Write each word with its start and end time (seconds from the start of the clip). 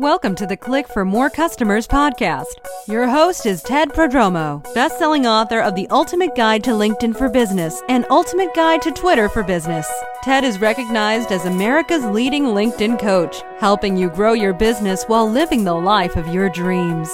Welcome 0.00 0.36
to 0.36 0.46
the 0.46 0.56
Click 0.56 0.86
for 0.86 1.04
More 1.04 1.28
Customers 1.28 1.88
podcast. 1.88 2.44
Your 2.86 3.08
host 3.08 3.46
is 3.46 3.64
Ted 3.64 3.88
Prodromou, 3.88 4.62
best-selling 4.72 5.26
author 5.26 5.58
of 5.58 5.74
The 5.74 5.88
Ultimate 5.88 6.36
Guide 6.36 6.62
to 6.64 6.70
LinkedIn 6.70 7.16
for 7.18 7.28
Business 7.28 7.82
and 7.88 8.06
Ultimate 8.08 8.54
Guide 8.54 8.80
to 8.82 8.92
Twitter 8.92 9.28
for 9.28 9.42
Business. 9.42 9.90
Ted 10.22 10.44
is 10.44 10.60
recognized 10.60 11.32
as 11.32 11.46
America's 11.46 12.04
leading 12.04 12.44
LinkedIn 12.44 13.00
coach, 13.00 13.42
helping 13.58 13.96
you 13.96 14.08
grow 14.08 14.34
your 14.34 14.52
business 14.52 15.02
while 15.08 15.28
living 15.28 15.64
the 15.64 15.74
life 15.74 16.14
of 16.14 16.32
your 16.32 16.48
dreams. 16.48 17.10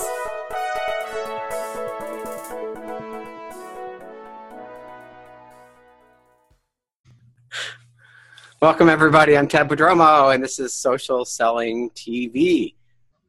Welcome, 8.63 8.89
everybody. 8.89 9.37
I'm 9.37 9.47
Ted 9.47 9.69
Prodromou, 9.69 10.33
and 10.33 10.43
this 10.43 10.59
is 10.59 10.73
Social 10.73 11.25
Selling 11.25 11.91
TV. 11.91 12.75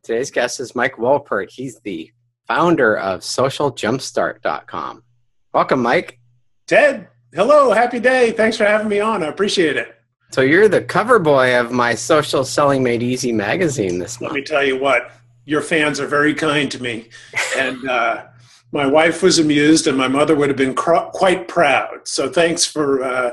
Today's 0.01 0.31
guest 0.31 0.59
is 0.61 0.75
Mike 0.75 0.95
Wolpert. 0.95 1.49
He's 1.49 1.79
the 1.79 2.11
founder 2.47 2.97
of 2.97 3.19
SocialJumpstart.com. 3.19 5.03
Welcome, 5.53 5.81
Mike. 5.81 6.19
Ted, 6.67 7.09
hello, 7.33 7.73
happy 7.73 7.99
day. 7.99 8.31
Thanks 8.31 8.55
for 8.55 8.65
having 8.65 8.87
me 8.87 9.01
on. 9.01 9.23
I 9.23 9.27
appreciate 9.27 9.75
it. 9.75 9.95
So 10.31 10.41
you're 10.41 10.69
the 10.69 10.83
cover 10.83 11.19
boy 11.19 11.59
of 11.59 11.71
my 11.71 11.95
Social 11.95 12.45
Selling 12.45 12.81
Made 12.81 13.03
Easy 13.03 13.33
magazine 13.33 13.99
this 13.99 14.21
month. 14.21 14.31
Let 14.33 14.39
me 14.39 14.45
tell 14.45 14.63
you 14.63 14.79
what, 14.79 15.11
your 15.45 15.61
fans 15.61 15.99
are 15.99 16.07
very 16.07 16.33
kind 16.33 16.71
to 16.71 16.81
me. 16.81 17.09
And 17.57 17.89
uh, 17.89 18.25
my 18.71 18.85
wife 18.85 19.21
was 19.21 19.39
amused, 19.39 19.87
and 19.87 19.97
my 19.97 20.07
mother 20.07 20.35
would 20.35 20.49
have 20.49 20.57
been 20.57 20.75
cr- 20.75 21.09
quite 21.11 21.49
proud. 21.49 22.07
So 22.07 22.29
thanks 22.29 22.63
for. 22.63 23.03
Uh, 23.03 23.31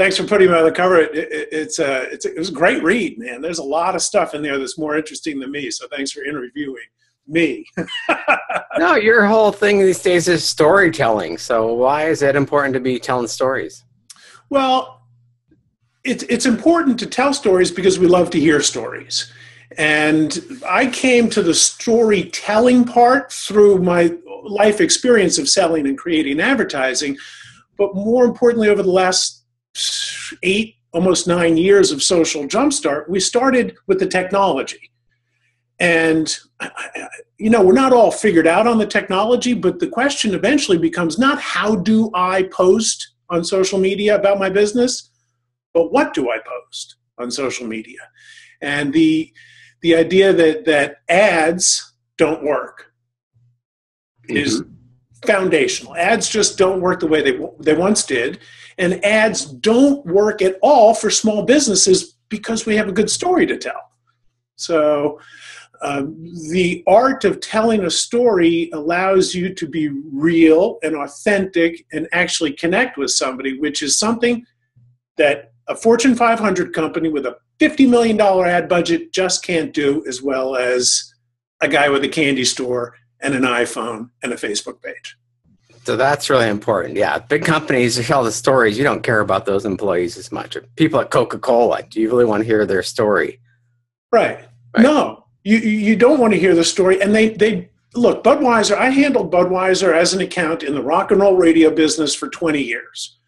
Thanks 0.00 0.16
for 0.16 0.24
putting 0.24 0.50
me 0.50 0.56
on 0.56 0.64
the 0.64 0.72
cover. 0.72 0.98
It, 0.98 1.14
it, 1.14 1.48
it's, 1.52 1.78
a, 1.78 2.10
it's 2.10 2.24
a, 2.24 2.30
it 2.34 2.38
was 2.38 2.48
a 2.48 2.52
great 2.52 2.82
read, 2.82 3.18
man. 3.18 3.42
There's 3.42 3.58
a 3.58 3.62
lot 3.62 3.94
of 3.94 4.00
stuff 4.00 4.32
in 4.32 4.40
there 4.40 4.58
that's 4.58 4.78
more 4.78 4.96
interesting 4.96 5.38
than 5.38 5.50
me. 5.50 5.70
So 5.70 5.86
thanks 5.88 6.10
for 6.10 6.24
interviewing 6.24 6.86
me. 7.28 7.66
no, 8.78 8.94
your 8.94 9.26
whole 9.26 9.52
thing 9.52 9.78
these 9.78 10.02
days 10.02 10.26
is 10.26 10.42
storytelling. 10.42 11.36
So 11.36 11.74
why 11.74 12.08
is 12.08 12.22
it 12.22 12.34
important 12.34 12.72
to 12.72 12.80
be 12.80 12.98
telling 12.98 13.26
stories? 13.26 13.84
Well, 14.48 15.02
it's 16.02 16.22
it's 16.30 16.46
important 16.46 16.98
to 17.00 17.06
tell 17.06 17.34
stories 17.34 17.70
because 17.70 17.98
we 17.98 18.06
love 18.06 18.30
to 18.30 18.40
hear 18.40 18.62
stories. 18.62 19.30
And 19.76 20.40
I 20.66 20.86
came 20.86 21.28
to 21.28 21.42
the 21.42 21.52
storytelling 21.52 22.86
part 22.86 23.30
through 23.30 23.82
my 23.82 24.16
life 24.44 24.80
experience 24.80 25.36
of 25.36 25.46
selling 25.46 25.86
and 25.86 25.98
creating 25.98 26.40
advertising. 26.40 27.18
But 27.76 27.94
more 27.94 28.24
importantly, 28.24 28.70
over 28.70 28.82
the 28.82 28.90
last 28.90 29.39
eight, 30.42 30.76
almost 30.92 31.26
nine 31.26 31.56
years 31.56 31.92
of 31.92 32.02
Social 32.02 32.44
Jumpstart, 32.44 33.08
we 33.08 33.20
started 33.20 33.76
with 33.86 33.98
the 33.98 34.06
technology. 34.06 34.90
And, 35.78 36.36
you 37.38 37.48
know, 37.48 37.62
we're 37.62 37.72
not 37.72 37.92
all 37.92 38.10
figured 38.10 38.46
out 38.46 38.66
on 38.66 38.78
the 38.78 38.86
technology, 38.86 39.54
but 39.54 39.78
the 39.78 39.88
question 39.88 40.34
eventually 40.34 40.76
becomes 40.76 41.18
not 41.18 41.40
how 41.40 41.76
do 41.76 42.10
I 42.14 42.42
post 42.44 43.14
on 43.30 43.44
social 43.44 43.78
media 43.78 44.14
about 44.14 44.38
my 44.38 44.50
business, 44.50 45.10
but 45.72 45.90
what 45.92 46.12
do 46.12 46.30
I 46.30 46.38
post 46.38 46.96
on 47.18 47.30
social 47.30 47.66
media? 47.66 48.00
And 48.60 48.92
the, 48.92 49.32
the 49.80 49.94
idea 49.94 50.32
that, 50.34 50.66
that 50.66 50.96
ads 51.08 51.94
don't 52.18 52.44
work 52.44 52.92
mm-hmm. 54.28 54.36
is 54.36 54.62
foundational. 55.24 55.96
Ads 55.96 56.28
just 56.28 56.58
don't 56.58 56.82
work 56.82 57.00
the 57.00 57.06
way 57.06 57.22
they, 57.22 57.38
they 57.60 57.74
once 57.74 58.04
did. 58.04 58.40
And 58.80 59.04
ads 59.04 59.44
don't 59.44 60.04
work 60.04 60.42
at 60.42 60.58
all 60.62 60.94
for 60.94 61.10
small 61.10 61.44
businesses 61.44 62.16
because 62.28 62.66
we 62.66 62.76
have 62.76 62.88
a 62.88 62.92
good 62.92 63.10
story 63.10 63.46
to 63.46 63.56
tell. 63.56 63.92
So, 64.56 65.20
um, 65.82 66.14
the 66.50 66.84
art 66.86 67.24
of 67.24 67.40
telling 67.40 67.84
a 67.84 67.90
story 67.90 68.70
allows 68.74 69.34
you 69.34 69.54
to 69.54 69.66
be 69.66 69.88
real 69.88 70.78
and 70.82 70.94
authentic 70.94 71.86
and 71.92 72.06
actually 72.12 72.52
connect 72.52 72.98
with 72.98 73.10
somebody, 73.10 73.58
which 73.58 73.82
is 73.82 73.98
something 73.98 74.44
that 75.16 75.52
a 75.68 75.74
Fortune 75.74 76.14
500 76.14 76.74
company 76.74 77.08
with 77.08 77.24
a 77.24 77.36
$50 77.60 77.88
million 77.88 78.20
ad 78.20 78.68
budget 78.68 79.12
just 79.12 79.44
can't 79.44 79.72
do 79.72 80.04
as 80.06 80.20
well 80.20 80.56
as 80.56 81.14
a 81.60 81.68
guy 81.68 81.88
with 81.88 82.04
a 82.04 82.08
candy 82.08 82.44
store 82.44 82.94
and 83.20 83.34
an 83.34 83.42
iPhone 83.42 84.10
and 84.22 84.32
a 84.32 84.36
Facebook 84.36 84.82
page. 84.82 85.16
So 85.84 85.96
that's 85.96 86.28
really 86.28 86.48
important. 86.48 86.96
Yeah, 86.96 87.18
big 87.18 87.44
companies 87.44 88.04
tell 88.06 88.22
the 88.22 88.32
stories. 88.32 88.76
You 88.76 88.84
don't 88.84 89.02
care 89.02 89.20
about 89.20 89.46
those 89.46 89.64
employees 89.64 90.18
as 90.18 90.30
much. 90.30 90.56
People 90.76 91.00
at 91.00 91.10
Coca 91.10 91.38
Cola, 91.38 91.82
do 91.82 92.00
you 92.00 92.08
really 92.08 92.26
want 92.26 92.42
to 92.42 92.46
hear 92.46 92.66
their 92.66 92.82
story? 92.82 93.40
Right. 94.12 94.44
right. 94.76 94.82
No, 94.82 95.24
you 95.42 95.56
you 95.58 95.96
don't 95.96 96.20
want 96.20 96.34
to 96.34 96.38
hear 96.38 96.54
the 96.54 96.64
story. 96.64 97.00
And 97.00 97.14
they 97.14 97.30
they 97.30 97.70
look 97.94 98.22
Budweiser. 98.22 98.76
I 98.76 98.90
handled 98.90 99.32
Budweiser 99.32 99.94
as 99.94 100.12
an 100.12 100.20
account 100.20 100.62
in 100.62 100.74
the 100.74 100.82
rock 100.82 101.10
and 101.10 101.20
roll 101.20 101.36
radio 101.36 101.70
business 101.70 102.14
for 102.14 102.28
20 102.28 102.60
years. 102.60 103.18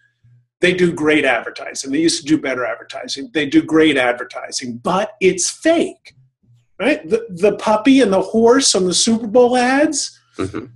They 0.60 0.72
do 0.72 0.92
great 0.92 1.24
advertising. 1.24 1.90
They 1.90 1.98
used 1.98 2.20
to 2.20 2.26
do 2.26 2.40
better 2.40 2.64
advertising. 2.64 3.30
They 3.32 3.46
do 3.46 3.62
great 3.62 3.96
advertising, 3.96 4.76
but 4.76 5.14
it's 5.20 5.50
fake. 5.50 6.14
Right? 6.78 7.08
The 7.08 7.26
the 7.30 7.56
puppy 7.56 8.02
and 8.02 8.12
the 8.12 8.20
horse 8.20 8.74
on 8.74 8.84
the 8.84 8.94
Super 8.94 9.26
Bowl 9.26 9.56
ads, 9.56 10.20
mm-hmm. 10.36 10.66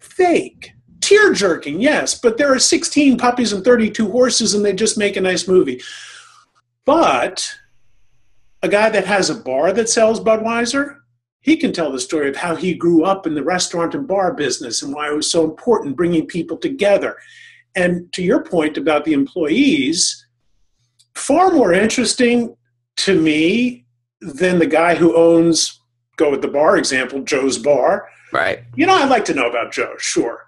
fake 0.00 0.72
tear 1.06 1.32
jerking, 1.32 1.80
yes, 1.80 2.18
but 2.18 2.36
there 2.36 2.52
are 2.52 2.58
16 2.58 3.16
puppies 3.16 3.52
and 3.52 3.64
32 3.64 4.10
horses, 4.10 4.54
and 4.54 4.64
they 4.64 4.72
just 4.72 4.98
make 4.98 5.16
a 5.16 5.20
nice 5.20 5.46
movie. 5.46 5.80
But 6.84 7.54
a 8.62 8.68
guy 8.68 8.90
that 8.90 9.06
has 9.06 9.30
a 9.30 9.34
bar 9.36 9.72
that 9.72 9.88
sells 9.88 10.20
Budweiser, 10.20 10.98
he 11.40 11.56
can 11.56 11.72
tell 11.72 11.92
the 11.92 12.00
story 12.00 12.28
of 12.28 12.36
how 12.36 12.56
he 12.56 12.74
grew 12.74 13.04
up 13.04 13.24
in 13.24 13.36
the 13.36 13.42
restaurant 13.44 13.94
and 13.94 14.08
bar 14.08 14.34
business 14.34 14.82
and 14.82 14.92
why 14.92 15.08
it 15.08 15.14
was 15.14 15.30
so 15.30 15.44
important 15.44 15.96
bringing 15.96 16.26
people 16.26 16.56
together. 16.56 17.16
And 17.76 18.12
to 18.14 18.22
your 18.22 18.42
point 18.42 18.76
about 18.76 19.04
the 19.04 19.12
employees, 19.12 20.26
far 21.14 21.52
more 21.52 21.72
interesting 21.72 22.56
to 22.96 23.20
me 23.20 23.84
than 24.20 24.58
the 24.58 24.66
guy 24.66 24.96
who 24.96 25.14
owns, 25.14 25.80
go 26.16 26.32
with 26.32 26.42
the 26.42 26.48
bar 26.48 26.76
example, 26.76 27.22
Joe's 27.22 27.58
Bar. 27.58 28.08
Right. 28.32 28.64
You 28.74 28.86
know, 28.86 28.94
I'd 28.94 29.10
like 29.10 29.24
to 29.26 29.34
know 29.34 29.48
about 29.48 29.70
Joe, 29.70 29.94
sure. 29.98 30.45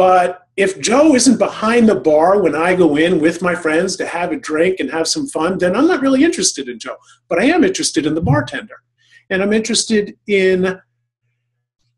But 0.00 0.46
if 0.56 0.80
Joe 0.80 1.14
isn't 1.14 1.36
behind 1.36 1.86
the 1.86 1.94
bar 1.94 2.40
when 2.40 2.54
I 2.54 2.74
go 2.74 2.96
in 2.96 3.20
with 3.20 3.42
my 3.42 3.54
friends 3.54 3.96
to 3.96 4.06
have 4.06 4.32
a 4.32 4.36
drink 4.36 4.80
and 4.80 4.90
have 4.90 5.06
some 5.06 5.26
fun, 5.26 5.58
then 5.58 5.76
I'm 5.76 5.86
not 5.86 6.00
really 6.00 6.24
interested 6.24 6.70
in 6.70 6.78
Joe. 6.78 6.96
But 7.28 7.38
I 7.38 7.44
am 7.44 7.64
interested 7.64 8.06
in 8.06 8.14
the 8.14 8.22
bartender. 8.22 8.76
And 9.28 9.42
I'm 9.42 9.52
interested 9.52 10.16
in 10.26 10.80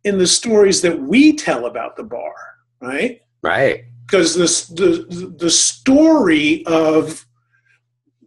in 0.03 0.19
the 0.19 0.27
stories 0.27 0.83
that 0.83 1.01
we 1.01 1.33
tell 1.33 1.67
about 1.67 1.95
the 1.95 2.03
bar, 2.03 2.35
right? 2.81 3.21
Right. 3.41 3.85
Because 4.05 4.35
this 4.35 4.67
the 4.67 5.07
the 5.39 5.49
story 5.49 6.67
of 6.67 7.25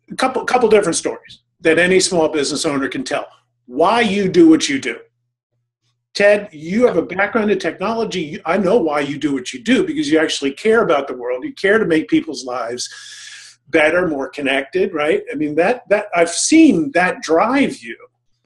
a 0.09 0.15
couple 0.15 0.45
couple 0.45 0.69
different 0.69 0.95
stories 0.95 1.41
that 1.59 1.79
any 1.79 1.99
small 1.99 2.29
business 2.29 2.65
owner 2.65 2.87
can 2.87 3.03
tell. 3.03 3.27
Why 3.65 3.99
you 3.99 4.29
do 4.29 4.47
what 4.47 4.69
you 4.69 4.79
do. 4.79 4.99
Ted, 6.15 6.47
you 6.53 6.87
have 6.87 6.95
a 6.95 7.01
background 7.01 7.51
in 7.51 7.59
technology. 7.59 8.39
I 8.45 8.57
know 8.57 8.77
why 8.77 9.01
you 9.01 9.17
do 9.17 9.33
what 9.33 9.53
you 9.53 9.61
do 9.61 9.85
because 9.85 10.09
you 10.09 10.17
actually 10.17 10.51
care 10.51 10.81
about 10.81 11.09
the 11.09 11.13
world. 11.13 11.43
You 11.43 11.53
care 11.53 11.77
to 11.77 11.85
make 11.85 12.07
people's 12.07 12.45
lives 12.45 12.89
better, 13.67 14.07
more 14.07 14.29
connected, 14.29 14.93
right? 14.93 15.23
I 15.31 15.35
mean 15.35 15.55
that 15.55 15.87
that 15.89 16.07
I've 16.15 16.29
seen 16.29 16.91
that 16.93 17.21
drive 17.21 17.79
you. 17.79 17.97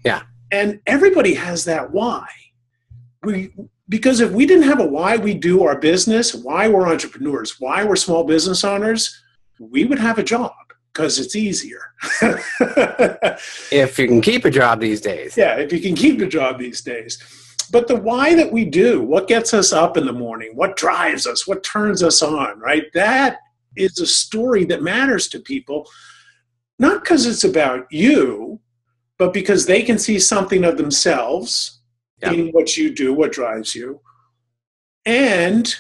Yeah. 0.04 0.24
And 0.52 0.80
everybody 0.88 1.36
has 1.36 1.64
that 1.66 1.92
why. 1.92 2.26
We 3.24 3.54
because 3.88 4.20
if 4.20 4.32
we 4.32 4.48
didn't 4.48 4.64
have 4.64 4.80
a 4.80 4.86
why 4.86 5.18
we 5.18 5.36
do 5.36 5.64
our 5.64 5.78
business, 5.78 6.34
why 6.34 6.68
we're 6.68 6.88
entrepreneurs, 6.88 7.60
why 7.60 7.84
we're 7.84 7.96
small 7.96 8.24
business 8.24 8.64
owners, 8.64 9.22
we 9.60 9.86
would 9.86 10.00
have 10.00 10.18
a 10.18 10.24
job 10.24 10.54
because 10.92 11.20
it's 11.20 11.36
easier. 11.36 11.94
if 13.72 14.00
you 14.00 14.08
can 14.08 14.22
keep 14.22 14.46
a 14.46 14.50
job 14.50 14.80
these 14.80 15.02
days. 15.02 15.38
Yeah, 15.38 15.58
if 15.58 15.72
you 15.72 15.80
can 15.80 15.96
keep 15.96 16.20
a 16.22 16.28
job 16.28 16.58
these 16.58 16.82
days 16.82 17.20
but 17.72 17.88
the 17.88 17.96
why 17.96 18.36
that 18.36 18.52
we 18.52 18.66
do, 18.66 19.02
what 19.02 19.28
gets 19.28 19.54
us 19.54 19.72
up 19.72 19.98
in 19.98 20.06
the 20.06 20.14
morning, 20.14 20.52
what 20.56 20.76
drives 20.76 21.28
us, 21.28 21.48
what 21.48 21.64
turns 21.64 22.02
us 22.02 22.22
on, 22.22 22.60
right? 22.60 22.86
That 22.94 23.38
is 23.76 24.00
a 24.00 24.08
story 24.08 24.66
that 24.66 24.82
matters 24.82 25.28
to 25.30 25.40
people, 25.40 25.88
not 26.80 27.04
because 27.04 27.26
it's 27.26 27.44
about 27.44 27.86
you, 27.92 28.60
but 29.18 29.34
because 29.34 29.66
they 29.66 29.84
can 29.84 30.00
see 30.00 30.20
something 30.20 30.64
of 30.64 30.78
themselves 30.78 31.82
yeah. 32.22 32.32
in 32.32 32.50
what 32.50 32.78
you 32.78 32.94
do, 32.94 33.14
what 33.14 33.32
drives 33.32 33.76
you. 33.76 34.00
And 35.06 35.74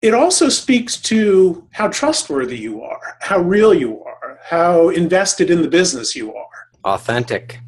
it 0.00 0.14
also 0.14 0.48
speaks 0.48 0.96
to 1.02 1.66
how 1.72 1.88
trustworthy 1.88 2.58
you 2.58 2.82
are, 2.82 3.16
how 3.20 3.38
real 3.38 3.74
you 3.74 4.02
are, 4.04 4.38
how 4.42 4.90
invested 4.90 5.50
in 5.50 5.62
the 5.62 5.68
business 5.68 6.14
you 6.14 6.34
are. 6.34 6.46
Authentic. 6.84 7.58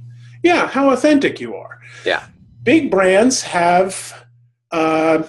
Yeah, 0.43 0.69
how 0.69 0.91
authentic 0.91 1.41
you 1.41 1.55
are. 1.55 1.81
Yeah 2.05 2.27
big 2.67 2.91
brands 2.91 3.43
have 3.43 4.27
uh, 4.73 5.23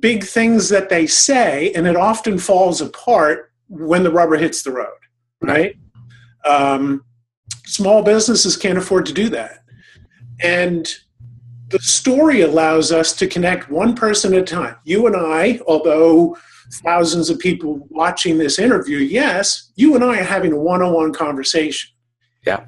big 0.00 0.24
things 0.24 0.70
that 0.70 0.88
they 0.88 1.06
say, 1.06 1.72
and 1.74 1.86
it 1.86 1.94
often 1.94 2.38
falls 2.38 2.80
apart 2.80 3.52
when 3.68 4.02
the 4.02 4.10
rubber 4.10 4.36
hits 4.36 4.62
the 4.62 4.72
road, 4.72 4.98
right? 5.42 5.76
Um, 6.44 7.04
small 7.66 8.02
businesses 8.02 8.56
can't 8.56 8.78
afford 8.78 9.06
to 9.06 9.12
do 9.12 9.28
that. 9.28 9.62
And 10.42 10.88
the 11.68 11.78
story 11.78 12.40
allows 12.40 12.90
us 12.90 13.14
to 13.16 13.28
connect 13.28 13.70
one 13.70 13.94
person 13.94 14.32
at 14.34 14.40
a 14.40 14.44
time. 14.44 14.76
You 14.84 15.06
and 15.06 15.14
I, 15.14 15.60
although 15.68 16.36
thousands 16.82 17.28
of 17.28 17.38
people 17.38 17.86
watching 17.90 18.38
this 18.38 18.58
interview, 18.58 18.98
yes, 18.98 19.70
you 19.76 19.94
and 19.94 20.02
I 20.02 20.20
are 20.20 20.24
having 20.24 20.52
a 20.52 20.56
one 20.56 20.82
on 20.82 20.94
one 20.94 21.12
conversation. 21.12 21.90
Yeah. 22.46 22.64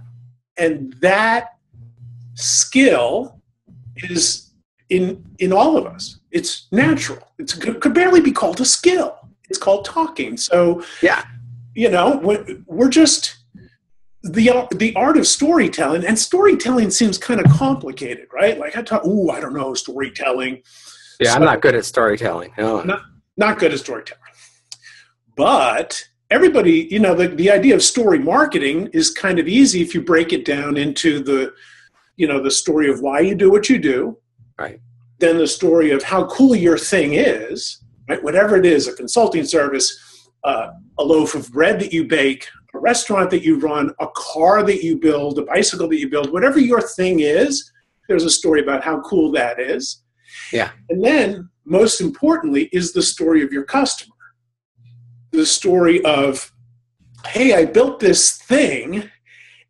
And 0.58 0.93
that 1.00 1.55
skill 2.35 3.42
is 3.97 4.50
in 4.89 5.25
in 5.39 5.53
all 5.53 5.77
of 5.77 5.87
us. 5.87 6.19
It's 6.31 6.67
natural. 6.73 7.27
It's 7.39 7.56
it 7.56 7.81
could 7.81 7.94
barely 7.94 8.21
be 8.21 8.33
called 8.33 8.61
a 8.61 8.65
skill. 8.65 9.17
It's 9.49 9.59
called 9.59 9.85
talking. 9.85 10.37
So 10.37 10.83
Yeah. 11.03 11.25
you 11.75 11.91
know, 11.91 12.19
we're- 12.23 12.89
just 12.91 13.37
the 14.23 14.67
the 14.77 14.94
art 14.94 15.17
of 15.17 15.27
storytelling, 15.27 16.05
and 16.05 16.19
storytelling 16.19 16.91
seems 16.91 17.19
kind 17.19 17.41
of 17.41 17.50
complicated, 17.53 18.29
right? 18.33 18.59
Like 18.59 18.77
I 18.77 18.83
talk, 18.83 19.05
ooh, 19.06 19.31
I 19.31 19.41
don't 19.41 19.55
know 19.55 19.75
storytelling. 19.75 20.62
Yeah, 21.19 21.35
I'm 21.35 21.43
not 21.44 21.61
good 21.62 21.75
at 21.75 21.85
storytelling. 21.85 22.53
No. 22.59 22.83
No. 22.83 22.99
Not 23.37 23.59
good 23.59 23.73
at 23.73 23.79
storytelling, 23.81 24.21
but 25.37 26.05
everybody, 26.31 26.89
you 26.91 26.99
know, 26.99 27.15
the 27.15 27.29
the 27.29 27.50
idea 27.50 27.75
of 27.75 27.83
story 27.83 28.19
marketing 28.19 28.89
is 28.93 29.11
kind 29.11 29.39
of 29.39 29.49
easy 29.49 29.81
if 29.83 29.94
you 29.94 30.03
break 30.03 30.33
it 30.33 30.44
down 30.44 30.77
into 30.77 31.21
the, 31.23 31.53
you 32.17 32.26
know, 32.26 32.43
the 32.43 32.50
story 32.50 32.91
of 32.91 33.00
why 33.00 33.20
you 33.20 33.35
do 33.35 33.50
what 33.50 33.69
you 33.69 33.79
do, 33.79 34.19
Right. 34.59 34.81
then 35.19 35.38
the 35.38 35.47
story 35.47 35.91
of 35.91 36.03
how 36.03 36.26
cool 36.26 36.55
your 36.55 36.79
thing 36.79 37.14
is, 37.14 37.82
right? 38.09 38.23
Whatever 38.23 38.56
it 38.56 38.67
is, 38.67 38.87
a 38.87 38.94
consulting 38.94 39.44
service, 39.44 39.99
uh, 40.44 40.69
a 40.99 41.05
loaf 41.05 41.35
of 41.35 41.50
bread 41.53 41.81
that 41.81 41.93
you 41.93 42.05
bake, 42.05 42.47
a 42.75 42.79
restaurant 42.79 43.31
that 43.31 43.43
you 43.43 43.59
run, 43.59 43.91
a 44.00 44.09
car 44.14 44.62
that 44.62 44.82
you 44.82 44.99
build, 44.99 45.38
a 45.38 45.43
bicycle 45.43 45.88
that 45.88 45.99
you 45.99 46.09
build, 46.09 46.32
whatever 46.32 46.59
your 46.59 46.81
thing 46.81 47.20
is, 47.20 47.70
there's 48.09 48.25
a 48.25 48.31
story 48.31 48.61
about 48.61 48.82
how 48.82 49.00
cool 49.03 49.31
that 49.32 49.61
is. 49.61 50.03
Yeah. 50.53 50.70
And 50.91 51.03
then, 51.05 51.49
most 51.65 52.00
importantly, 52.00 52.69
is 52.73 52.93
the 52.93 53.03
story 53.03 53.43
of 53.43 53.53
your 53.53 53.65
customer. 53.65 54.15
The 55.31 55.47
story 55.47 56.05
of, 56.05 56.53
hey, 57.26 57.55
I 57.55 57.65
built 57.65 58.00
this 58.00 58.37
thing, 58.37 59.08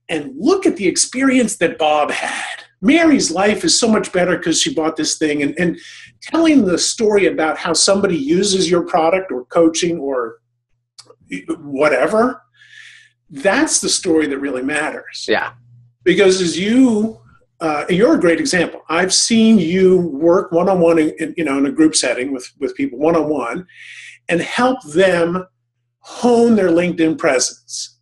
and 0.08 0.34
look 0.36 0.66
at 0.66 0.76
the 0.76 0.86
experience 0.86 1.56
that 1.56 1.78
Bob 1.78 2.10
had. 2.10 2.64
Mary's 2.80 3.30
life 3.30 3.64
is 3.64 3.78
so 3.78 3.88
much 3.88 4.12
better 4.12 4.36
because 4.36 4.60
she 4.60 4.74
bought 4.74 4.96
this 4.96 5.16
thing. 5.16 5.42
And, 5.42 5.54
and 5.58 5.78
telling 6.20 6.64
the 6.64 6.78
story 6.78 7.26
about 7.26 7.56
how 7.56 7.72
somebody 7.72 8.16
uses 8.16 8.70
your 8.70 8.82
product 8.82 9.30
or 9.30 9.44
coaching 9.46 9.98
or 9.98 10.38
whatever, 11.60 12.42
that's 13.30 13.80
the 13.80 13.88
story 13.88 14.26
that 14.26 14.38
really 14.38 14.62
matters. 14.62 15.26
Yeah. 15.28 15.52
Because 16.04 16.40
as 16.40 16.58
you, 16.58 17.20
uh, 17.60 17.84
you're 17.88 18.16
a 18.16 18.20
great 18.20 18.40
example. 18.40 18.82
I've 18.88 19.14
seen 19.14 19.58
you 19.58 20.00
work 20.08 20.50
one 20.50 20.68
on 20.68 20.80
one, 20.80 20.98
in 20.98 21.32
you 21.36 21.44
know, 21.44 21.58
in 21.58 21.66
a 21.66 21.70
group 21.70 21.94
setting 21.94 22.32
with 22.32 22.50
with 22.58 22.74
people 22.74 22.98
one 22.98 23.14
on 23.14 23.28
one, 23.28 23.66
and 24.28 24.40
help 24.40 24.82
them 24.82 25.46
hone 26.00 26.56
their 26.56 26.70
LinkedIn 26.70 27.16
presence. 27.18 28.00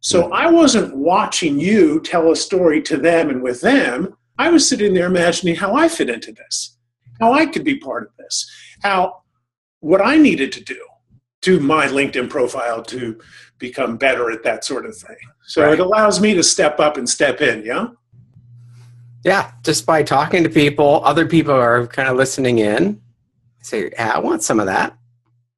So 0.00 0.32
I 0.32 0.50
wasn't 0.50 0.96
watching 0.96 1.60
you 1.60 2.00
tell 2.00 2.32
a 2.32 2.36
story 2.36 2.80
to 2.82 2.96
them 2.96 3.28
and 3.28 3.42
with 3.42 3.60
them. 3.60 4.16
I 4.38 4.48
was 4.50 4.66
sitting 4.66 4.94
there 4.94 5.06
imagining 5.06 5.56
how 5.56 5.74
I 5.74 5.88
fit 5.88 6.08
into 6.08 6.32
this, 6.32 6.78
how 7.20 7.32
I 7.34 7.44
could 7.46 7.64
be 7.64 7.78
part 7.78 8.04
of 8.04 8.10
this, 8.18 8.50
how 8.82 9.22
what 9.80 10.00
I 10.00 10.16
needed 10.16 10.52
to 10.52 10.64
do 10.64 10.80
to 11.42 11.60
my 11.60 11.86
LinkedIn 11.86 12.30
profile 12.30 12.82
to 12.84 13.20
become 13.58 13.98
better 13.98 14.30
at 14.30 14.42
that 14.42 14.64
sort 14.64 14.86
of 14.86 14.96
thing. 14.96 15.16
So 15.42 15.62
Right. 15.64 15.74
it 15.74 15.80
allows 15.80 16.20
me 16.20 16.34
to 16.34 16.42
step 16.42 16.80
up 16.80 16.96
and 16.96 17.08
step 17.08 17.42
in, 17.42 17.62
yeah? 17.64 17.88
Yeah. 19.24 19.52
Just 19.62 19.84
by 19.84 20.02
talking 20.02 20.42
to 20.44 20.48
people, 20.48 21.02
other 21.04 21.26
people 21.26 21.52
are 21.54 21.86
kind 21.86 22.08
of 22.08 22.16
listening 22.16 22.58
in. 22.58 23.00
Say, 23.62 23.90
yeah, 23.92 24.12
I 24.14 24.18
want 24.18 24.42
some 24.42 24.58
of 24.60 24.66
that. 24.66 24.96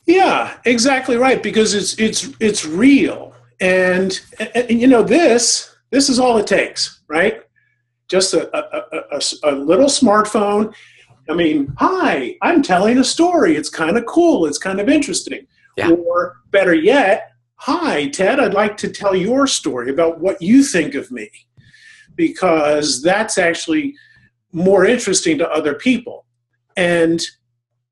Yeah, 0.04 0.54
exactly 0.64 1.16
right. 1.16 1.40
Because 1.40 1.74
it's 1.74 1.94
it's 2.00 2.28
it's 2.40 2.64
real, 2.66 3.31
and, 3.62 4.20
and, 4.38 4.50
and, 4.70 4.80
you 4.80 4.86
know 4.86 5.02
this 5.02 5.74
this 5.90 6.08
is 6.08 6.18
all 6.18 6.36
it 6.38 6.46
takes, 6.46 7.00
right? 7.08 7.42
Just 8.08 8.34
a, 8.34 8.54
a, 8.56 8.62
a- 8.92 9.18
a, 9.18 9.20
a 9.50 9.52
little 9.54 9.86
smartphone. 9.86 10.74
I 11.30 11.34
mean, 11.34 11.72
hi, 11.78 12.36
I'm 12.42 12.62
telling 12.62 12.98
a 12.98 13.04
story. 13.04 13.56
It's 13.56 13.68
kind 13.70 13.96
of 13.96 14.04
cool. 14.06 14.46
It's 14.46 14.58
kind 14.58 14.80
of 14.80 14.88
interesting. 14.88 15.46
Yeah. 15.76 15.90
Or 15.90 16.36
better 16.50 16.74
yet, 16.74 17.30
hi, 17.56 18.08
Ted. 18.08 18.40
I'd 18.40 18.54
like 18.54 18.76
to 18.78 18.90
tell 18.90 19.14
your 19.14 19.46
story 19.46 19.90
about 19.90 20.18
what 20.20 20.42
you 20.42 20.64
think 20.64 20.94
of 20.94 21.10
me, 21.10 21.30
because 22.16 23.02
that's 23.02 23.38
actually 23.38 23.94
more 24.52 24.84
interesting 24.84 25.38
to 25.38 25.48
other 25.50 25.74
people. 25.74 26.26
And 26.76 27.22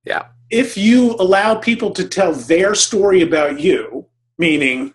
Yeah. 0.04 0.24
if 0.50 0.76
you 0.76 1.14
allow 1.18 1.54
people 1.54 1.90
to 1.92 2.08
tell 2.08 2.32
their 2.32 2.74
story 2.74 3.22
about 3.22 3.60
you, 3.60 4.06
meaning, 4.38 4.92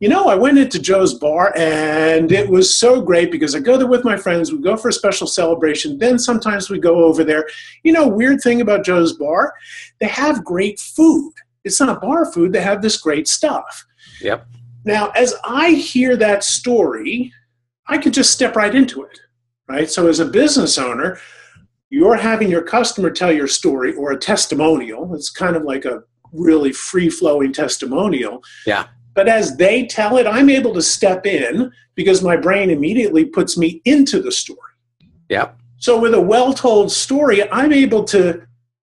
you 0.00 0.08
know, 0.08 0.28
I 0.28 0.34
went 0.34 0.58
into 0.58 0.78
Joe's 0.78 1.14
bar 1.14 1.56
and 1.56 2.30
it 2.30 2.48
was 2.48 2.74
so 2.78 3.00
great 3.00 3.30
because 3.30 3.54
I 3.54 3.60
go 3.60 3.78
there 3.78 3.86
with 3.86 4.04
my 4.04 4.16
friends, 4.16 4.52
we 4.52 4.60
go 4.60 4.76
for 4.76 4.88
a 4.88 4.92
special 4.92 5.26
celebration, 5.26 5.98
then 5.98 6.18
sometimes 6.18 6.68
we 6.68 6.78
go 6.78 7.04
over 7.04 7.24
there. 7.24 7.48
You 7.82 7.92
know, 7.92 8.06
weird 8.06 8.42
thing 8.42 8.60
about 8.60 8.84
Joe's 8.84 9.14
bar, 9.14 9.54
they 10.00 10.06
have 10.06 10.44
great 10.44 10.78
food. 10.78 11.32
It's 11.64 11.80
not 11.80 12.00
bar 12.02 12.30
food, 12.30 12.52
they 12.52 12.60
have 12.60 12.82
this 12.82 12.98
great 12.98 13.26
stuff. 13.26 13.86
Yep. 14.20 14.46
Now, 14.84 15.10
as 15.10 15.34
I 15.44 15.70
hear 15.70 16.16
that 16.16 16.44
story, 16.44 17.32
I 17.86 17.98
could 17.98 18.12
just 18.12 18.32
step 18.32 18.54
right 18.54 18.74
into 18.74 19.02
it, 19.02 19.18
right? 19.68 19.90
So, 19.90 20.08
as 20.08 20.20
a 20.20 20.26
business 20.26 20.78
owner, 20.78 21.18
you're 21.90 22.16
having 22.16 22.50
your 22.50 22.62
customer 22.62 23.10
tell 23.10 23.32
your 23.32 23.48
story 23.48 23.94
or 23.94 24.12
a 24.12 24.18
testimonial. 24.18 25.14
It's 25.14 25.30
kind 25.30 25.56
of 25.56 25.62
like 25.62 25.84
a 25.84 26.02
really 26.32 26.72
free 26.72 27.08
flowing 27.08 27.52
testimonial. 27.52 28.42
Yeah. 28.66 28.86
But 29.16 29.28
as 29.28 29.56
they 29.56 29.86
tell 29.86 30.18
it, 30.18 30.26
I'm 30.26 30.50
able 30.50 30.74
to 30.74 30.82
step 30.82 31.24
in 31.26 31.72
because 31.94 32.22
my 32.22 32.36
brain 32.36 32.68
immediately 32.70 33.24
puts 33.24 33.56
me 33.56 33.80
into 33.86 34.20
the 34.20 34.30
story. 34.30 34.58
Yep. 35.30 35.58
So, 35.78 35.98
with 35.98 36.14
a 36.14 36.20
well 36.20 36.52
told 36.52 36.92
story, 36.92 37.50
I'm 37.50 37.72
able 37.72 38.04
to 38.04 38.46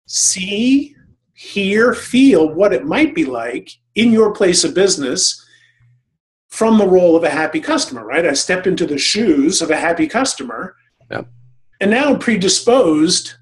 see, 0.07 0.95
hear, 1.33 1.95
feel 1.95 2.49
what 2.53 2.75
it 2.75 2.85
might 2.85 3.15
be 3.15 3.25
like 3.25 3.71
in 3.95 4.13
your 4.13 4.33
place 4.33 4.63
of 4.63 4.75
business 4.75 5.45
from 6.51 6.79
the 6.79 6.87
role 6.87 7.17
of 7.17 7.25
a 7.25 7.31
happy 7.31 7.61
customer, 7.61 8.05
right? 8.05 8.27
I 8.27 8.35
step 8.35 8.67
into 8.67 8.87
the 8.87 8.99
shoes 8.99 9.63
of 9.63 9.71
a 9.71 9.77
happy 9.77 10.07
customer. 10.07 10.77
Yep. 11.11 11.29
And 11.81 11.91
now 11.91 12.11
I'm 12.13 12.19
predisposed. 12.19 13.35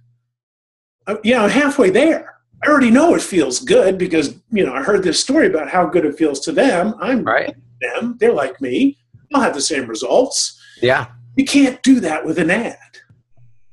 uh, 1.08 1.16
Yeah, 1.24 1.42
I'm 1.42 1.50
halfway 1.50 1.90
there. 1.90 2.34
I 2.64 2.68
already 2.68 2.90
know 2.90 3.14
it 3.14 3.22
feels 3.22 3.60
good 3.60 3.98
because, 3.98 4.34
you 4.50 4.64
know, 4.66 4.74
I 4.74 4.82
heard 4.82 5.02
this 5.04 5.20
story 5.20 5.46
about 5.46 5.68
how 5.68 5.86
good 5.86 6.04
it 6.04 6.16
feels 6.18 6.40
to 6.40 6.52
them. 6.52 6.94
I'm 7.00 7.22
Right. 7.24 7.54
them. 7.80 8.16
They're 8.18 8.32
like 8.32 8.60
me. 8.60 8.98
I'll 9.32 9.42
have 9.42 9.54
the 9.54 9.60
same 9.60 9.86
results. 9.86 10.60
Yeah. 10.82 11.06
You 11.36 11.44
can't 11.44 11.80
do 11.84 12.00
that 12.00 12.24
with 12.26 12.38
an 12.38 12.50
ad. 12.50 12.76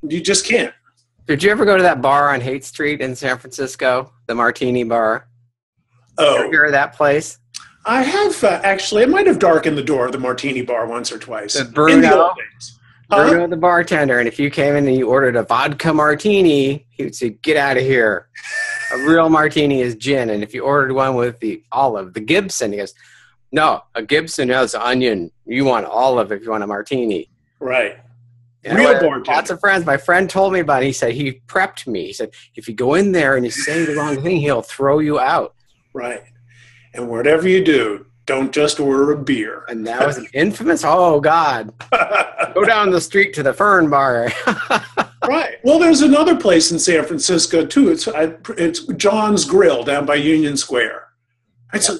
You 0.03 0.21
just 0.21 0.45
can't. 0.45 0.73
Did 1.25 1.41
you 1.41 1.49
ever 1.49 1.65
go 1.65 1.75
to 1.77 1.81
that 1.81 2.01
bar 2.01 2.31
on 2.31 2.41
Haight 2.41 2.63
Street 2.63 3.01
in 3.01 3.15
San 3.15 3.39
Francisco, 3.39 4.13
the 4.27 4.35
Martini 4.35 4.83
Bar? 4.83 5.27
Oh, 6.19 6.35
Ever 6.43 6.51
hear 6.51 6.63
of 6.65 6.71
that 6.73 6.93
place? 6.93 7.39
I 7.87 8.03
have 8.03 8.43
uh, 8.43 8.61
actually. 8.63 9.01
I 9.03 9.07
might 9.07 9.25
have 9.27 9.39
darkened 9.39 9.77
the 9.77 9.83
door 9.83 10.05
of 10.05 10.11
the 10.11 10.19
Martini 10.19 10.61
Bar 10.61 10.85
once 10.87 11.11
or 11.11 11.17
twice. 11.17 11.53
The 11.55 11.65
Bruno? 11.65 12.31
Huh? 13.11 13.27
Bruno, 13.29 13.47
the 13.47 13.57
bartender, 13.57 14.17
and 14.19 14.27
if 14.27 14.39
you 14.39 14.49
came 14.49 14.75
in 14.75 14.87
and 14.87 14.95
you 14.97 15.07
ordered 15.07 15.35
a 15.35 15.43
vodka 15.43 15.93
martini, 15.93 16.87
he 16.89 17.03
would 17.03 17.13
say, 17.15 17.29
"Get 17.29 17.57
out 17.57 17.77
of 17.77 17.83
here." 17.83 18.27
A 18.95 19.09
real 19.09 19.29
martini 19.29 19.81
is 19.81 19.95
gin, 19.95 20.29
and 20.29 20.41
if 20.41 20.53
you 20.53 20.63
ordered 20.63 20.93
one 20.93 21.15
with 21.15 21.39
the 21.39 21.61
olive, 21.71 22.13
the 22.13 22.21
Gibson, 22.21 22.71
he 22.71 22.77
goes, 22.77 22.93
"No, 23.51 23.83
a 23.93 24.01
Gibson 24.01 24.49
has 24.49 24.73
onion. 24.73 25.31
You 25.45 25.65
want 25.65 25.85
olive 25.85 26.31
if 26.31 26.43
you 26.43 26.51
want 26.51 26.63
a 26.63 26.67
martini." 26.67 27.29
Right. 27.59 27.97
And 28.63 28.79
Real 28.79 28.99
bartender. 28.99 29.31
Lots 29.31 29.49
of 29.51 29.59
friends. 29.59 29.85
My 29.85 29.97
friend 29.97 30.27
told 30.29 30.53
me 30.53 30.59
about 30.59 30.81
it. 30.81 30.87
He 30.87 30.91
said 30.91 31.11
he 31.11 31.41
prepped 31.47 31.85
me. 31.85 32.07
He 32.07 32.13
said, 32.13 32.31
if 32.55 32.67
you 32.67 32.73
go 32.73 32.95
in 32.95 33.11
there 33.11 33.35
and 33.35 33.45
you 33.45 33.51
say 33.51 33.85
the 33.85 33.95
wrong 33.95 34.19
thing, 34.23 34.37
he'll 34.37 34.63
throw 34.63 34.97
you 34.97 35.19
out. 35.19 35.53
Right. 35.93 36.23
And 36.95 37.07
whatever 37.07 37.47
you 37.47 37.63
do, 37.63 38.07
don't 38.25 38.51
just 38.51 38.79
order 38.79 39.11
a 39.11 39.17
beer. 39.17 39.65
And 39.67 39.85
that 39.85 40.05
was 40.05 40.17
an 40.17 40.27
infamous. 40.33 40.83
Oh 40.83 41.19
God! 41.19 41.73
Go 42.55 42.63
down 42.63 42.89
the 42.89 43.01
street 43.01 43.33
to 43.35 43.43
the 43.43 43.53
Fern 43.53 43.89
Bar. 43.89 44.31
right. 45.27 45.57
Well, 45.63 45.79
there's 45.79 46.01
another 46.01 46.35
place 46.35 46.71
in 46.71 46.79
San 46.79 47.05
Francisco 47.05 47.65
too. 47.65 47.89
It's 47.89 48.07
I, 48.07 48.35
it's 48.57 48.85
John's 48.95 49.45
Grill 49.45 49.83
down 49.83 50.05
by 50.05 50.15
Union 50.15 50.57
Square. 50.57 51.07
It's 51.73 51.89
a, 51.89 51.97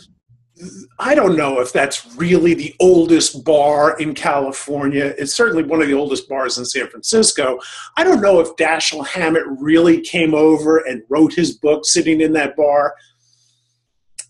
I 0.99 1.15
don't 1.15 1.35
know 1.35 1.59
if 1.59 1.73
that's 1.73 2.15
really 2.15 2.53
the 2.53 2.73
oldest 2.79 3.43
bar 3.43 3.99
in 3.99 4.13
California. 4.13 5.13
It's 5.17 5.33
certainly 5.33 5.63
one 5.63 5.81
of 5.81 5.87
the 5.87 5.93
oldest 5.93 6.29
bars 6.29 6.57
in 6.57 6.65
San 6.65 6.87
Francisco. 6.87 7.59
I 7.97 8.03
don't 8.03 8.21
know 8.21 8.39
if 8.39 8.55
Dashiell 8.55 9.05
Hammett 9.05 9.43
really 9.59 9.99
came 10.01 10.33
over 10.33 10.77
and 10.77 11.03
wrote 11.09 11.33
his 11.33 11.57
book 11.57 11.85
sitting 11.85 12.21
in 12.21 12.31
that 12.33 12.55
bar, 12.55 12.95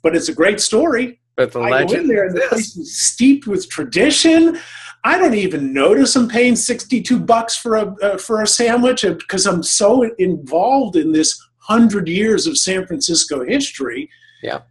but 0.01 0.15
it's 0.15 0.29
a 0.29 0.33
great 0.33 0.59
story. 0.59 1.19
but 1.35 1.51
the 1.51 1.59
legend 1.59 1.91
I 1.91 1.93
go 1.93 1.99
in 2.01 2.07
there 2.07 2.27
and 2.27 2.35
the 2.35 2.41
place 2.49 2.75
is 2.75 2.99
steeped 2.99 3.45
with 3.45 3.69
tradition. 3.69 4.59
I 5.05 5.19
don't 5.19 5.35
even 5.35 5.71
notice 5.71 6.15
I'm 6.15 6.27
paying 6.27 6.55
62 6.55 7.19
bucks 7.19 7.55
for 7.55 7.75
a 7.75 7.95
uh, 8.01 8.17
for 8.17 8.41
a 8.41 8.47
sandwich 8.47 9.03
because 9.03 9.45
I'm 9.45 9.61
so 9.61 10.01
involved 10.17 10.95
in 10.95 11.11
this 11.11 11.39
100 11.67 12.07
years 12.09 12.47
of 12.47 12.57
San 12.57 12.87
Francisco 12.87 13.45
history 13.45 14.09
Yeah. 14.41 14.61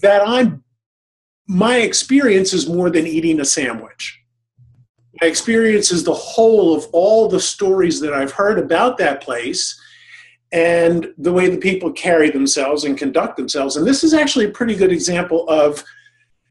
that 0.00 0.22
I'm 0.24 0.62
my 1.48 1.78
experience 1.78 2.52
is 2.52 2.68
more 2.68 2.90
than 2.90 3.08
eating 3.08 3.40
a 3.40 3.44
sandwich. 3.44 4.20
My 5.20 5.26
experience 5.26 5.90
is 5.90 6.04
the 6.04 6.14
whole 6.14 6.74
of 6.76 6.86
all 6.92 7.28
the 7.28 7.40
stories 7.40 7.98
that 8.00 8.14
I've 8.14 8.32
heard 8.32 8.60
about 8.60 8.98
that 8.98 9.20
place 9.20 9.78
and 10.52 11.12
the 11.18 11.32
way 11.32 11.48
the 11.50 11.58
people 11.58 11.90
carry 11.92 12.30
themselves 12.30 12.84
and 12.84 12.96
conduct 12.96 13.36
themselves. 13.36 13.76
And 13.76 13.84
this 13.86 14.04
is 14.04 14.14
actually 14.14 14.44
a 14.44 14.50
pretty 14.50 14.76
good 14.76 14.92
example 14.92 15.48
of 15.48 15.82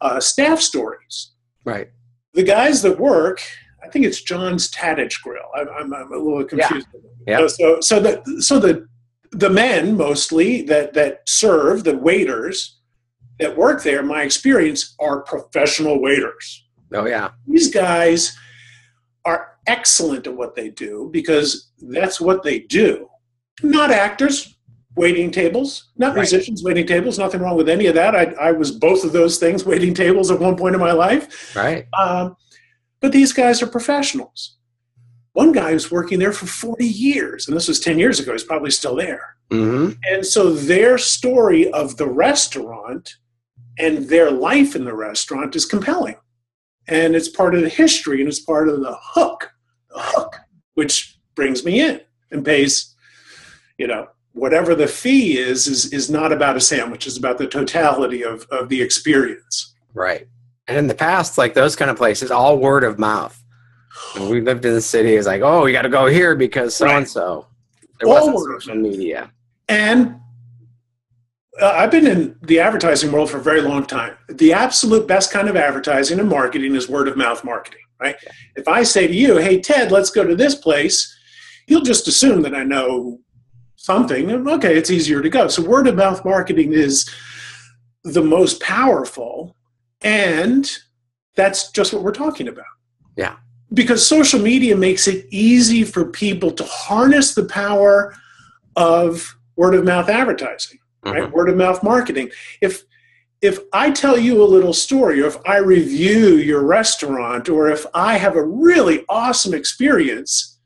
uh, 0.02 0.20
staff 0.20 0.60
stories. 0.60 1.32
Right. 1.64 1.90
The 2.34 2.44
guys 2.44 2.82
that 2.84 3.00
work, 3.00 3.42
I 3.84 3.90
think 3.90 4.06
it's 4.06 4.22
John's 4.22 4.72
Tadich 4.72 5.22
Grill. 5.22 5.44
I'm, 5.56 5.68
I'm, 5.70 5.94
I'm 5.94 6.14
a 6.14 6.18
little 6.18 6.44
confused. 6.46 6.88
Yeah. 7.28 7.48
So, 7.48 7.82
so 7.82 8.00
the 8.00 8.42
so 8.42 8.60
the 8.60 8.88
the 9.32 9.50
men 9.50 9.96
mostly 9.96 10.62
that 10.64 10.94
that 10.94 11.22
serve 11.28 11.84
the 11.84 11.98
waiters 11.98 12.80
that 13.40 13.56
work 13.56 13.84
there, 13.84 14.04
my 14.04 14.24
experience, 14.24 14.96
are 15.00 15.22
professional 15.22 16.02
waiters. 16.02 16.66
Oh 16.94 17.06
yeah. 17.06 17.32
These 17.48 17.74
guys 17.74 18.38
are 19.26 19.58
excellent 19.68 20.28
at 20.28 20.36
what 20.36 20.56
they 20.56 20.70
do 20.70 21.10
because 21.12 21.72
that's 21.80 22.20
what 22.20 22.44
they 22.44 22.60
do. 22.60 23.08
Not 23.64 23.92
actors, 23.92 24.51
waiting 24.96 25.32
tables, 25.32 25.92
not 25.98 26.10
Right. 26.10 26.18
musicians, 26.22 26.64
waiting 26.64 26.86
tables. 26.86 27.18
Nothing 27.18 27.42
wrong 27.42 27.56
with 27.58 27.70
any 27.70 27.88
of 27.88 27.96
that. 27.96 28.16
I, 28.16 28.24
I 28.40 28.52
was 28.52 28.72
both 28.72 29.04
of 29.04 29.12
those 29.14 29.38
things, 29.38 29.66
waiting 29.72 29.94
tables 29.94 30.32
at 30.32 30.40
one 30.40 30.56
point 30.58 30.76
in 30.76 30.82
my 30.82 30.92
life. 30.92 31.56
Right. 31.56 31.86
Um, 31.94 32.36
but 33.00 33.12
these 33.12 33.34
guys 33.34 33.62
are 33.62 33.68
professionals. 33.68 34.58
One 35.34 35.54
guy 35.54 35.74
was 35.74 35.90
working 35.90 36.20
there 36.20 36.34
for 36.34 36.46
40 36.46 36.86
years, 36.86 37.48
and 37.48 37.56
this 37.56 37.70
was 37.70 37.80
10 37.80 37.98
years 37.98 38.20
ago. 38.20 38.34
He's 38.34 38.44
probably 38.44 38.72
still 38.72 38.96
there. 38.96 39.38
hmm 39.50 39.92
And 40.04 40.26
so 40.26 40.54
their 40.54 40.98
story 40.98 41.72
of 41.72 41.96
the 41.98 42.08
restaurant 42.08 43.16
and 43.80 44.10
their 44.10 44.30
life 44.30 44.76
in 44.76 44.84
the 44.84 44.94
restaurant 44.94 45.56
is 45.56 45.66
compelling. 45.66 46.18
And 46.88 47.16
it's 47.16 47.30
part 47.30 47.56
of 47.56 47.62
the 47.62 47.70
history 47.70 48.20
and 48.20 48.28
it's 48.28 48.42
part 48.42 48.68
of 48.68 48.82
the 48.82 48.96
hook, 49.00 49.52
the 49.90 50.00
hook, 50.02 50.36
which 50.74 51.18
brings 51.36 51.64
me 51.64 51.80
in 51.80 52.02
and 52.32 52.44
pays, 52.44 52.94
you 53.78 53.88
know, 53.88 54.08
whatever 54.34 54.76
the 54.76 54.88
fee 54.88 55.38
is, 55.38 55.68
is, 55.68 55.92
is 55.94 56.10
not 56.10 56.32
about 56.32 56.56
a 56.56 56.62
sandwich. 56.62 57.08
It's 57.08 57.18
about 57.18 57.38
the 57.38 57.48
totality 57.48 58.24
of, 58.24 58.48
of 58.52 58.70
the 58.70 58.82
experience. 58.82 59.74
Right. 59.94 60.28
And 60.68 60.78
in 60.78 60.88
the 60.88 60.96
past, 60.96 61.38
like 61.38 61.54
those 61.54 61.76
kind 61.76 61.92
of 61.92 61.98
places, 61.98 62.32
all 62.32 62.58
word 62.58 62.84
of 62.84 62.98
mouth. 62.98 63.38
When 64.16 64.30
we 64.30 64.42
lived 64.42 64.64
in 64.66 64.74
the 64.74 64.82
city, 64.82 65.16
it's 65.16 65.28
like, 65.28 65.42
oh, 65.42 65.66
you 65.66 65.74
got 65.74 65.82
to 65.82 65.90
go 65.90 66.06
here 66.06 66.36
because 66.36 66.76
so 66.76 66.88
and 66.88 67.08
so. 67.08 67.48
There 68.00 68.10
All 68.10 68.16
wasn't 68.16 68.36
word 68.36 68.62
social 68.62 68.76
media. 68.76 69.32
And 69.68 70.16
uh, 71.62 71.74
I've 71.76 71.92
been 71.92 72.08
in 72.08 72.38
the 72.42 72.60
advertising 72.60 73.12
world 73.12 73.30
for 73.30 73.38
a 73.38 73.42
very 73.42 73.62
long 73.62 73.86
time. 73.86 74.16
The 74.30 74.54
absolute 74.54 75.08
best 75.08 75.32
kind 75.32 75.50
of 75.50 75.58
advertising 75.58 76.20
and 76.20 76.30
marketing 76.30 76.76
is 76.76 76.88
word 76.88 77.10
of 77.10 77.18
mouth 77.18 77.44
marketing, 77.44 77.82
right? 78.00 78.16
If 78.56 78.68
I 78.68 78.84
say 78.84 79.08
to 79.08 79.14
you, 79.14 79.38
hey, 79.38 79.60
Ted, 79.60 79.92
let's 79.92 80.10
go 80.10 80.24
to 80.24 80.36
this 80.36 80.56
place, 80.56 81.14
you'll 81.68 81.82
just 81.82 82.08
assume 82.08 82.42
that 82.44 82.56
I 82.56 82.64
know 82.64 83.20
something. 83.86 84.30
Okay, 84.48 84.78
it's 84.78 84.92
easier 84.92 85.22
to 85.22 85.30
go. 85.30 85.48
So, 85.48 85.64
word 85.64 85.88
of 85.88 85.96
mouth 85.96 86.24
marketing 86.24 86.74
is 86.74 87.10
the 88.04 88.22
most 88.22 88.62
powerful, 88.62 89.56
and 90.02 90.72
that's 91.36 91.72
just 91.72 91.94
what 91.94 92.04
we're 92.04 92.12
talking 92.12 92.48
about. 92.48 92.66
Yeah. 93.18 93.36
Because 93.74 94.06
social 94.06 94.40
media 94.40 94.76
makes 94.76 95.08
it 95.08 95.26
easy 95.32 95.84
for 95.84 96.06
people 96.06 96.52
to 96.52 96.64
harness 96.64 97.34
the 97.36 97.46
power 97.46 98.14
of 98.76 99.36
word 99.56 99.76
of 99.76 99.84
mouth 99.84 100.08
advertising 100.10 100.80
right 101.04 101.24
Mhm. 101.24 101.32
word 101.32 101.50
of 101.50 101.58
mouth 101.58 101.84
marketing 101.84 102.30
if 102.62 102.84
if 103.42 103.60
i 103.74 103.90
tell 103.92 104.18
you 104.18 104.42
a 104.42 104.46
little 104.46 104.72
story 104.72 105.22
or 105.22 105.28
if 105.28 105.36
i 105.46 105.58
review 105.58 106.36
your 106.38 106.64
restaurant 106.64 107.50
or 107.50 107.70
if 107.70 107.86
i 107.94 108.16
have 108.18 108.36
a 108.38 108.44
really 108.46 109.04
awesome 109.10 109.54
experience 109.54 110.58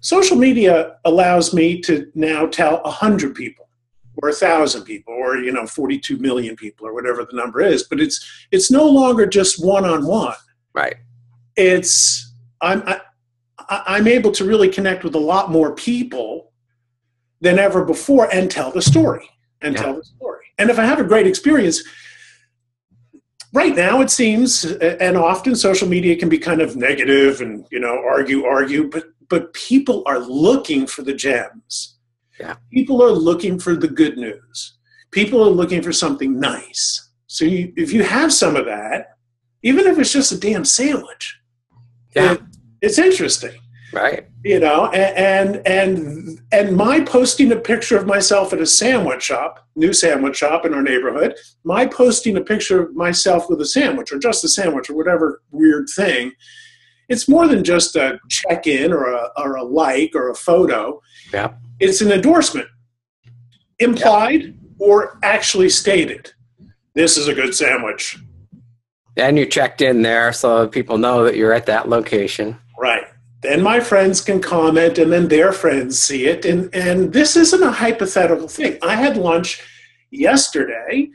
social 0.00 0.36
media 0.36 0.96
allows 1.04 1.52
me 1.54 1.80
to 1.80 2.10
now 2.14 2.46
tell 2.46 2.82
100 2.82 3.34
people 3.34 3.68
or 4.22 4.28
1000 4.30 4.82
people 4.84 5.12
or 5.14 5.36
you 5.38 5.52
know 5.52 5.66
42 5.66 6.16
million 6.18 6.56
people 6.56 6.86
or 6.86 6.94
whatever 6.94 7.24
the 7.24 7.36
number 7.36 7.60
is 7.60 7.82
but 7.84 8.00
it's 8.00 8.24
it's 8.50 8.70
no 8.70 8.86
longer 8.86 9.26
just 9.26 9.64
one-on-one 9.64 10.34
Right. 10.74 10.96
it's 11.56 12.32
I'm 12.60 12.82
I, 12.86 13.00
I'm 13.68 14.06
able 14.06 14.30
to 14.32 14.44
really 14.44 14.68
connect 14.68 15.02
with 15.04 15.14
a 15.14 15.18
lot 15.18 15.50
more 15.50 15.74
people 15.74 16.52
than 17.40 17.58
ever 17.58 17.84
before 17.84 18.32
and 18.32 18.50
tell 18.50 18.70
the 18.70 18.82
story 18.82 19.28
and 19.60 19.74
Yeah. 19.74 19.82
tell 19.82 19.94
the 19.96 20.04
story. 20.04 20.44
And 20.58 20.70
if 20.70 20.78
I 20.78 20.84
have 20.84 20.98
a 21.00 21.04
great 21.04 21.26
experience, 21.26 21.82
right 23.52 23.74
now 23.74 24.00
it 24.00 24.10
seems, 24.10 24.64
and 24.64 25.16
often 25.16 25.54
social 25.56 25.88
media 25.88 26.16
can 26.16 26.28
be 26.28 26.38
kind 26.38 26.60
of 26.60 26.76
negative 26.76 27.40
and 27.40 27.66
you 27.70 27.80
know 27.80 28.02
argue, 28.08 28.44
argue, 28.44 28.88
but 28.88 29.04
but 29.28 29.52
people 29.52 30.02
are 30.06 30.18
looking 30.18 30.86
for 30.86 31.02
the 31.02 31.14
gems. 31.14 31.96
Yeah. 32.38 32.56
People 32.72 33.02
are 33.02 33.10
looking 33.10 33.58
for 33.58 33.74
the 33.76 33.88
good 33.88 34.16
news. 34.16 34.76
People 35.10 35.42
are 35.42 35.50
looking 35.50 35.82
for 35.82 35.92
something 35.92 36.38
nice. 36.38 37.10
So 37.26 37.44
you, 37.44 37.72
if 37.76 37.92
you 37.92 38.02
have 38.02 38.32
some 38.32 38.56
of 38.56 38.66
that, 38.66 39.16
even 39.62 39.86
if 39.86 39.98
it's 39.98 40.12
just 40.12 40.32
a 40.32 40.38
damn 40.38 40.64
sandwich, 40.64 41.38
Yeah. 42.14 42.32
it- 42.34 42.42
it's 42.82 42.98
interesting 42.98 43.58
Right. 43.92 44.26
you 44.44 44.60
know 44.60 44.86
and 44.88 45.16
and 45.16 45.66
and 45.66 46.40
and 46.52 46.76
my 46.76 47.00
posting 47.00 47.50
a 47.52 47.56
picture 47.56 47.96
of 47.96 48.06
myself 48.06 48.52
at 48.52 48.60
a 48.60 48.66
sandwich 48.66 49.22
shop 49.22 49.66
new 49.76 49.92
sandwich 49.94 50.36
shop 50.36 50.66
in 50.66 50.74
our 50.74 50.82
neighborhood 50.82 51.34
my 51.64 51.86
posting 51.86 52.36
a 52.36 52.40
picture 52.42 52.82
of 52.82 52.94
myself 52.94 53.48
with 53.48 53.60
a 53.62 53.64
sandwich 53.66 54.12
or 54.12 54.18
just 54.18 54.44
a 54.44 54.48
sandwich 54.48 54.90
or 54.90 54.94
whatever 54.94 55.40
weird 55.52 55.86
thing 55.96 56.32
it's 57.08 57.28
more 57.28 57.46
than 57.46 57.62
just 57.64 57.94
a 57.96 58.18
check-in 58.28 58.92
or 58.92 59.12
a, 59.12 59.30
or 59.36 59.54
a 59.56 59.62
like 59.62 60.12
or 60.14 60.30
a 60.30 60.34
photo 60.34 61.00
Yeah. 61.32 61.54
it's 61.80 62.00
an 62.00 62.10
endorsement 62.12 62.68
implied 63.78 64.54
or 64.78 65.18
actually 65.22 65.68
stated 65.68 66.32
this 66.94 67.16
is 67.16 67.28
a 67.28 67.34
good 67.34 67.54
sandwich 67.54 68.18
And 69.16 69.38
you 69.38 69.46
checked 69.46 69.80
in 69.80 70.02
there 70.02 70.32
so 70.32 70.66
people 70.68 70.98
know 70.98 71.24
that 71.24 71.36
you're 71.36 71.52
at 71.54 71.66
that 71.66 71.88
location. 71.88 72.58
Right. 72.78 73.04
Then 73.42 73.62
my 73.62 73.80
friends 73.80 74.20
can 74.20 74.40
comment 74.42 74.98
and 74.98 75.10
then 75.12 75.28
their 75.28 75.52
friends 75.52 75.98
see 75.98 76.26
it. 76.26 76.44
And, 76.44 76.74
and 76.74 77.12
this 77.14 77.34
isn't 77.36 77.62
a 77.62 77.70
hypothetical 77.70 78.48
thing. 78.48 78.76
I 78.82 78.94
had 78.96 79.16
lunch 79.16 79.62
yesterday 80.10 81.08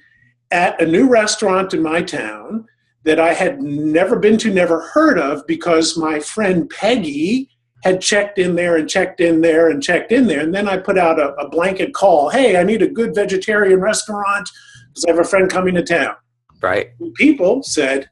at 0.51 0.81
a 0.81 0.85
new 0.85 1.07
restaurant 1.07 1.73
in 1.75 1.81
my 1.83 2.01
town 2.01 2.65
that 3.03 3.19
I 3.19 3.33
had 3.33 3.61
never 3.61 4.17
been 4.19 4.37
to, 4.39 4.53
never 4.53 4.81
heard 4.81 5.17
of, 5.17 5.45
because 5.47 5.97
my 5.97 6.19
friend 6.19 6.69
Peggy 6.69 7.49
had 7.83 7.99
checked 7.99 8.37
in 8.37 8.55
there 8.55 8.75
and 8.77 8.87
checked 8.89 9.19
in 9.19 9.41
there 9.41 9.69
and 9.69 9.81
checked 9.81 10.11
in 10.11 10.27
there. 10.27 10.39
And 10.41 10.53
then 10.53 10.67
I 10.67 10.77
put 10.77 10.97
out 10.97 11.19
a, 11.19 11.33
a 11.35 11.49
blanket 11.49 11.93
call 11.93 12.29
hey, 12.29 12.57
I 12.57 12.63
need 12.63 12.81
a 12.81 12.87
good 12.87 13.15
vegetarian 13.15 13.79
restaurant 13.79 14.49
because 14.89 15.05
I 15.05 15.11
have 15.11 15.19
a 15.19 15.23
friend 15.23 15.49
coming 15.49 15.73
to 15.75 15.83
town 15.83 16.15
Right. 16.61 16.91
people 17.15 17.63
said 17.63 18.07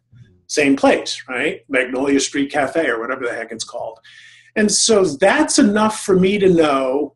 same 0.47 0.75
place, 0.75 1.23
right? 1.29 1.61
Magnolia 1.69 2.19
Street 2.19 2.51
Cafe 2.51 2.87
or 2.87 2.99
whatever 2.99 3.25
the 3.25 3.33
heck 3.33 3.51
it's 3.51 3.63
called. 3.63 3.99
And 4.55 4.71
so 4.71 5.05
that's 5.05 5.59
enough 5.59 5.99
for 6.01 6.15
me 6.15 6.39
to 6.39 6.51
know 6.51 7.15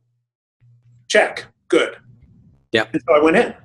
check, 1.08 1.46
good. 1.68 1.98
Yeah. 2.72 2.86
So 2.92 3.16
I 3.16 3.20
went 3.20 3.38
in. 3.38 3.56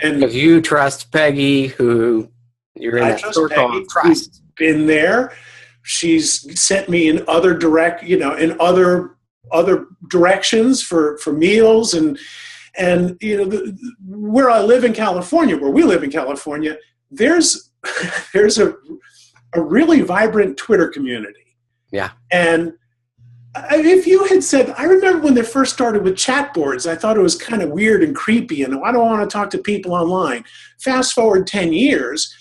And 0.00 0.20
Because 0.20 0.36
you 0.36 0.60
trust 0.60 1.10
Peggy, 1.10 1.68
who 1.68 2.28
you're 2.76 2.96
in 2.98 3.04
I 3.04 3.10
that 3.10 3.20
trust 3.20 3.34
circle 3.34 3.68
Peggy. 3.68 3.78
of 3.82 3.88
trust. 3.88 4.42
been 4.56 4.86
there. 4.86 5.32
She's 5.82 6.58
sent 6.58 6.88
me 6.88 7.08
in 7.08 7.24
other 7.28 7.56
direct, 7.56 8.02
you 8.02 8.18
know, 8.18 8.34
in 8.34 8.58
other 8.60 9.16
other 9.52 9.86
directions 10.08 10.82
for 10.82 11.18
for 11.18 11.32
meals 11.32 11.94
and 11.94 12.18
and 12.76 13.16
you 13.20 13.36
know 13.36 13.44
the, 13.44 13.76
where 14.06 14.50
I 14.50 14.60
live 14.62 14.84
in 14.84 14.92
California, 14.92 15.56
where 15.56 15.70
we 15.70 15.82
live 15.82 16.02
in 16.02 16.10
California, 16.10 16.76
there's 17.10 17.70
there's 18.32 18.58
a 18.58 18.74
a 19.54 19.60
really 19.60 20.00
vibrant 20.00 20.56
Twitter 20.56 20.88
community. 20.88 21.56
Yeah. 21.92 22.10
And 22.32 22.72
if 23.70 24.06
you 24.06 24.24
had 24.24 24.42
said, 24.42 24.74
I 24.76 24.84
remember 24.84 25.20
when 25.20 25.34
they 25.34 25.42
first 25.42 25.72
started 25.72 26.02
with 26.02 26.16
chat 26.16 26.52
boards, 26.52 26.86
I 26.86 26.96
thought 26.96 27.16
it 27.16 27.22
was 27.22 27.36
kind 27.36 27.62
of 27.62 27.70
weird 27.70 28.02
and 28.02 28.14
creepy, 28.14 28.64
and 28.64 28.74
I 28.84 28.90
don't 28.90 29.06
want 29.06 29.28
to 29.28 29.32
talk 29.32 29.50
to 29.50 29.58
people 29.58 29.94
online. 29.94 30.44
Fast 30.80 31.12
forward 31.12 31.46
10 31.46 31.72
years, 31.72 32.34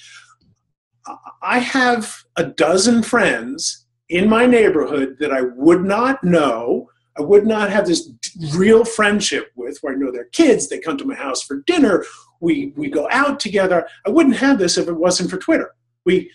I 1.41 1.59
have 1.59 2.23
a 2.35 2.45
dozen 2.45 3.03
friends 3.03 3.85
in 4.09 4.29
my 4.29 4.45
neighborhood 4.45 5.17
that 5.19 5.31
I 5.31 5.41
would 5.41 5.83
not 5.83 6.23
know. 6.23 6.89
I 7.17 7.21
would 7.21 7.45
not 7.45 7.69
have 7.69 7.85
this 7.85 8.09
real 8.55 8.85
friendship 8.85 9.51
with 9.55 9.77
where 9.81 9.93
I 9.93 9.97
know 9.97 10.11
their 10.11 10.25
kids. 10.25 10.67
They 10.67 10.79
come 10.79 10.97
to 10.97 11.05
my 11.05 11.15
house 11.15 11.43
for 11.43 11.61
dinner. 11.67 12.05
We, 12.39 12.73
we 12.75 12.89
go 12.89 13.07
out 13.11 13.39
together. 13.39 13.87
I 14.05 14.09
wouldn't 14.09 14.37
have 14.37 14.57
this 14.57 14.77
if 14.77 14.87
it 14.87 14.93
wasn't 14.93 15.29
for 15.29 15.37
Twitter. 15.37 15.75
We 16.05 16.31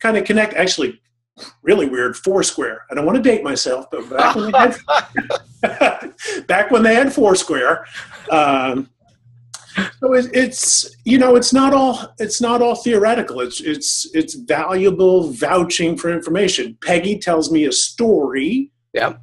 kind 0.00 0.16
of 0.16 0.24
connect. 0.24 0.54
Actually, 0.54 1.00
really 1.62 1.86
weird 1.86 2.16
Foursquare. 2.16 2.84
I 2.90 2.94
don't 2.94 3.06
want 3.06 3.16
to 3.16 3.22
date 3.22 3.42
myself, 3.42 3.86
but 3.90 4.08
back 4.10 4.34
when 4.36 4.52
they 4.52 4.58
had, 5.62 6.14
back 6.46 6.70
when 6.70 6.82
they 6.82 6.94
had 6.94 7.12
Foursquare, 7.12 7.86
um, 8.30 8.90
so 10.00 10.14
it, 10.14 10.26
it's 10.32 10.96
you 11.04 11.18
know 11.18 11.36
it's 11.36 11.52
not 11.52 11.72
all 11.74 12.14
it's 12.18 12.40
not 12.40 12.62
all 12.62 12.74
theoretical. 12.74 13.40
It's 13.40 13.60
it's 13.60 14.08
it's 14.14 14.34
valuable 14.34 15.30
vouching 15.32 15.96
for 15.96 16.10
information. 16.12 16.76
Peggy 16.82 17.18
tells 17.18 17.50
me 17.50 17.64
a 17.64 17.72
story. 17.72 18.70
Yeah. 18.92 19.14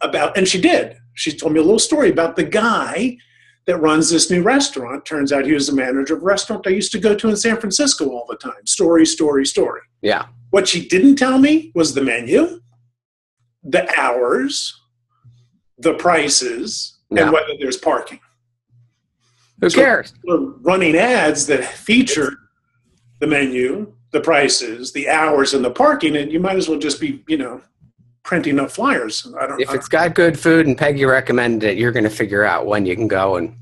About 0.00 0.36
and 0.36 0.46
she 0.46 0.60
did. 0.60 0.96
She 1.14 1.32
told 1.36 1.52
me 1.52 1.60
a 1.60 1.62
little 1.62 1.78
story 1.78 2.10
about 2.10 2.36
the 2.36 2.44
guy 2.44 3.16
that 3.66 3.78
runs 3.78 4.10
this 4.10 4.30
new 4.30 4.42
restaurant. 4.42 5.06
Turns 5.06 5.32
out 5.32 5.46
he 5.46 5.52
was 5.52 5.68
the 5.68 5.72
manager 5.74 6.16
of 6.16 6.22
a 6.22 6.24
restaurant 6.24 6.66
I 6.66 6.70
used 6.70 6.92
to 6.92 6.98
go 6.98 7.14
to 7.14 7.28
in 7.30 7.36
San 7.36 7.56
Francisco 7.58 8.10
all 8.10 8.26
the 8.28 8.36
time. 8.36 8.66
Story, 8.66 9.06
story, 9.06 9.46
story. 9.46 9.80
Yeah. 10.02 10.26
What 10.50 10.68
she 10.68 10.86
didn't 10.86 11.16
tell 11.16 11.38
me 11.38 11.72
was 11.74 11.94
the 11.94 12.02
menu, 12.02 12.60
the 13.62 13.88
hours, 13.98 14.78
the 15.78 15.94
prices, 15.94 16.98
Yeah. 17.10 17.22
and 17.22 17.32
whether 17.32 17.54
there's 17.58 17.78
parking. 17.78 18.20
Who 19.64 19.70
cares? 19.80 20.14
We're 20.24 20.38
running 20.38 20.96
ads 20.96 21.46
that 21.46 21.64
feature 21.64 22.36
the 23.20 23.26
menu, 23.26 23.92
the 24.10 24.20
prices, 24.20 24.92
the 24.92 25.08
hours, 25.08 25.54
and 25.54 25.64
the 25.64 25.70
parking, 25.70 26.16
and 26.16 26.30
you 26.30 26.40
might 26.40 26.56
as 26.56 26.68
well 26.68 26.78
just 26.78 27.00
be, 27.00 27.22
you 27.28 27.38
know, 27.38 27.60
printing 28.22 28.58
up 28.58 28.70
flyers. 28.70 29.26
I 29.38 29.46
don't. 29.46 29.60
If 29.60 29.72
it's 29.72 29.88
got 29.88 30.14
good 30.14 30.38
food 30.38 30.66
and 30.66 30.76
Peggy 30.76 31.04
recommended 31.04 31.66
it, 31.70 31.78
you're 31.78 31.92
going 31.92 32.04
to 32.04 32.10
figure 32.10 32.44
out 32.44 32.66
when 32.66 32.84
you 32.86 32.96
can 32.96 33.08
go 33.08 33.36
and 33.36 33.56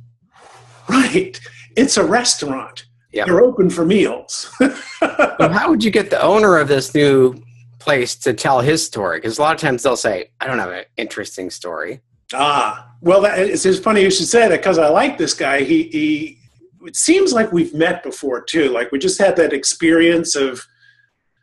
right. 0.89 1.39
It's 1.77 1.97
a 1.97 2.05
restaurant. 2.05 2.87
Yep. 3.13 3.27
They're 3.27 3.43
open 3.43 3.71
for 3.71 3.85
meals. 3.85 4.51
So 5.01 5.49
how 5.49 5.71
would 5.71 5.83
you 5.83 5.91
get 5.91 6.11
the 6.11 6.23
owner 6.23 6.57
of 6.59 6.69
this 6.69 6.95
new 6.95 7.35
place 7.81 8.15
to 8.17 8.33
tell 8.33 8.61
his 8.61 8.87
story? 8.87 9.19
Because 9.19 9.39
a 9.39 9.43
lot 9.43 9.55
of 9.57 9.61
times 9.61 9.83
they'll 9.83 9.97
say, 9.97 10.31
"I 10.41 10.47
don't 10.47 10.61
have 10.61 10.71
an 10.71 10.85
interesting 10.97 11.51
story." 11.51 12.01
Ah, 12.35 12.95
well, 13.01 13.21
that, 13.23 13.39
it's, 13.39 13.67
it's 13.67 13.79
funny 13.79 14.03
you 14.03 14.11
should 14.11 14.27
say 14.27 14.49
that 14.49 14.61
because 14.61 14.79
I 14.79 14.89
like 14.89 15.19
this 15.19 15.35
guy. 15.35 15.63
He, 15.63 15.85
he, 15.85 16.39
it 16.83 16.97
seems 16.97 17.33
like 17.33 17.53
we've 17.53 17.75
met 17.75 18.03
before 18.03 18.41
too. 18.43 18.71
Like 18.71 18.93
we 18.93 18.99
just 18.99 19.19
had 19.19 19.37
that 19.37 19.53
experience 19.53 20.35
of, 20.35 20.65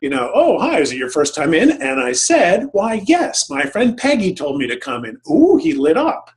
you 0.00 0.08
know, 0.08 0.30
oh, 0.34 0.58
hi, 0.58 0.80
is 0.80 0.92
it 0.92 0.96
your 0.96 1.10
first 1.10 1.34
time 1.34 1.52
in? 1.52 1.70
And 1.70 2.00
I 2.00 2.12
said, 2.12 2.68
why, 2.72 3.02
yes, 3.06 3.50
my 3.50 3.64
friend 3.64 3.96
Peggy 3.96 4.34
told 4.34 4.58
me 4.58 4.66
to 4.66 4.78
come 4.78 5.04
in. 5.04 5.20
Ooh, 5.30 5.58
he 5.58 5.74
lit 5.74 5.98
up. 5.98 6.30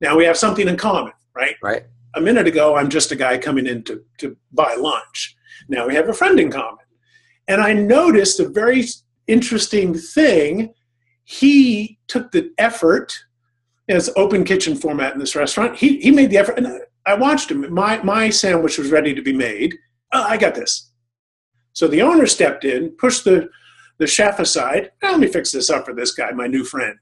Now 0.00 0.16
we 0.16 0.24
have 0.24 0.36
something 0.36 0.68
in 0.68 0.76
common, 0.76 1.12
right? 1.34 1.56
Right? 1.62 1.84
A 2.14 2.20
minute 2.20 2.46
ago, 2.46 2.76
I'm 2.76 2.88
just 2.88 3.10
a 3.10 3.16
guy 3.16 3.36
coming 3.38 3.66
in 3.66 3.82
to, 3.84 4.02
to 4.18 4.36
buy 4.52 4.74
lunch. 4.74 5.36
Now 5.68 5.86
we 5.86 5.94
have 5.96 6.08
a 6.08 6.14
friend 6.14 6.38
in 6.38 6.50
common. 6.50 6.84
And 7.48 7.60
I 7.60 7.72
noticed 7.72 8.38
a 8.38 8.48
very 8.48 8.84
interesting 9.26 9.94
thing. 9.94 10.72
He 11.24 11.98
took 12.06 12.30
the 12.30 12.52
effort 12.58 13.18
it's 13.88 14.10
open 14.16 14.44
kitchen 14.44 14.76
format 14.76 15.14
in 15.14 15.18
this 15.18 15.34
restaurant. 15.34 15.76
He 15.76 15.98
he 16.00 16.10
made 16.10 16.30
the 16.30 16.38
effort, 16.38 16.58
and 16.58 16.66
I- 17.06 17.14
watched 17.14 17.50
him. 17.50 17.72
My 17.72 18.02
my 18.02 18.28
sandwich 18.30 18.78
was 18.78 18.90
ready 18.90 19.14
to 19.14 19.22
be 19.22 19.32
made. 19.32 19.74
Oh, 20.12 20.22
I 20.22 20.36
got 20.36 20.54
this. 20.54 20.90
So 21.72 21.88
the 21.88 22.02
owner 22.02 22.26
stepped 22.26 22.64
in, 22.64 22.90
pushed 22.98 23.24
the 23.24 23.48
the 23.98 24.06
chef 24.06 24.38
aside. 24.38 24.90
"Ah, 25.02 25.10
let 25.12 25.20
me 25.20 25.26
fix 25.26 25.50
this 25.52 25.70
up 25.70 25.86
for 25.86 25.94
this 25.94 26.12
guy, 26.12 26.30
my 26.32 26.46
new 26.46 26.64
friend. 26.64 26.98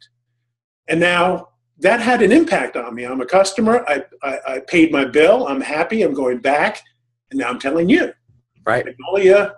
And 0.88 1.00
now 1.00 1.48
that 1.78 2.00
had 2.00 2.22
an 2.22 2.32
impact 2.32 2.76
on 2.76 2.94
me. 2.94 3.04
I'm 3.04 3.20
a 3.20 3.26
customer. 3.26 3.84
I 3.88 4.04
I, 4.22 4.38
I 4.48 4.60
paid 4.60 4.92
my 4.92 5.04
bill. 5.04 5.46
I'm 5.48 5.60
happy. 5.60 6.02
I'm 6.02 6.14
going 6.14 6.38
back, 6.38 6.80
and 7.30 7.38
now 7.40 7.48
I'm 7.48 7.58
telling 7.58 7.88
you, 7.88 8.12
Right? 8.64 8.84
Magnolia 8.84 9.54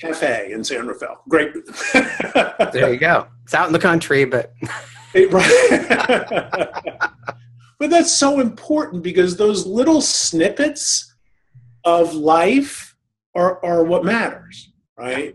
Cafe 0.00 0.50
in 0.52 0.64
San 0.64 0.86
Rafael. 0.88 1.22
Great. 1.28 1.52
There 2.72 2.92
you 2.92 2.98
go. 2.98 3.26
It's 3.44 3.54
out 3.54 3.66
in 3.66 3.72
the 3.72 3.78
country, 3.78 4.24
but 4.24 4.52
It- 5.14 5.32
right. 5.32 6.70
but 7.78 7.90
that's 7.90 8.12
so 8.12 8.40
important 8.40 9.02
because 9.02 9.36
those 9.36 9.66
little 9.66 10.00
snippets 10.00 11.14
of 11.84 12.14
life 12.14 12.96
are, 13.34 13.64
are 13.64 13.84
what 13.84 14.04
matters, 14.04 14.70
right? 14.98 15.34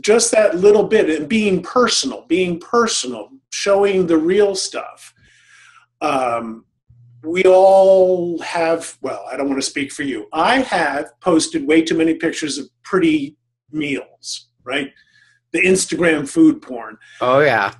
Just 0.00 0.30
that 0.32 0.56
little 0.56 0.84
bit 0.84 1.08
and 1.08 1.28
being 1.28 1.62
personal, 1.62 2.26
being 2.28 2.60
personal, 2.60 3.30
showing 3.50 4.06
the 4.06 4.18
real 4.18 4.54
stuff. 4.54 5.14
Um, 6.00 6.64
we 7.24 7.42
all 7.44 8.38
have, 8.40 8.96
well, 9.00 9.26
I 9.30 9.36
don't 9.36 9.48
want 9.48 9.60
to 9.60 9.66
speak 9.66 9.90
for 9.90 10.02
you. 10.02 10.28
I 10.32 10.60
have 10.60 11.18
posted 11.20 11.66
way 11.66 11.82
too 11.82 11.96
many 11.96 12.14
pictures 12.14 12.58
of 12.58 12.68
pretty 12.82 13.36
meals, 13.72 14.48
right? 14.62 14.92
The 15.52 15.60
Instagram 15.62 16.28
food 16.28 16.60
porn 16.62 16.98
oh 17.20 17.40
yeah, 17.40 17.74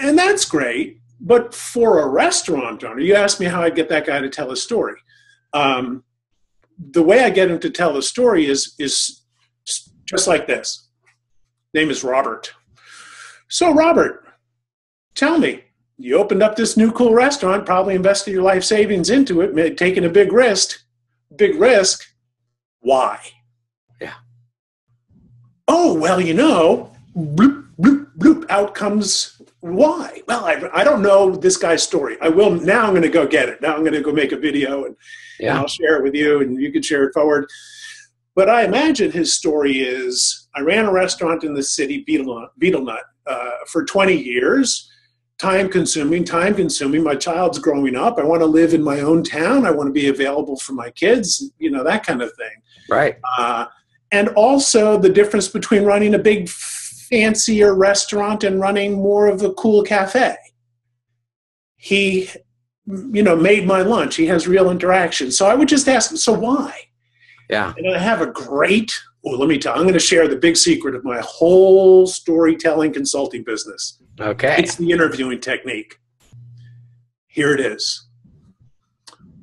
and 0.00 0.18
that's 0.18 0.44
great. 0.44 1.00
But 1.20 1.54
for 1.54 2.00
a 2.00 2.08
restaurant 2.08 2.84
owner, 2.84 3.00
you 3.00 3.14
asked 3.14 3.40
me 3.40 3.46
how 3.46 3.62
I 3.62 3.70
get 3.70 3.88
that 3.88 4.06
guy 4.06 4.20
to 4.20 4.28
tell 4.28 4.50
a 4.50 4.56
story. 4.56 4.96
Um, 5.52 6.04
the 6.78 7.02
way 7.02 7.22
I 7.24 7.30
get 7.30 7.50
him 7.50 7.60
to 7.60 7.70
tell 7.70 7.92
the 7.92 8.02
story 8.02 8.46
is 8.46 8.74
is 8.78 9.22
just 10.06 10.26
like 10.26 10.46
this. 10.46 10.88
Name 11.72 11.90
is 11.90 12.04
Robert. 12.04 12.52
So 13.48 13.72
Robert, 13.72 14.24
tell 15.14 15.38
me, 15.38 15.64
you 15.96 16.18
opened 16.18 16.42
up 16.42 16.56
this 16.56 16.76
new 16.76 16.92
cool 16.92 17.14
restaurant, 17.14 17.66
probably 17.66 17.94
invested 17.94 18.32
your 18.32 18.42
life 18.42 18.64
savings 18.64 19.10
into 19.10 19.40
it, 19.40 19.76
taking 19.76 20.04
a 20.04 20.08
big 20.08 20.32
risk. 20.32 20.80
Big 21.36 21.56
risk. 21.56 22.04
Why? 22.80 23.18
Yeah. 24.00 24.14
Oh 25.66 25.94
well, 25.94 26.20
you 26.20 26.34
know, 26.34 26.92
bloop 27.16 27.68
bloop 27.80 28.10
bloop. 28.18 28.44
Out 28.50 28.74
comes 28.74 29.33
why? 29.64 30.20
Well, 30.28 30.44
I, 30.44 30.68
I 30.74 30.84
don't 30.84 31.00
know 31.00 31.34
this 31.34 31.56
guy's 31.56 31.82
story. 31.82 32.18
I 32.20 32.28
will 32.28 32.50
now. 32.50 32.84
I'm 32.84 32.90
going 32.90 33.00
to 33.00 33.08
go 33.08 33.26
get 33.26 33.48
it. 33.48 33.62
Now 33.62 33.74
I'm 33.74 33.80
going 33.80 33.94
to 33.94 34.02
go 34.02 34.12
make 34.12 34.32
a 34.32 34.36
video 34.36 34.84
and, 34.84 34.94
and 35.40 35.50
I'll 35.50 35.66
share 35.66 35.96
it 35.96 36.02
with 36.02 36.14
you, 36.14 36.42
and 36.42 36.60
you 36.60 36.70
can 36.70 36.82
share 36.82 37.04
it 37.04 37.14
forward. 37.14 37.48
But 38.34 38.50
I 38.50 38.64
imagine 38.64 39.10
his 39.10 39.32
story 39.32 39.78
is: 39.78 40.48
I 40.54 40.60
ran 40.60 40.84
a 40.84 40.92
restaurant 40.92 41.44
in 41.44 41.54
the 41.54 41.62
city, 41.62 42.04
Beetle, 42.06 42.46
Betelnut, 42.60 43.00
uh, 43.26 43.50
for 43.68 43.86
20 43.86 44.14
years. 44.14 44.90
Time 45.38 45.70
consuming, 45.70 46.24
time 46.24 46.54
consuming. 46.54 47.02
My 47.02 47.16
child's 47.16 47.58
growing 47.58 47.96
up. 47.96 48.18
I 48.18 48.22
want 48.22 48.42
to 48.42 48.46
live 48.46 48.74
in 48.74 48.84
my 48.84 49.00
own 49.00 49.24
town. 49.24 49.64
I 49.64 49.70
want 49.70 49.88
to 49.88 49.92
be 49.92 50.08
available 50.08 50.56
for 50.56 50.74
my 50.74 50.90
kids. 50.90 51.52
You 51.58 51.70
know 51.70 51.82
that 51.84 52.04
kind 52.04 52.20
of 52.20 52.30
thing. 52.36 52.62
right. 52.90 53.16
Uh, 53.38 53.66
and 54.12 54.28
also 54.28 54.98
the 54.98 55.08
difference 55.08 55.48
between 55.48 55.84
running 55.84 56.14
a 56.14 56.18
big 56.18 56.48
fancier 57.14 57.74
restaurant 57.74 58.42
and 58.42 58.60
running 58.60 58.94
more 58.94 59.28
of 59.28 59.42
a 59.42 59.52
cool 59.54 59.84
cafe. 59.84 60.36
He 61.76 62.28
you 62.86 63.22
know 63.22 63.36
made 63.36 63.66
my 63.66 63.82
lunch. 63.82 64.16
He 64.16 64.26
has 64.26 64.46
real 64.46 64.70
interaction 64.70 65.30
so 65.30 65.46
i 65.46 65.54
would 65.54 65.68
just 65.68 65.88
ask 65.88 66.10
him 66.10 66.16
so 66.18 66.32
why? 66.32 66.72
Yeah, 67.48 67.72
and 67.76 67.94
i 67.94 67.98
have 67.98 68.20
a 68.20 68.26
great 68.26 68.90
oh 69.24 69.30
let 69.30 69.48
me 69.48 69.58
tell 69.58 69.74
i'm 69.74 69.82
going 69.82 69.94
to 69.94 70.00
share 70.00 70.26
the 70.28 70.36
big 70.36 70.56
secret 70.56 70.94
of 70.94 71.04
my 71.04 71.20
whole 71.24 72.06
storytelling 72.06 72.92
consulting 72.92 73.42
business. 73.44 74.02
Okay. 74.20 74.56
it's 74.58 74.76
the 74.76 74.90
interviewing 74.90 75.40
technique. 75.40 75.98
Here 77.26 77.52
it 77.52 77.60
is. 77.60 78.06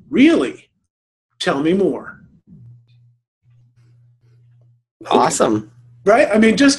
Really? 0.08 0.70
Tell 1.38 1.62
me 1.62 1.72
more. 1.74 2.20
Awesome. 5.10 5.72
right? 6.04 6.28
I 6.32 6.38
mean 6.38 6.56
just 6.56 6.78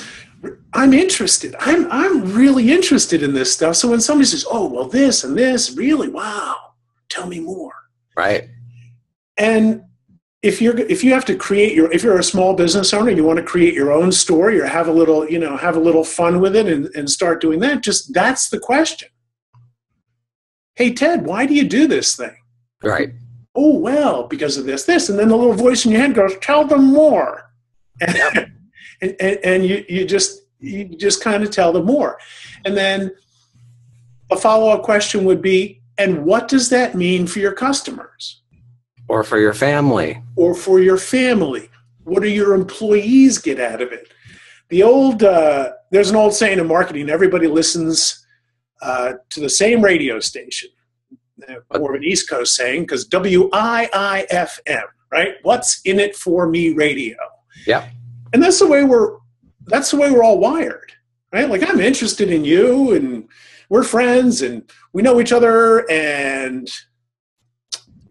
i'm 0.74 0.94
interested. 0.94 1.56
I'm 1.60 1.92
i'm 1.92 2.34
really 2.34 2.72
interested 2.72 3.24
in 3.24 3.34
this 3.34 3.54
stuff. 3.54 3.76
So 3.76 3.90
when 3.90 4.02
somebody 4.02 4.26
says 4.26 4.46
oh 4.50 4.68
well 4.68 4.88
this 4.88 5.24
and 5.24 5.38
this 5.38 5.72
really? 5.76 6.10
Wow. 6.10 6.74
Tell 7.10 7.28
me 7.28 7.40
more. 7.40 7.74
Right. 8.16 8.50
and 9.38 9.84
if 10.44 10.62
you're 10.62 10.78
if 10.78 11.04
you 11.04 11.14
have 11.14 11.26
to 11.26 11.36
create 11.36 11.74
your 11.74 11.92
if 11.92 12.04
you're 12.04 12.20
a 12.20 12.24
small 12.24 12.54
business 12.54 12.94
owner 12.94 13.10
you 13.12 13.24
want 13.24 13.38
to 13.38 13.44
create 13.44 13.74
your 13.74 13.92
own 13.92 14.12
story 14.12 14.60
or 14.60 14.66
have 14.66 14.88
a 14.88 14.92
little 14.92 15.28
you 15.30 15.40
know 15.40 15.56
have 15.56 15.78
a 15.78 15.80
little 15.80 16.04
fun 16.04 16.42
with 16.42 16.56
it 16.56 16.68
and, 16.68 16.88
and 16.96 17.10
start 17.10 17.40
doing 17.42 17.60
that 17.60 17.82
just 17.82 18.14
that's 18.14 18.50
the 18.50 18.60
question. 18.60 19.10
Hey 20.76 20.94
ted 20.94 21.26
why 21.26 21.46
do 21.46 21.54
you 21.54 21.64
do 21.68 21.88
this 21.88 22.16
thing? 22.16 22.36
Right. 22.84 23.12
oh 23.56 23.78
well 23.78 24.28
because 24.28 24.58
of 24.58 24.66
this 24.66 24.84
this 24.84 25.08
and 25.10 25.18
then 25.18 25.30
the 25.30 25.38
little 25.38 25.54
voice 25.54 25.86
in 25.86 25.92
your 25.92 26.02
head 26.02 26.14
goes 26.14 26.34
tell 26.42 26.66
them 26.66 26.86
more. 26.92 27.50
And, 28.02 28.43
and, 29.04 29.40
and 29.44 29.66
you, 29.66 29.86
you 29.88 30.06
just 30.06 30.42
you 30.60 30.86
just 30.86 31.22
kind 31.24 31.44
of 31.44 31.52
tell 31.52 31.74
them 31.74 31.86
more. 31.86 32.18
And 32.66 32.78
then 32.78 33.12
a 34.32 34.38
follow-up 34.38 34.84
question 34.84 35.26
would 35.26 35.42
be 35.42 35.82
and 35.98 36.26
what 36.26 36.48
does 36.48 36.70
that 36.70 36.96
mean 36.96 37.28
for 37.28 37.40
your 37.40 37.52
customers? 37.54 38.42
Or 39.08 39.24
for 39.24 39.38
your 39.38 39.54
family. 39.54 40.22
or 40.36 40.56
for 40.56 40.80
your 40.80 40.98
family. 40.98 41.70
What 42.04 42.24
do 42.24 42.30
your 42.30 42.54
employees 42.54 43.38
get 43.38 43.60
out 43.60 43.82
of 43.82 43.92
it? 43.92 44.12
The 44.70 44.84
old 44.84 45.24
uh, 45.24 45.74
there's 45.92 46.10
an 46.10 46.16
old 46.16 46.34
saying 46.34 46.60
in 46.60 46.68
marketing 46.68 47.10
everybody 47.10 47.48
listens 47.48 48.26
uh, 48.82 49.14
to 49.30 49.40
the 49.40 49.50
same 49.50 49.82
radio 49.82 50.20
station. 50.20 50.70
More 51.78 51.94
of 51.94 52.02
an 52.02 52.04
east 52.06 52.30
coast 52.30 52.56
saying 52.56 52.84
because 52.84 53.06
w-i-i-f-m 53.06 54.84
right? 55.14 55.36
What's 55.44 55.80
in 55.86 56.00
it 56.00 56.16
for 56.16 56.50
me 56.50 56.74
radio? 56.74 57.16
Yep. 57.68 57.88
And 58.34 58.44
that's 58.44 58.60
the 58.60 58.68
way 58.68 58.84
we're 58.84 59.18
that's 59.68 59.92
the 59.92 59.98
way 59.98 60.12
we're 60.12 60.24
all 60.24 60.40
wired 60.40 60.94
right? 61.34 61.50
Like 61.50 61.68
I'm 61.68 61.82
interested 61.82 62.32
in 62.32 62.46
you 62.46 62.94
and 62.94 63.28
we're 63.68 63.84
friends 63.84 64.42
and 64.42 64.70
we 64.94 65.02
know 65.02 65.20
each 65.20 65.34
other 65.34 65.90
and 65.92 66.70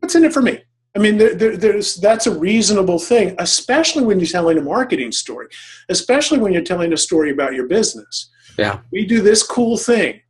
what's 0.00 0.14
in 0.14 0.24
it 0.24 0.32
for 0.32 0.42
me? 0.42 0.62
I 0.94 0.98
mean, 0.98 1.16
there, 1.16 1.35
there, 1.35 1.56
there's 1.56 1.96
that's 1.96 2.26
a 2.26 2.38
reasonable 2.38 2.98
thing, 2.98 3.35
especially 3.38 4.04
when 4.04 4.20
you're 4.20 4.26
telling 4.26 4.58
a 4.58 4.62
marketing 4.62 5.12
story, 5.12 5.46
especially 5.88 6.38
when 6.38 6.52
you're 6.52 6.62
telling 6.62 6.92
a 6.92 6.98
story 6.98 7.30
about 7.30 7.54
your 7.54 7.66
business. 7.66 8.30
Yeah. 8.58 8.80
We 8.90 9.06
do 9.06 9.22
this 9.22 9.42
cool 9.42 9.78
thing 9.78 10.20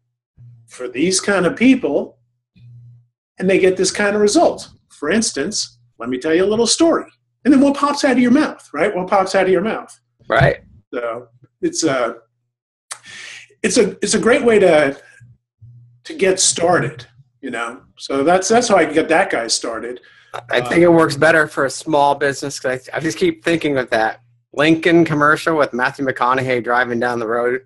for 0.69 0.87
these 0.87 1.21
kind 1.21 1.47
of 1.47 1.57
people, 1.57 2.19
and 3.41 3.51
they 3.51 3.59
get 3.59 3.77
this 3.77 3.91
kind 3.91 4.15
of 4.15 4.23
result. 4.23 4.71
For 4.91 5.11
instance, 5.11 5.79
let 5.99 6.09
me 6.09 6.19
tell 6.19 6.33
you 6.33 6.45
a 6.45 6.47
little 6.47 6.69
story, 6.69 7.07
and 7.45 7.53
then 7.53 7.61
what 7.61 7.77
pops 7.77 8.05
out 8.05 8.13
of 8.13 8.19
your 8.19 8.31
mouth, 8.31 8.69
right? 8.73 8.95
What 8.95 9.09
pops 9.09 9.35
out 9.35 9.45
of 9.45 9.51
your 9.51 9.63
mouth? 9.63 9.99
Right. 10.29 10.61
So 10.93 11.29
it's 11.61 11.85
a 11.85 12.17
it's 13.63 13.79
a 13.79 13.91
it's 14.03 14.15
a 14.15 14.19
great 14.19 14.45
way 14.45 14.59
to 14.59 15.01
to 16.05 16.15
get 16.15 16.41
started, 16.41 17.07
you 17.41 17.51
know. 17.51 17.83
So 17.99 18.25
that's 18.25 18.49
that's 18.49 18.69
how 18.69 18.77
I 18.77 18.85
get 18.85 19.09
that 19.09 19.31
guy 19.31 19.47
started. 19.47 20.01
I 20.51 20.61
uh, 20.61 20.69
think 20.69 20.83
it 20.83 20.89
works 20.89 21.17
better 21.17 21.47
for 21.47 21.67
a 21.67 21.71
small 21.71 22.15
business 22.15 22.59
because 22.59 22.89
I, 22.93 22.97
I 22.97 23.01
just 23.01 23.19
keep 23.19 23.45
thinking 23.45 23.77
of 23.77 23.91
that 23.91 24.21
Lincoln 24.55 25.05
commercial 25.05 25.57
with 25.57 25.73
Matthew 25.73 26.05
McConaughey 26.05 26.65
driving 26.65 27.01
down 27.01 27.19
the 27.19 27.27
road, 27.27 27.63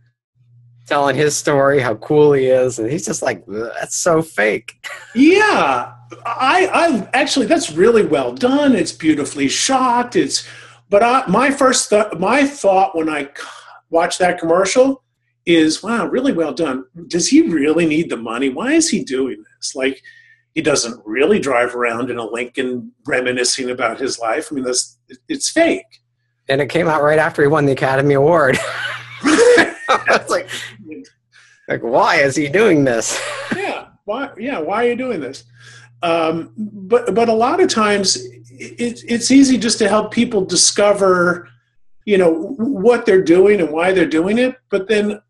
telling 0.86 1.16
his 1.16 1.36
story, 1.36 1.80
how 1.80 1.94
cool 1.96 2.32
he 2.32 2.46
is, 2.46 2.78
and 2.78 2.90
he's 2.90 3.06
just 3.06 3.22
like, 3.22 3.44
"That's 3.46 3.96
so 3.96 4.22
fake." 4.22 4.74
Yeah, 5.14 5.92
I, 6.24 6.68
I 6.72 7.08
actually 7.12 7.46
that's 7.46 7.72
really 7.72 8.04
well 8.04 8.32
done. 8.32 8.74
It's 8.74 8.92
beautifully 8.92 9.48
shot. 9.48 10.16
It's, 10.16 10.46
but 10.88 11.02
I, 11.02 11.26
my 11.26 11.50
first 11.50 11.90
th- 11.90 12.12
my 12.18 12.46
thought 12.46 12.96
when 12.96 13.08
I 13.08 13.28
watched 13.90 14.18
that 14.20 14.38
commercial 14.38 15.02
is, 15.46 15.82
wow, 15.82 16.06
really 16.06 16.32
well 16.32 16.52
done. 16.52 16.84
Does 17.06 17.28
he 17.28 17.42
really 17.42 17.86
need 17.86 18.10
the 18.10 18.16
money? 18.16 18.48
Why 18.48 18.72
is 18.72 18.88
he 18.88 19.04
doing 19.04 19.42
this? 19.56 19.74
Like 19.74 20.02
he 20.54 20.62
doesn't 20.62 21.00
really 21.04 21.38
drive 21.38 21.74
around 21.74 22.10
in 22.10 22.18
a 22.18 22.24
Lincoln 22.24 22.92
reminiscing 23.06 23.70
about 23.70 24.00
his 24.00 24.18
life. 24.18 24.48
I 24.50 24.54
mean, 24.54 24.64
that's 24.64 24.98
it's 25.28 25.50
fake. 25.50 25.84
And 26.48 26.60
it 26.60 26.68
came 26.68 26.88
out 26.88 27.02
right 27.02 27.18
after 27.18 27.42
he 27.42 27.48
won 27.48 27.66
the 27.66 27.72
Academy 27.72 28.14
Award. 28.14 28.58
it's 29.24 30.30
like, 30.30 30.48
like, 31.68 31.82
why 31.82 32.16
is 32.16 32.36
he 32.36 32.48
doing 32.48 32.84
this? 32.84 33.20
yeah, 33.56 33.88
why? 34.04 34.30
Yeah, 34.38 34.60
why 34.60 34.86
are 34.86 34.88
you 34.88 34.96
doing 34.96 35.20
this? 35.20 35.44
Um, 36.10 36.52
but 36.56 37.14
but 37.14 37.28
a 37.28 37.38
lot 37.46 37.58
of 37.60 37.68
times 37.68 38.16
it, 38.16 39.02
it's 39.14 39.30
easy 39.30 39.56
just 39.58 39.78
to 39.78 39.88
help 39.88 40.12
people 40.12 40.44
discover, 40.44 41.48
you 42.04 42.18
know, 42.18 42.32
what 42.58 43.06
they're 43.06 43.28
doing 43.36 43.60
and 43.60 43.70
why 43.70 43.92
they're 43.92 44.14
doing 44.20 44.38
it. 44.38 44.56
But 44.70 44.88
then 44.88 45.20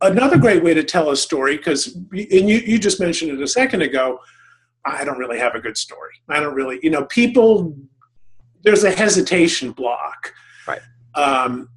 another 0.00 0.38
great 0.38 0.62
way 0.64 0.74
to 0.74 0.84
tell 0.84 1.10
a 1.10 1.16
story, 1.16 1.56
because 1.56 1.94
and 1.94 2.44
you 2.50 2.58
you 2.70 2.78
just 2.78 2.98
mentioned 3.00 3.30
it 3.32 3.40
a 3.40 3.52
second 3.60 3.82
ago 3.82 4.18
I 4.84 5.04
don't 5.04 5.18
really 5.18 5.38
have 5.38 5.54
a 5.54 5.60
good 5.60 5.76
story. 5.76 6.14
I 6.28 6.40
don't 6.40 6.54
really, 6.54 6.78
you 6.82 6.90
know, 6.90 7.04
people, 7.04 7.76
there's 8.62 8.84
a 8.84 8.90
hesitation 8.90 9.72
block. 9.72 10.32
Right. 10.66 10.80
Um, 11.14 11.68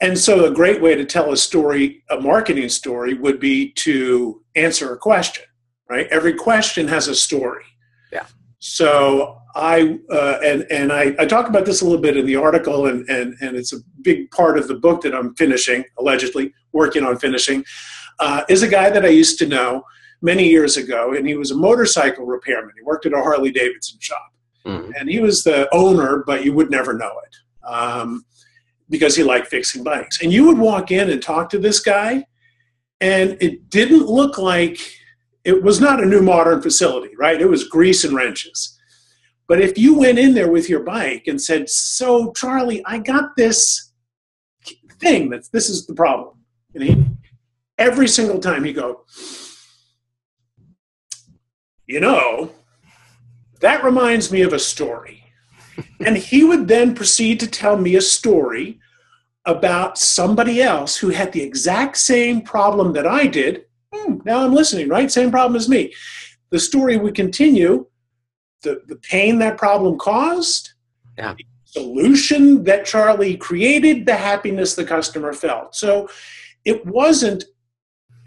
and 0.00 0.18
so 0.18 0.46
a 0.46 0.50
great 0.50 0.80
way 0.80 0.94
to 0.94 1.04
tell 1.04 1.32
a 1.32 1.36
story, 1.36 2.02
a 2.10 2.20
marketing 2.20 2.68
story, 2.68 3.14
would 3.14 3.38
be 3.38 3.72
to 3.72 4.42
answer 4.54 4.92
a 4.92 4.98
question, 4.98 5.44
right? 5.88 6.06
Every 6.08 6.34
question 6.34 6.88
has 6.88 7.08
a 7.08 7.14
story. 7.14 7.64
Yeah. 8.12 8.26
So 8.58 9.38
I, 9.54 9.98
uh, 10.10 10.38
and, 10.44 10.66
and 10.70 10.92
I, 10.92 11.14
I 11.18 11.26
talk 11.26 11.48
about 11.48 11.66
this 11.66 11.82
a 11.82 11.84
little 11.84 12.00
bit 12.00 12.16
in 12.16 12.26
the 12.26 12.36
article 12.36 12.86
and, 12.86 13.08
and, 13.08 13.34
and 13.40 13.56
it's 13.56 13.72
a 13.72 13.78
big 14.02 14.30
part 14.30 14.56
of 14.56 14.68
the 14.68 14.74
book 14.74 15.02
that 15.02 15.14
I'm 15.14 15.34
finishing, 15.34 15.84
allegedly 15.98 16.54
working 16.72 17.04
on 17.04 17.18
finishing, 17.18 17.64
uh, 18.20 18.44
is 18.48 18.62
a 18.62 18.68
guy 18.68 18.88
that 18.90 19.04
I 19.04 19.08
used 19.08 19.38
to 19.40 19.46
know 19.46 19.84
many 20.22 20.48
years 20.48 20.76
ago, 20.76 21.12
and 21.12 21.26
he 21.26 21.34
was 21.34 21.50
a 21.50 21.56
motorcycle 21.56 22.24
repairman. 22.24 22.72
He 22.76 22.84
worked 22.84 23.04
at 23.06 23.12
a 23.12 23.16
Harley 23.16 23.50
Davidson 23.50 23.98
shop, 24.00 24.32
mm. 24.64 24.92
and 24.98 25.10
he 25.10 25.20
was 25.20 25.42
the 25.42 25.68
owner, 25.74 26.22
but 26.24 26.44
you 26.44 26.52
would 26.52 26.70
never 26.70 26.94
know 26.94 27.12
it 27.26 27.66
um, 27.68 28.24
because 28.88 29.16
he 29.16 29.24
liked 29.24 29.48
fixing 29.48 29.82
bikes. 29.82 30.22
And 30.22 30.32
you 30.32 30.46
would 30.46 30.58
walk 30.58 30.92
in 30.92 31.10
and 31.10 31.20
talk 31.20 31.50
to 31.50 31.58
this 31.58 31.80
guy, 31.80 32.24
and 33.00 33.36
it 33.40 33.68
didn't 33.68 34.06
look 34.06 34.38
like 34.38 34.78
it 35.44 35.62
was 35.62 35.80
not 35.80 36.02
a 36.02 36.06
new 36.06 36.22
modern 36.22 36.62
facility, 36.62 37.14
right? 37.16 37.40
It 37.40 37.48
was 37.48 37.68
grease 37.68 38.04
and 38.04 38.14
wrenches. 38.14 38.78
But 39.48 39.60
if 39.60 39.76
you 39.76 39.98
went 39.98 40.18
in 40.18 40.34
there 40.34 40.50
with 40.50 40.68
your 40.68 40.82
bike 40.82 41.24
and 41.26 41.40
said, 41.40 41.68
"So, 41.68 42.32
Charlie, 42.32 42.82
I 42.86 42.98
got 42.98 43.36
this 43.36 43.92
thing 45.00 45.30
that 45.30 45.50
this 45.52 45.68
is 45.68 45.86
the 45.86 45.94
problem," 45.94 46.36
and 46.74 46.84
he 46.84 47.04
every 47.78 48.08
single 48.08 48.38
time 48.38 48.64
he 48.64 48.72
go 48.72 49.04
you 51.92 52.00
know, 52.00 52.50
that 53.60 53.84
reminds 53.84 54.32
me 54.32 54.40
of 54.40 54.54
a 54.54 54.58
story. 54.58 55.24
and 56.00 56.16
he 56.16 56.42
would 56.42 56.66
then 56.66 56.94
proceed 56.94 57.38
to 57.40 57.46
tell 57.46 57.76
me 57.76 57.96
a 57.96 58.00
story 58.00 58.78
about 59.44 59.98
somebody 59.98 60.62
else 60.62 60.96
who 60.96 61.10
had 61.10 61.32
the 61.32 61.42
exact 61.42 61.98
same 61.98 62.40
problem 62.40 62.94
that 62.94 63.06
I 63.06 63.26
did. 63.26 63.64
Hmm, 63.94 64.18
now 64.24 64.44
I'm 64.44 64.54
listening, 64.54 64.88
right? 64.88 65.10
Same 65.10 65.30
problem 65.30 65.56
as 65.56 65.68
me. 65.68 65.92
The 66.50 66.58
story 66.58 66.96
would 66.96 67.14
continue. 67.14 67.86
The, 68.62 68.82
the 68.86 68.96
pain 68.96 69.38
that 69.40 69.58
problem 69.58 69.98
caused, 69.98 70.74
yeah. 71.18 71.34
the 71.34 71.44
solution 71.64 72.62
that 72.64 72.84
Charlie 72.84 73.36
created, 73.36 74.06
the 74.06 74.14
happiness 74.14 74.74
the 74.74 74.84
customer 74.84 75.32
felt. 75.32 75.74
So 75.74 76.08
it 76.64 76.84
wasn't 76.86 77.44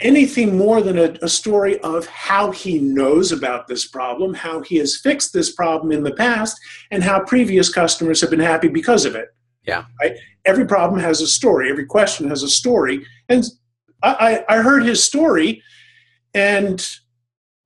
anything 0.01 0.57
more 0.57 0.81
than 0.81 0.97
a, 0.97 1.15
a, 1.21 1.29
story 1.29 1.79
of 1.79 2.05
how 2.07 2.51
he 2.51 2.79
knows 2.79 3.31
about 3.31 3.67
this 3.67 3.87
problem, 3.87 4.33
how 4.33 4.61
he 4.61 4.75
has 4.75 4.97
fixed 4.97 5.31
this 5.31 5.53
problem 5.53 5.91
in 5.91 6.03
the 6.03 6.13
past, 6.13 6.59
and 6.91 7.01
how 7.01 7.23
previous 7.23 7.69
customers 7.69 8.19
have 8.19 8.29
been 8.29 8.39
happy 8.39 8.67
because 8.67 9.05
of 9.05 9.15
it. 9.15 9.29
Yeah. 9.65 9.85
Right? 10.01 10.17
Every 10.43 10.65
problem 10.65 10.99
has 10.99 11.21
a 11.21 11.27
story. 11.27 11.69
Every 11.69 11.85
question 11.85 12.27
has 12.29 12.43
a 12.43 12.49
story. 12.49 13.05
And 13.29 13.45
I, 14.03 14.43
I, 14.49 14.57
I 14.57 14.61
heard 14.61 14.83
his 14.83 15.03
story, 15.03 15.61
and 16.33 16.87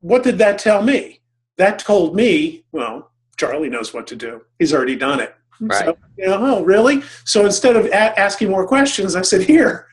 what 0.02 0.24
did 0.24 0.38
that 0.38 0.60
tell 0.60 0.82
me? 0.82 1.22
That 1.58 1.80
told 1.80 2.16
me, 2.16 2.64
well, 2.72 3.12
Charlie 3.38 3.70
knows 3.70 3.94
what 3.94 4.08
to 4.08 4.16
do. 4.16 4.42
He's 4.60 4.74
already 4.74 4.96
done 4.96 5.20
it. 5.20 5.36
Right. 5.60 5.86
So, 5.86 5.98
you 6.18 6.28
know, 6.28 6.38
oh, 6.40 6.64
really? 6.64 7.02
So 7.26 7.46
instead 7.46 7.76
of 7.76 7.86
a- 7.88 8.20
asking 8.20 8.50
more 8.50 8.66
questions, 8.66 9.16
I 9.16 9.24
said, 9.24 9.42
here, 9.42 9.90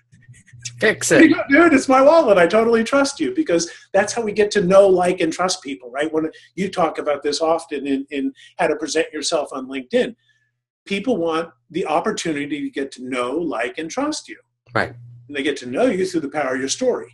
Fix 0.79 1.11
it. 1.13 1.33
Dude, 1.49 1.73
it's 1.73 1.89
my 1.89 2.03
wallet. 2.03 2.39
I 2.39 2.47
totally 2.47 2.85
trust 2.85 3.21
you 3.21 3.35
because 3.35 3.71
that's 3.93 4.13
how 4.13 4.23
we 4.23 4.33
get 4.33 4.51
to 4.53 4.63
know, 4.63 4.87
like, 4.89 5.21
and 5.21 5.33
trust 5.33 5.63
people, 5.63 5.91
right? 5.91 6.13
When 6.13 6.31
you 6.55 6.71
talk 6.71 6.99
about 6.99 7.23
this 7.23 7.41
often 7.41 7.87
in, 7.87 8.07
in 8.11 8.33
how 8.59 8.67
to 8.69 8.77
present 8.77 9.13
yourself 9.13 9.49
on 9.53 9.69
LinkedIn, 9.69 10.15
people 10.85 11.17
want 11.17 11.51
the 11.71 11.87
opportunity 11.87 12.63
to 12.63 12.71
get 12.71 12.93
to 12.93 13.09
know, 13.09 13.33
like, 13.33 13.79
and 13.79 13.91
trust 13.91 14.29
you. 14.29 14.39
Right. 14.75 14.95
They 15.29 15.43
get 15.43 15.57
to 15.59 15.67
know 15.67 15.87
you 15.87 16.07
through 16.07 16.21
the 16.21 16.29
power 16.29 16.55
of 16.55 16.61
your 16.61 16.69
story. 16.69 17.13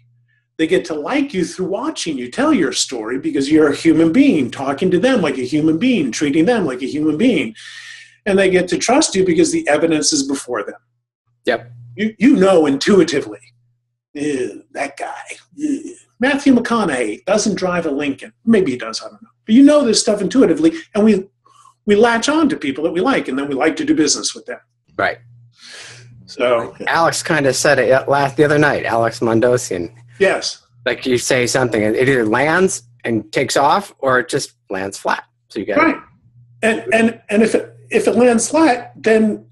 They 0.58 0.66
get 0.66 0.84
to 0.86 0.94
like 0.94 1.32
you 1.32 1.44
through 1.44 1.66
watching 1.66 2.18
you 2.18 2.30
tell 2.30 2.52
your 2.52 2.72
story 2.72 3.18
because 3.18 3.50
you're 3.50 3.70
a 3.70 3.76
human 3.76 4.12
being, 4.12 4.50
talking 4.50 4.90
to 4.90 4.98
them 4.98 5.22
like 5.22 5.38
a 5.38 5.46
human 5.46 5.78
being, 5.78 6.12
treating 6.12 6.44
them 6.44 6.66
like 6.66 6.82
a 6.82 6.86
human 6.86 7.16
being. 7.16 7.54
And 8.26 8.38
they 8.38 8.50
get 8.50 8.68
to 8.68 8.78
trust 8.78 9.14
you 9.14 9.24
because 9.24 9.50
the 9.50 9.66
evidence 9.66 10.12
is 10.12 10.28
before 10.28 10.62
them. 10.62 10.76
Yep. 11.46 11.72
You, 11.96 12.14
you 12.18 12.36
know 12.36 12.66
intuitively 12.66 13.40
that 14.14 14.96
guy. 14.98 15.22
Ew. 15.54 15.96
Matthew 16.20 16.54
McConaughey 16.54 17.24
doesn't 17.24 17.56
drive 17.56 17.86
a 17.86 17.90
Lincoln. 17.90 18.32
Maybe 18.44 18.72
he 18.72 18.78
does, 18.78 19.00
I 19.00 19.06
don't 19.06 19.20
know. 19.22 19.28
But 19.44 19.54
you 19.54 19.64
know 19.64 19.84
this 19.84 20.00
stuff 20.00 20.20
intuitively, 20.20 20.72
and 20.94 21.04
we 21.04 21.28
we 21.84 21.96
latch 21.96 22.28
on 22.28 22.48
to 22.50 22.56
people 22.56 22.84
that 22.84 22.92
we 22.92 23.00
like, 23.00 23.26
and 23.26 23.36
then 23.36 23.48
we 23.48 23.56
like 23.56 23.74
to 23.76 23.84
do 23.84 23.94
business 23.94 24.34
with 24.34 24.46
them. 24.46 24.60
Right. 24.96 25.18
So 26.32 26.74
Alex 26.86 27.22
kind 27.22 27.46
of 27.46 27.54
said 27.56 27.78
it 27.78 28.08
last 28.08 28.36
the 28.36 28.44
other 28.44 28.58
night. 28.58 28.84
Alex 28.84 29.20
Mandossian. 29.20 29.94
Yes. 30.18 30.62
Like 30.86 31.06
you 31.06 31.18
say 31.18 31.46
something, 31.46 31.82
and 31.82 31.94
it 31.94 32.08
either 32.08 32.24
lands 32.26 32.82
and 33.04 33.30
takes 33.32 33.56
off, 33.56 33.94
or 33.98 34.18
it 34.20 34.28
just 34.28 34.52
lands 34.70 34.98
flat. 34.98 35.24
So 35.48 35.60
you 35.60 35.66
get 35.66 35.76
right. 35.76 35.96
And 36.62 36.84
and 36.92 37.20
and 37.28 37.42
if 37.42 37.54
it 37.54 37.76
if 37.90 38.06
it 38.08 38.16
lands 38.16 38.48
flat, 38.48 38.92
then 38.96 39.46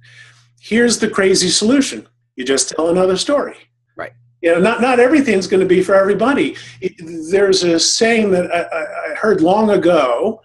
here's 0.60 0.98
the 0.98 1.08
crazy 1.08 1.48
solution. 1.48 2.06
You 2.36 2.44
just 2.44 2.70
tell 2.70 2.88
another 2.88 3.16
story 3.16 3.56
Right. 3.96 4.12
you 4.40 4.50
know, 4.52 4.60
not, 4.60 4.80
not 4.80 4.98
everything's 4.98 5.46
going 5.46 5.60
to 5.60 5.66
be 5.66 5.82
for 5.82 5.94
everybody. 5.94 6.56
There's 7.30 7.62
a 7.64 7.78
saying 7.78 8.30
that 8.30 8.50
I, 8.54 9.12
I 9.12 9.14
heard 9.16 9.40
long 9.42 9.70
ago 9.70 10.40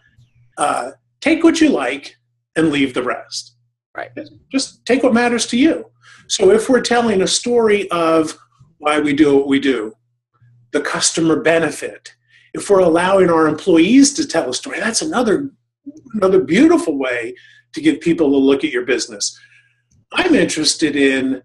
uh, 0.58 0.92
take 1.22 1.44
what 1.44 1.62
you 1.62 1.70
like 1.70 2.18
and 2.58 2.70
leave 2.70 2.94
the 2.94 3.04
rest. 3.04 3.56
Right. 3.96 4.10
Just 4.52 4.86
take 4.86 5.04
what 5.04 5.14
matters 5.14 5.46
to 5.48 5.58
you. 5.58 5.90
So 6.28 6.52
if 6.52 6.70
we're 6.70 6.82
telling 6.82 7.22
a 7.22 7.28
story 7.28 7.90
of 7.92 8.38
why 8.78 9.00
we 9.00 9.14
do 9.14 9.36
what 9.36 9.48
we 9.48 9.60
do, 9.60 9.94
the 10.72 10.82
customer 10.82 11.42
benefit, 11.42 12.14
if 12.54 12.70
we're 12.70 12.80
allowing 12.80 13.30
our 13.30 13.48
employees 13.48 14.14
to 14.14 14.28
tell 14.28 14.50
a 14.50 14.54
story, 14.54 14.80
that's 14.80 15.02
another 15.02 15.52
another 16.16 16.40
beautiful 16.42 16.98
way 16.98 17.36
to 17.74 17.82
give 17.82 18.02
people 18.02 18.34
a 18.36 18.38
look 18.38 18.64
at 18.64 18.72
your 18.72 18.86
business. 18.86 19.38
I'm 20.14 20.34
interested 20.34 20.96
in 20.96 21.44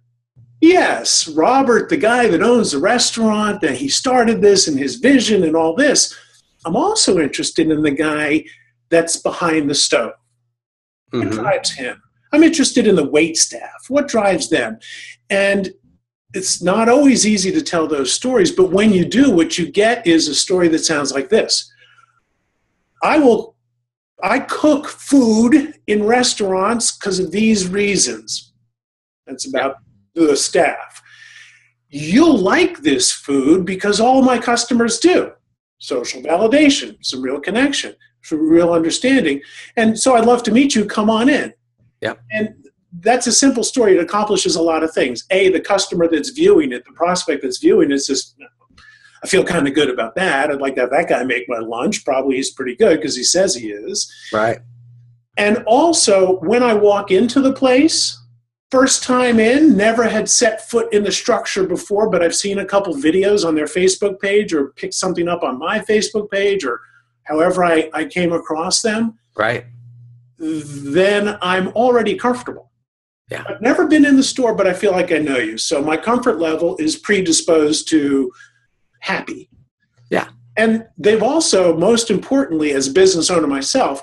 yes, 0.61 1.29
Robert, 1.29 1.89
the 1.91 1.97
guy 1.97 2.29
that 2.29 2.43
owns 2.43 2.73
the 2.73 2.79
restaurant, 2.79 3.63
and 3.63 3.77
he 3.77 3.89
started 3.89 4.41
this 4.41 4.67
and 4.67 4.79
his 4.79 4.97
vision 4.97 5.43
and 5.43 5.57
all 5.57 5.75
this. 5.75 6.17
I'm 6.65 6.77
also 6.77 7.19
interested 7.19 7.71
in 7.71 7.83
the 7.83 7.91
guy 7.91 8.45
that's 8.91 9.17
behind 9.17 9.69
the 9.69 9.75
stove. 9.75 10.13
Mhm. 11.13 11.33
drives 11.33 11.73
him? 11.73 12.01
I'm 12.33 12.43
interested 12.43 12.87
in 12.87 12.95
the 12.95 13.09
wait 13.09 13.37
staff. 13.37 13.87
What 13.89 14.09
drives 14.09 14.49
them? 14.49 14.79
And 15.29 15.71
it's 16.33 16.63
not 16.63 16.89
always 16.89 17.27
easy 17.27 17.51
to 17.53 17.63
tell 17.63 17.89
those 17.89 18.13
stories, 18.13 18.53
but 18.53 18.71
when 18.71 18.93
you 18.93 19.05
do, 19.05 19.31
what 19.31 19.59
you 19.59 19.71
get 19.71 20.07
is 20.07 20.29
a 20.29 20.35
story 20.35 20.69
that 20.69 20.79
sounds 20.81 21.13
like 21.13 21.29
this. 21.29 21.73
I 23.03 23.19
will 23.19 23.57
I 24.23 24.41
cook 24.41 24.87
food 24.87 25.75
in 25.87 26.05
restaurants 26.05 26.93
because 26.97 27.19
of 27.19 27.31
these 27.31 27.69
reasons. 27.69 28.53
That's 29.27 29.49
about 29.49 29.77
the 30.15 30.37
staff. 30.37 31.03
You'll 31.89 32.39
like 32.39 32.83
this 32.83 33.11
food 33.11 33.65
because 33.65 33.99
all 33.99 34.23
my 34.23 34.39
customers 34.39 34.99
do. 34.99 35.33
Social 35.79 36.21
validation, 36.21 37.03
some 37.03 37.23
real 37.23 37.41
connection, 37.41 37.95
some 38.23 38.47
real 38.49 38.73
understanding. 38.73 39.41
And 39.77 39.99
so 39.99 40.15
I'd 40.15 40.27
love 40.27 40.43
to 40.45 40.53
meet 40.53 40.75
you. 40.75 40.85
Come 40.85 41.09
on 41.09 41.29
in. 41.29 41.55
Yeah. 42.01 42.15
And 42.31 42.55
that's 43.01 43.27
a 43.27 43.33
simple 43.33 43.63
story. 43.63 43.97
It 43.97 44.03
accomplishes 44.03 44.57
a 44.57 44.63
lot 44.63 44.83
of 44.83 44.93
things. 44.93 45.25
A, 45.31 45.51
the 45.51 45.61
customer 45.61 46.09
that's 46.09 46.31
viewing 46.31 46.73
it, 46.73 46.85
the 46.85 46.93
prospect 46.93 47.43
that's 47.43 47.59
viewing 47.59 47.91
it, 47.93 48.01
says, 48.01 48.35
I 49.23 49.27
feel 49.27 49.45
kind 49.45 49.69
of 49.69 49.75
good 49.75 49.91
about 49.91 50.15
that. 50.17 50.51
I'd 50.51 50.61
like 50.61 50.75
to 50.77 50.83
have 50.83 50.91
that 50.91 51.09
guy 51.09 51.23
make 51.23 51.49
my 51.49 51.59
lunch. 51.59 52.05
Probably 52.05 52.37
he's 52.37 52.51
pretty 52.51 52.75
good 52.75 52.97
because 52.97 53.17
he 53.17 53.23
says 53.23 53.55
he 53.55 53.71
is. 53.71 54.13
Right. 54.33 54.59
And 55.37 55.63
also, 55.67 56.39
when 56.41 56.63
I 56.63 56.75
walk 56.75 57.11
into 57.11 57.41
the 57.41 57.53
place, 57.53 58.19
first 58.71 59.03
time 59.03 59.39
in, 59.39 59.77
never 59.77 60.05
had 60.09 60.29
set 60.29 60.69
foot 60.69 60.93
in 60.93 61.05
the 61.05 61.13
structure 61.13 61.67
before, 61.67 62.11
but 62.11 62.23
I've 62.23 62.35
seen 62.35 62.59
a 62.59 62.65
couple 62.65 62.95
videos 62.95 63.47
on 63.47 63.55
their 63.55 63.67
Facebook 63.67 64.21
page 64.21 64.53
or 64.53 64.69
picked 64.73 64.95
something 64.95 65.29
up 65.29 65.43
on 65.43 65.59
my 65.59 65.79
Facebook 65.81 66.31
page 66.31 66.65
or 66.65 66.81
however 67.25 67.65
I, 67.65 67.91
I 67.93 68.07
came 68.07 68.33
across 68.33 68.83
them, 68.83 69.19
Right. 69.37 69.65
Then 70.41 71.37
I'm 71.43 71.69
already 71.69 72.17
comfortable. 72.17 72.71
Yeah. 73.31 73.45
I've 73.49 73.61
never 73.61 73.87
been 73.87 74.05
in 74.05 74.17
the 74.17 74.23
store, 74.23 74.55
but 74.55 74.67
I 74.67 74.73
feel 74.73 74.91
like 74.91 75.13
I 75.13 75.19
know 75.19 75.37
you. 75.37 75.59
So 75.59 75.83
my 75.83 75.97
comfort 75.97 76.41
level 76.41 76.77
is 76.79 76.97
predisposed 76.97 77.89
to 77.91 78.33
happy. 79.01 79.51
Yeah. 80.11 80.29
And 80.57 80.87
they've 80.99 81.23
also, 81.23 81.77
most 81.77 82.11
importantly, 82.11 82.73
as 82.73 82.89
a 82.89 82.93
business 82.93 83.31
owner 83.31 83.47
myself, 83.47 84.03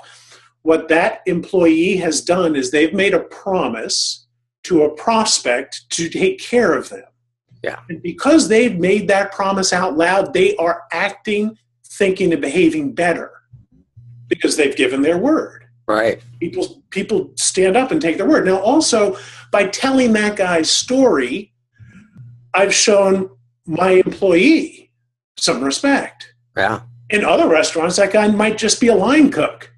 what 0.62 0.88
that 0.88 1.20
employee 1.26 1.96
has 1.96 2.22
done 2.22 2.56
is 2.56 2.70
they've 2.70 2.94
made 2.94 3.14
a 3.14 3.20
promise 3.20 4.26
to 4.64 4.82
a 4.82 4.94
prospect 4.94 5.82
to 5.90 6.08
take 6.08 6.40
care 6.40 6.72
of 6.72 6.88
them. 6.88 7.04
Yeah. 7.62 7.80
And 7.88 8.00
because 8.00 8.48
they've 8.48 8.78
made 8.78 9.08
that 9.08 9.32
promise 9.32 9.72
out 9.72 9.96
loud, 9.96 10.32
they 10.32 10.56
are 10.56 10.84
acting, 10.92 11.58
thinking, 11.84 12.32
and 12.32 12.40
behaving 12.40 12.94
better 12.94 13.32
because 14.28 14.56
they've 14.56 14.76
given 14.76 15.02
their 15.02 15.18
word 15.18 15.57
Right. 15.88 16.22
people 16.38 16.82
people 16.90 17.32
stand 17.36 17.74
up 17.74 17.90
and 17.90 18.00
take 18.00 18.18
their 18.18 18.28
word. 18.28 18.44
Now, 18.44 18.58
also 18.58 19.16
by 19.50 19.68
telling 19.68 20.12
that 20.12 20.36
guy's 20.36 20.70
story, 20.70 21.54
I've 22.52 22.74
shown 22.74 23.30
my 23.64 23.92
employee 23.92 24.92
some 25.38 25.64
respect. 25.64 26.34
Yeah. 26.54 26.82
In 27.08 27.24
other 27.24 27.48
restaurants, 27.48 27.96
that 27.96 28.12
guy 28.12 28.28
might 28.28 28.58
just 28.58 28.82
be 28.82 28.88
a 28.88 28.94
line 28.94 29.30
cook. 29.30 29.72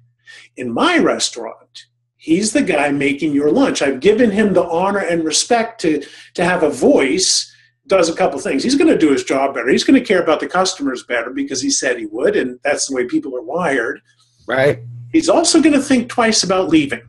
In 0.57 0.69
my 0.69 0.97
restaurant, 0.97 1.85
he's 2.17 2.51
the 2.51 2.61
guy 2.61 2.91
making 2.91 3.31
your 3.31 3.49
lunch. 3.49 3.81
I've 3.81 4.01
given 4.01 4.31
him 4.31 4.53
the 4.53 4.65
honor 4.65 4.99
and 4.99 5.23
respect 5.23 5.79
to 5.81 6.03
to 6.33 6.43
have 6.43 6.63
a 6.63 6.69
voice. 6.69 7.47
Does 7.87 8.09
a 8.09 8.15
couple 8.15 8.37
things. 8.39 8.63
He's 8.63 8.75
going 8.75 8.91
to 8.91 8.97
do 8.97 9.11
his 9.11 9.23
job 9.23 9.53
better. 9.53 9.69
He's 9.69 9.85
going 9.85 9.99
to 9.99 10.05
care 10.05 10.21
about 10.21 10.41
the 10.41 10.47
customers 10.47 11.03
better 11.03 11.29
because 11.29 11.61
he 11.61 11.69
said 11.69 11.97
he 11.97 12.05
would, 12.05 12.35
and 12.35 12.59
that's 12.63 12.87
the 12.87 12.95
way 12.95 13.05
people 13.05 13.35
are 13.35 13.41
wired 13.41 14.01
Right. 14.47 14.79
he's 15.11 15.29
also 15.29 15.61
going 15.61 15.73
to 15.73 15.81
think 15.81 16.09
twice 16.09 16.43
about 16.43 16.69
leaving. 16.69 17.03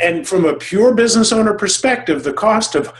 And 0.00 0.26
from 0.28 0.44
a 0.44 0.54
pure 0.54 0.94
business 0.94 1.32
owner 1.32 1.54
perspective, 1.54 2.22
the 2.22 2.32
cost 2.32 2.74
of 2.74 2.92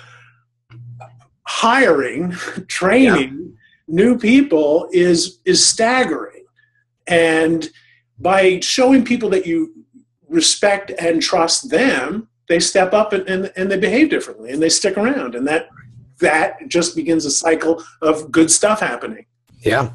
hiring, 1.46 2.30
training 2.68 3.48
new 3.88 4.18
people 4.18 4.88
is 4.92 5.40
is 5.44 5.66
staggering. 5.66 6.44
And 7.06 7.68
by 8.18 8.60
showing 8.60 9.04
people 9.04 9.30
that 9.30 9.46
you 9.46 9.74
respect 10.28 10.92
and 10.98 11.22
trust 11.22 11.70
them, 11.70 12.28
they 12.48 12.60
step 12.60 12.92
up 12.92 13.12
and, 13.12 13.26
and, 13.28 13.52
and 13.56 13.70
they 13.70 13.78
behave 13.78 14.10
differently 14.10 14.52
and 14.52 14.62
they 14.62 14.68
stick 14.68 14.98
around. 14.98 15.34
And 15.34 15.46
that 15.48 15.68
that 16.20 16.68
just 16.68 16.94
begins 16.94 17.24
a 17.24 17.30
cycle 17.30 17.82
of 18.02 18.30
good 18.30 18.50
stuff 18.50 18.80
happening. 18.80 19.26
Yeah. 19.60 19.90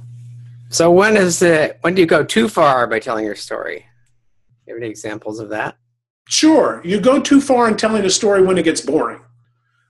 So 0.73 0.89
when 0.89 1.15
is 1.15 1.43
it? 1.43 1.77
When 1.81 1.93
do 1.93 2.01
you 2.01 2.07
go 2.07 2.23
too 2.23 2.49
far 2.49 2.88
by 2.88 2.97
telling 2.99 3.25
your 3.25 3.36
story? 3.36 3.86
You 4.65 4.73
have 4.73 4.81
any 4.81 4.89
examples 4.89 5.39
of 5.39 5.49
that? 5.49 5.77
Sure, 6.27 6.81
you 6.83 6.99
go 6.99 7.19
too 7.21 7.39
far 7.39 7.67
in 7.67 7.77
telling 7.77 8.03
a 8.05 8.09
story 8.09 8.41
when 8.41 8.57
it 8.57 8.63
gets 8.63 8.81
boring. 8.81 9.21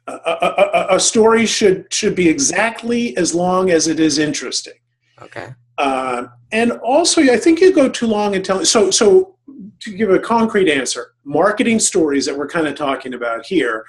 A, 0.07 0.11
a, 0.11 0.67
a, 0.91 0.95
a 0.95 0.99
story 0.99 1.45
should 1.45 1.91
should 1.93 2.15
be 2.15 2.27
exactly 2.27 3.15
as 3.15 3.33
long 3.33 3.69
as 3.69 3.87
it 3.87 3.97
is 4.01 4.17
interesting. 4.17 4.73
Okay. 5.21 5.53
Uh, 5.77 6.25
and 6.51 6.73
also, 6.73 7.21
I 7.21 7.37
think 7.37 7.61
you 7.61 7.73
go 7.73 7.87
too 7.87 8.07
long 8.07 8.35
in 8.35 8.43
telling. 8.43 8.65
So, 8.65 8.91
so 8.91 9.37
to 9.79 9.91
give 9.91 10.09
a 10.09 10.19
concrete 10.19 10.69
answer, 10.69 11.13
marketing 11.23 11.79
stories 11.79 12.25
that 12.25 12.37
we're 12.37 12.49
kind 12.49 12.67
of 12.67 12.75
talking 12.75 13.13
about 13.13 13.45
here 13.45 13.85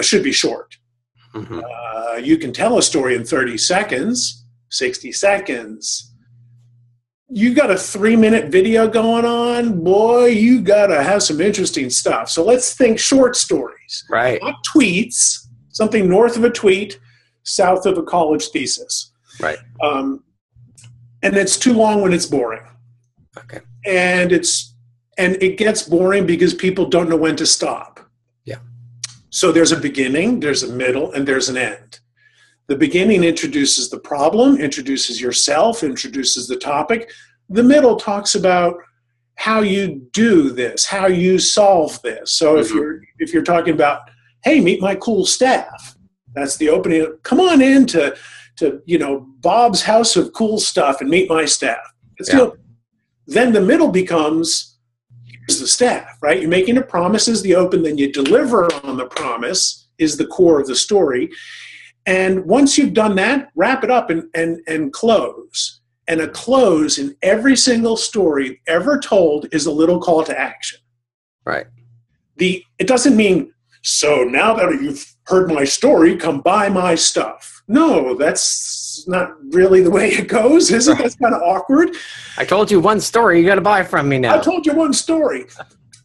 should 0.00 0.24
be 0.24 0.32
short. 0.32 0.76
hmm 1.32 1.60
Uh, 1.60 2.16
you 2.16 2.38
can 2.38 2.52
tell 2.52 2.76
a 2.78 2.82
story 2.82 3.14
in 3.14 3.24
30 3.24 3.56
seconds, 3.56 4.44
60 4.70 5.12
seconds. 5.12 6.10
You 7.36 7.52
got 7.52 7.72
a 7.72 7.76
three 7.76 8.14
minute 8.14 8.52
video 8.52 8.86
going 8.86 9.24
on, 9.24 9.82
boy, 9.82 10.26
you 10.26 10.60
got 10.60 10.86
to 10.86 11.02
have 11.02 11.20
some 11.20 11.40
interesting 11.40 11.90
stuff. 11.90 12.30
So 12.30 12.44
let's 12.44 12.74
think 12.74 12.96
short 12.96 13.34
stories, 13.34 14.04
Right. 14.08 14.40
not 14.40 14.62
tweets, 14.64 15.48
something 15.70 16.08
north 16.08 16.36
of 16.36 16.44
a 16.44 16.50
tweet, 16.50 17.00
south 17.42 17.86
of 17.86 17.98
a 17.98 18.04
college 18.04 18.46
thesis. 18.50 19.10
Right. 19.40 19.58
Um, 19.82 20.22
and 21.24 21.36
it's 21.36 21.56
too 21.58 21.72
long 21.72 22.02
when 22.02 22.12
it's 22.12 22.26
boring. 22.26 22.62
Okay. 23.36 23.58
And 23.84 24.30
it's 24.30 24.72
and 25.18 25.36
it 25.42 25.58
gets 25.58 25.82
boring 25.82 26.26
because 26.26 26.54
people 26.54 26.86
don't 26.88 27.08
know 27.08 27.16
when 27.16 27.34
to 27.36 27.46
stop. 27.46 27.98
Yeah. 28.44 28.58
So 29.30 29.50
there's 29.50 29.72
a 29.72 29.76
beginning, 29.76 30.38
there's 30.38 30.62
a 30.62 30.72
middle, 30.72 31.10
and 31.12 31.26
there's 31.26 31.48
an 31.48 31.56
end. 31.56 31.98
The 32.66 32.76
beginning 32.76 33.24
introduces 33.24 33.90
the 33.90 33.98
problem, 33.98 34.56
introduces 34.58 35.20
yourself, 35.20 35.82
introduces 35.82 36.46
the 36.48 36.56
topic. 36.56 37.10
The 37.50 37.62
middle 37.62 37.96
talks 37.96 38.34
about 38.34 38.76
how 39.36 39.60
you 39.60 40.08
do 40.12 40.50
this, 40.50 40.86
how 40.86 41.06
you 41.06 41.38
solve 41.38 42.00
this. 42.02 42.32
So 42.32 42.56
if 42.56 42.68
Mhm. 42.70 42.74
you're 42.74 43.00
if 43.20 43.32
you're 43.32 43.42
talking 43.42 43.74
about, 43.74 44.00
hey, 44.44 44.60
meet 44.60 44.80
my 44.80 44.94
cool 44.94 45.26
staff, 45.26 45.94
that's 46.34 46.56
the 46.56 46.68
opening. 46.70 47.06
Come 47.22 47.40
on 47.40 47.60
in 47.60 47.86
to 47.86 48.16
to 48.56 48.80
you 48.86 48.98
know 48.98 49.26
Bob's 49.40 49.82
house 49.82 50.16
of 50.16 50.32
cool 50.32 50.58
stuff 50.58 51.00
and 51.00 51.10
meet 51.10 51.28
my 51.28 51.44
staff. 51.44 51.84
It's 52.18 52.28
Yeah. 52.30 52.38
the- 52.38 52.52
then 53.26 53.52
the 53.52 53.60
middle 53.60 53.88
becomes 53.88 54.78
here's 55.46 55.60
the 55.60 55.66
staff, 55.66 56.06
right? 56.22 56.40
You're 56.40 56.48
making 56.48 56.78
a 56.78 56.82
promise 56.82 57.28
is 57.28 57.42
the 57.42 57.54
open, 57.54 57.82
then 57.82 57.98
you 57.98 58.10
deliver 58.10 58.72
on 58.84 58.96
the 58.96 59.04
promise 59.06 59.86
is 59.98 60.16
the 60.16 60.26
core 60.26 60.60
of 60.60 60.66
the 60.66 60.74
story. 60.76 61.30
And 62.06 62.44
once 62.44 62.76
you've 62.76 62.94
done 62.94 63.16
that, 63.16 63.50
wrap 63.54 63.82
it 63.82 63.90
up 63.90 64.10
and, 64.10 64.24
and, 64.34 64.60
and 64.66 64.92
close. 64.92 65.80
And 66.06 66.20
a 66.20 66.28
close 66.28 66.98
in 66.98 67.16
every 67.22 67.56
single 67.56 67.96
story 67.96 68.60
ever 68.66 68.98
told 68.98 69.46
is 69.52 69.64
a 69.66 69.72
little 69.72 70.00
call 70.00 70.22
to 70.24 70.38
action. 70.38 70.78
Right. 71.46 71.66
The 72.36 72.62
it 72.78 72.86
doesn't 72.86 73.16
mean 73.16 73.54
so 73.82 74.24
now 74.24 74.54
that 74.54 74.70
you've 74.82 75.14
heard 75.26 75.50
my 75.50 75.64
story, 75.64 76.16
come 76.16 76.40
buy 76.40 76.68
my 76.68 76.94
stuff. 76.94 77.62
No, 77.68 78.14
that's 78.14 79.04
not 79.06 79.32
really 79.52 79.82
the 79.82 79.90
way 79.90 80.08
it 80.08 80.28
goes, 80.28 80.70
is 80.70 80.88
it? 80.88 80.98
That's 80.98 81.16
kind 81.16 81.34
of 81.34 81.42
awkward. 81.42 81.96
I 82.36 82.44
told 82.44 82.70
you 82.70 82.80
one 82.80 83.00
story. 83.00 83.40
You 83.40 83.46
got 83.46 83.54
to 83.56 83.60
buy 83.60 83.82
from 83.82 84.08
me 84.08 84.18
now. 84.18 84.36
I 84.36 84.40
told 84.40 84.66
you 84.66 84.74
one 84.74 84.92
story. 84.92 85.46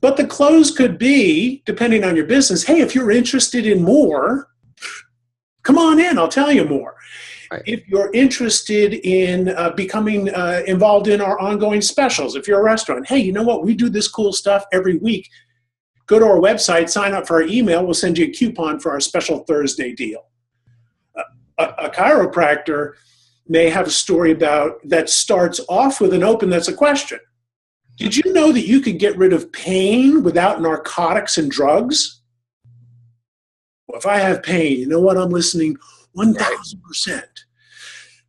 But 0.02 0.18
the 0.18 0.26
close 0.26 0.76
could 0.76 0.98
be, 0.98 1.62
depending 1.66 2.04
on 2.04 2.16
your 2.16 2.26
business, 2.26 2.64
hey, 2.64 2.82
if 2.82 2.96
you're 2.96 3.12
interested 3.12 3.66
in 3.66 3.84
more, 3.84 4.48
come 5.64 5.78
on 5.78 6.00
in, 6.00 6.18
I'll 6.18 6.28
tell 6.28 6.52
you 6.52 6.66
more. 6.66 6.96
Right. 7.52 7.64
If 7.66 7.88
you're 7.88 8.12
interested 8.14 8.94
in 8.94 9.50
uh, 9.50 9.72
becoming 9.72 10.30
uh, 10.30 10.62
involved 10.68 11.08
in 11.08 11.20
our 11.20 11.40
ongoing 11.40 11.82
specials, 11.82 12.36
if 12.36 12.48
you're 12.48 12.60
a 12.60 12.64
restaurant, 12.64 13.08
hey, 13.08 13.18
you 13.18 13.32
know 13.32 13.44
what? 13.44 13.64
We 13.64 13.74
do 13.74 13.90
this 13.90 14.08
cool 14.08 14.34
stuff 14.34 14.66
every 14.72 14.98
week. 14.98 15.28
Go 16.06 16.20
to 16.20 16.26
our 16.26 16.40
website, 16.40 16.90
sign 16.90 17.14
up 17.14 17.28
for 17.28 17.36
our 17.38 17.44
email. 17.48 17.84
We'll 17.84 17.94
send 17.94 18.18
you 18.18 18.26
a 18.26 18.30
coupon 18.30 18.80
for 18.80 18.92
our 18.92 19.00
special 19.00 19.40
Thursday 19.40 19.94
deal. 19.94 20.26
A, 21.58 21.64
a 21.64 21.90
chiropractor 21.90 22.94
may 23.48 23.70
have 23.70 23.88
a 23.88 23.92
story 23.92 24.32
about 24.32 24.76
that 24.88 25.10
starts 25.10 25.60
off 25.68 26.00
with 26.00 26.14
an 26.14 26.24
open 26.24 26.50
that's 26.50 26.68
a 26.68 26.74
question. 26.74 27.20
Did 27.98 28.16
you 28.16 28.32
know 28.32 28.52
that 28.52 28.66
you 28.66 28.80
could 28.80 28.98
get 28.98 29.18
rid 29.18 29.34
of 29.34 29.52
pain 29.52 30.24
without 30.24 30.62
narcotics 30.62 31.38
and 31.38 31.52
drugs? 31.52 32.19
If 33.96 34.06
I 34.06 34.18
have 34.18 34.44
pain, 34.44 34.80
you 34.80 34.88
know 34.88 35.00
what? 35.00 35.18
I'm 35.18 35.30
listening 35.30 35.78
1000%. 36.16 37.24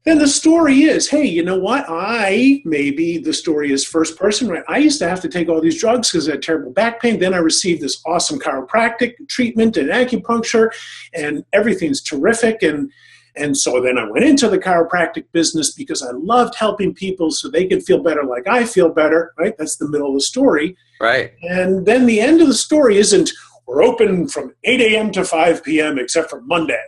Then 0.04 0.18
the 0.18 0.28
story 0.28 0.84
is, 0.84 1.10
hey, 1.10 1.26
you 1.26 1.44
know 1.44 1.58
what? 1.58 1.84
I 1.86 2.62
maybe 2.64 3.18
the 3.18 3.34
story 3.34 3.70
is 3.70 3.84
first 3.84 4.18
person, 4.18 4.48
right? 4.48 4.64
I 4.66 4.78
used 4.78 4.98
to 5.00 5.08
have 5.08 5.20
to 5.20 5.28
take 5.28 5.50
all 5.50 5.60
these 5.60 5.78
drugs 5.78 6.10
because 6.10 6.26
I 6.26 6.32
had 6.32 6.42
terrible 6.42 6.72
back 6.72 7.02
pain. 7.02 7.18
Then 7.18 7.34
I 7.34 7.38
received 7.38 7.82
this 7.82 8.00
awesome 8.06 8.38
chiropractic 8.38 9.12
treatment 9.28 9.76
and 9.76 9.90
acupuncture, 9.90 10.70
and 11.12 11.44
everything's 11.52 12.02
terrific. 12.02 12.62
And 12.62 12.90
and 13.36 13.56
so 13.56 13.80
then 13.80 13.98
I 13.98 14.10
went 14.10 14.24
into 14.24 14.48
the 14.48 14.58
chiropractic 14.58 15.26
business 15.32 15.72
because 15.72 16.02
I 16.02 16.10
loved 16.12 16.54
helping 16.54 16.94
people 16.94 17.30
so 17.30 17.48
they 17.48 17.66
could 17.66 17.82
feel 17.82 18.02
better 18.02 18.24
like 18.24 18.48
I 18.48 18.64
feel 18.64 18.88
better, 18.88 19.32
right? 19.38 19.54
That's 19.58 19.76
the 19.76 19.88
middle 19.88 20.08
of 20.08 20.14
the 20.14 20.20
story. 20.20 20.76
Right. 21.00 21.32
And 21.42 21.86
then 21.86 22.06
the 22.06 22.20
end 22.20 22.40
of 22.40 22.48
the 22.48 22.54
story 22.54 22.96
isn't 22.96 23.30
we're 23.70 23.84
open 23.84 24.26
from 24.26 24.52
8 24.64 24.80
a.m. 24.80 25.12
to 25.12 25.24
5 25.24 25.62
p.m. 25.62 25.96
except 25.96 26.28
for 26.28 26.40
Monday. 26.40 26.82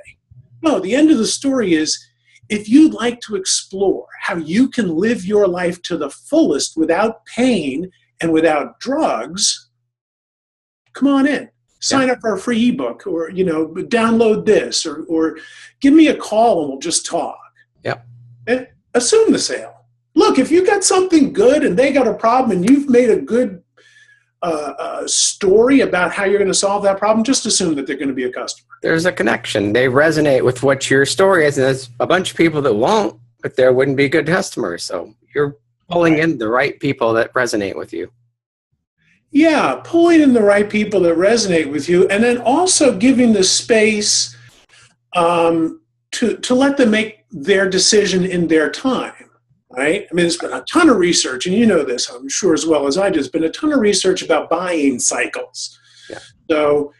No, 0.62 0.80
the 0.80 0.96
end 0.96 1.12
of 1.12 1.18
the 1.18 1.28
story 1.28 1.74
is 1.74 2.04
if 2.48 2.68
you'd 2.68 2.92
like 2.92 3.20
to 3.20 3.36
explore 3.36 4.08
how 4.20 4.34
you 4.34 4.68
can 4.68 4.96
live 4.96 5.24
your 5.24 5.46
life 5.46 5.80
to 5.82 5.96
the 5.96 6.10
fullest 6.10 6.76
without 6.76 7.24
pain 7.24 7.88
and 8.20 8.32
without 8.32 8.80
drugs, 8.80 9.70
come 10.92 11.06
on 11.06 11.28
in. 11.28 11.48
Sign 11.80 12.08
yeah. 12.08 12.14
up 12.14 12.20
for 12.20 12.34
a 12.34 12.38
free 12.38 12.70
ebook 12.70 13.06
or, 13.06 13.30
you 13.30 13.44
know, 13.44 13.68
download 13.68 14.44
this 14.44 14.84
or, 14.84 15.04
or 15.04 15.38
give 15.80 15.94
me 15.94 16.08
a 16.08 16.16
call 16.16 16.62
and 16.62 16.70
we'll 16.70 16.80
just 16.80 17.06
talk. 17.06 17.38
Yep. 17.84 18.04
And 18.48 18.60
eh, 18.60 18.64
assume 18.94 19.30
the 19.30 19.38
sale. 19.38 19.84
Look, 20.16 20.36
if 20.36 20.50
you 20.50 20.66
got 20.66 20.82
something 20.82 21.32
good 21.32 21.62
and 21.62 21.78
they 21.78 21.92
got 21.92 22.08
a 22.08 22.14
problem 22.14 22.50
and 22.50 22.68
you've 22.68 22.90
made 22.90 23.08
a 23.08 23.20
good 23.20 23.61
uh, 24.42 24.74
uh, 24.78 25.06
story 25.06 25.80
about 25.80 26.12
how 26.12 26.24
you're 26.24 26.38
going 26.38 26.48
to 26.48 26.54
solve 26.54 26.82
that 26.82 26.98
problem, 26.98 27.22
just 27.24 27.46
assume 27.46 27.74
that 27.76 27.86
they're 27.86 27.96
going 27.96 28.08
to 28.08 28.14
be 28.14 28.24
a 28.24 28.32
customer. 28.32 28.68
There's 28.82 29.06
a 29.06 29.12
connection. 29.12 29.72
They 29.72 29.86
resonate 29.86 30.44
with 30.44 30.62
what 30.62 30.90
your 30.90 31.06
story 31.06 31.46
is, 31.46 31.58
and 31.58 31.66
there's 31.66 31.90
a 32.00 32.06
bunch 32.06 32.32
of 32.32 32.36
people 32.36 32.60
that 32.62 32.74
won't, 32.74 33.20
but 33.40 33.56
there 33.56 33.72
wouldn't 33.72 33.96
be 33.96 34.08
good 34.08 34.26
customers. 34.26 34.82
So 34.82 35.14
you're 35.34 35.56
pulling 35.88 36.18
in 36.18 36.38
the 36.38 36.48
right 36.48 36.78
people 36.80 37.12
that 37.14 37.32
resonate 37.34 37.76
with 37.76 37.92
you. 37.92 38.10
Yeah, 39.30 39.80
pulling 39.84 40.20
in 40.20 40.34
the 40.34 40.42
right 40.42 40.68
people 40.68 41.00
that 41.00 41.16
resonate 41.16 41.70
with 41.70 41.88
you, 41.88 42.08
and 42.08 42.22
then 42.22 42.38
also 42.38 42.98
giving 42.98 43.32
the 43.32 43.44
space 43.44 44.36
um, 45.14 45.80
to 46.12 46.36
to 46.38 46.54
let 46.54 46.76
them 46.76 46.90
make 46.90 47.24
their 47.30 47.70
decision 47.70 48.24
in 48.24 48.48
their 48.48 48.70
time 48.70 49.22
right? 49.72 50.06
I 50.10 50.14
mean, 50.14 50.24
there's 50.24 50.36
been 50.36 50.52
a 50.52 50.64
ton 50.70 50.88
of 50.88 50.96
research, 50.96 51.46
and 51.46 51.54
you 51.54 51.66
know 51.66 51.84
this, 51.84 52.08
I'm 52.10 52.28
sure, 52.28 52.54
as 52.54 52.66
well 52.66 52.86
as 52.86 52.98
I 52.98 53.08
do. 53.10 53.14
There's 53.14 53.28
been 53.28 53.44
a 53.44 53.50
ton 53.50 53.72
of 53.72 53.80
research 53.80 54.22
about 54.22 54.50
buying 54.50 54.98
cycles. 54.98 55.78
Yeah. 56.08 56.18
So, 56.50 56.92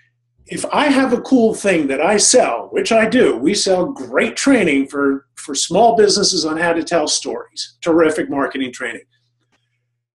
if 0.47 0.65
I 0.67 0.87
have 0.87 1.13
a 1.13 1.21
cool 1.21 1.55
thing 1.55 1.87
that 1.87 2.01
I 2.01 2.17
sell, 2.17 2.69
which 2.73 2.93
I 2.93 3.09
do, 3.09 3.37
we 3.37 3.55
sell 3.55 3.87
great 3.87 4.37
training 4.37 4.89
for, 4.89 5.27
for 5.37 5.55
small 5.55 5.97
businesses 5.97 6.45
on 6.45 6.59
how 6.59 6.73
to 6.73 6.83
tell 6.83 7.07
stories, 7.09 7.77
terrific 7.81 8.29
marketing 8.29 8.73
training. 8.73 9.05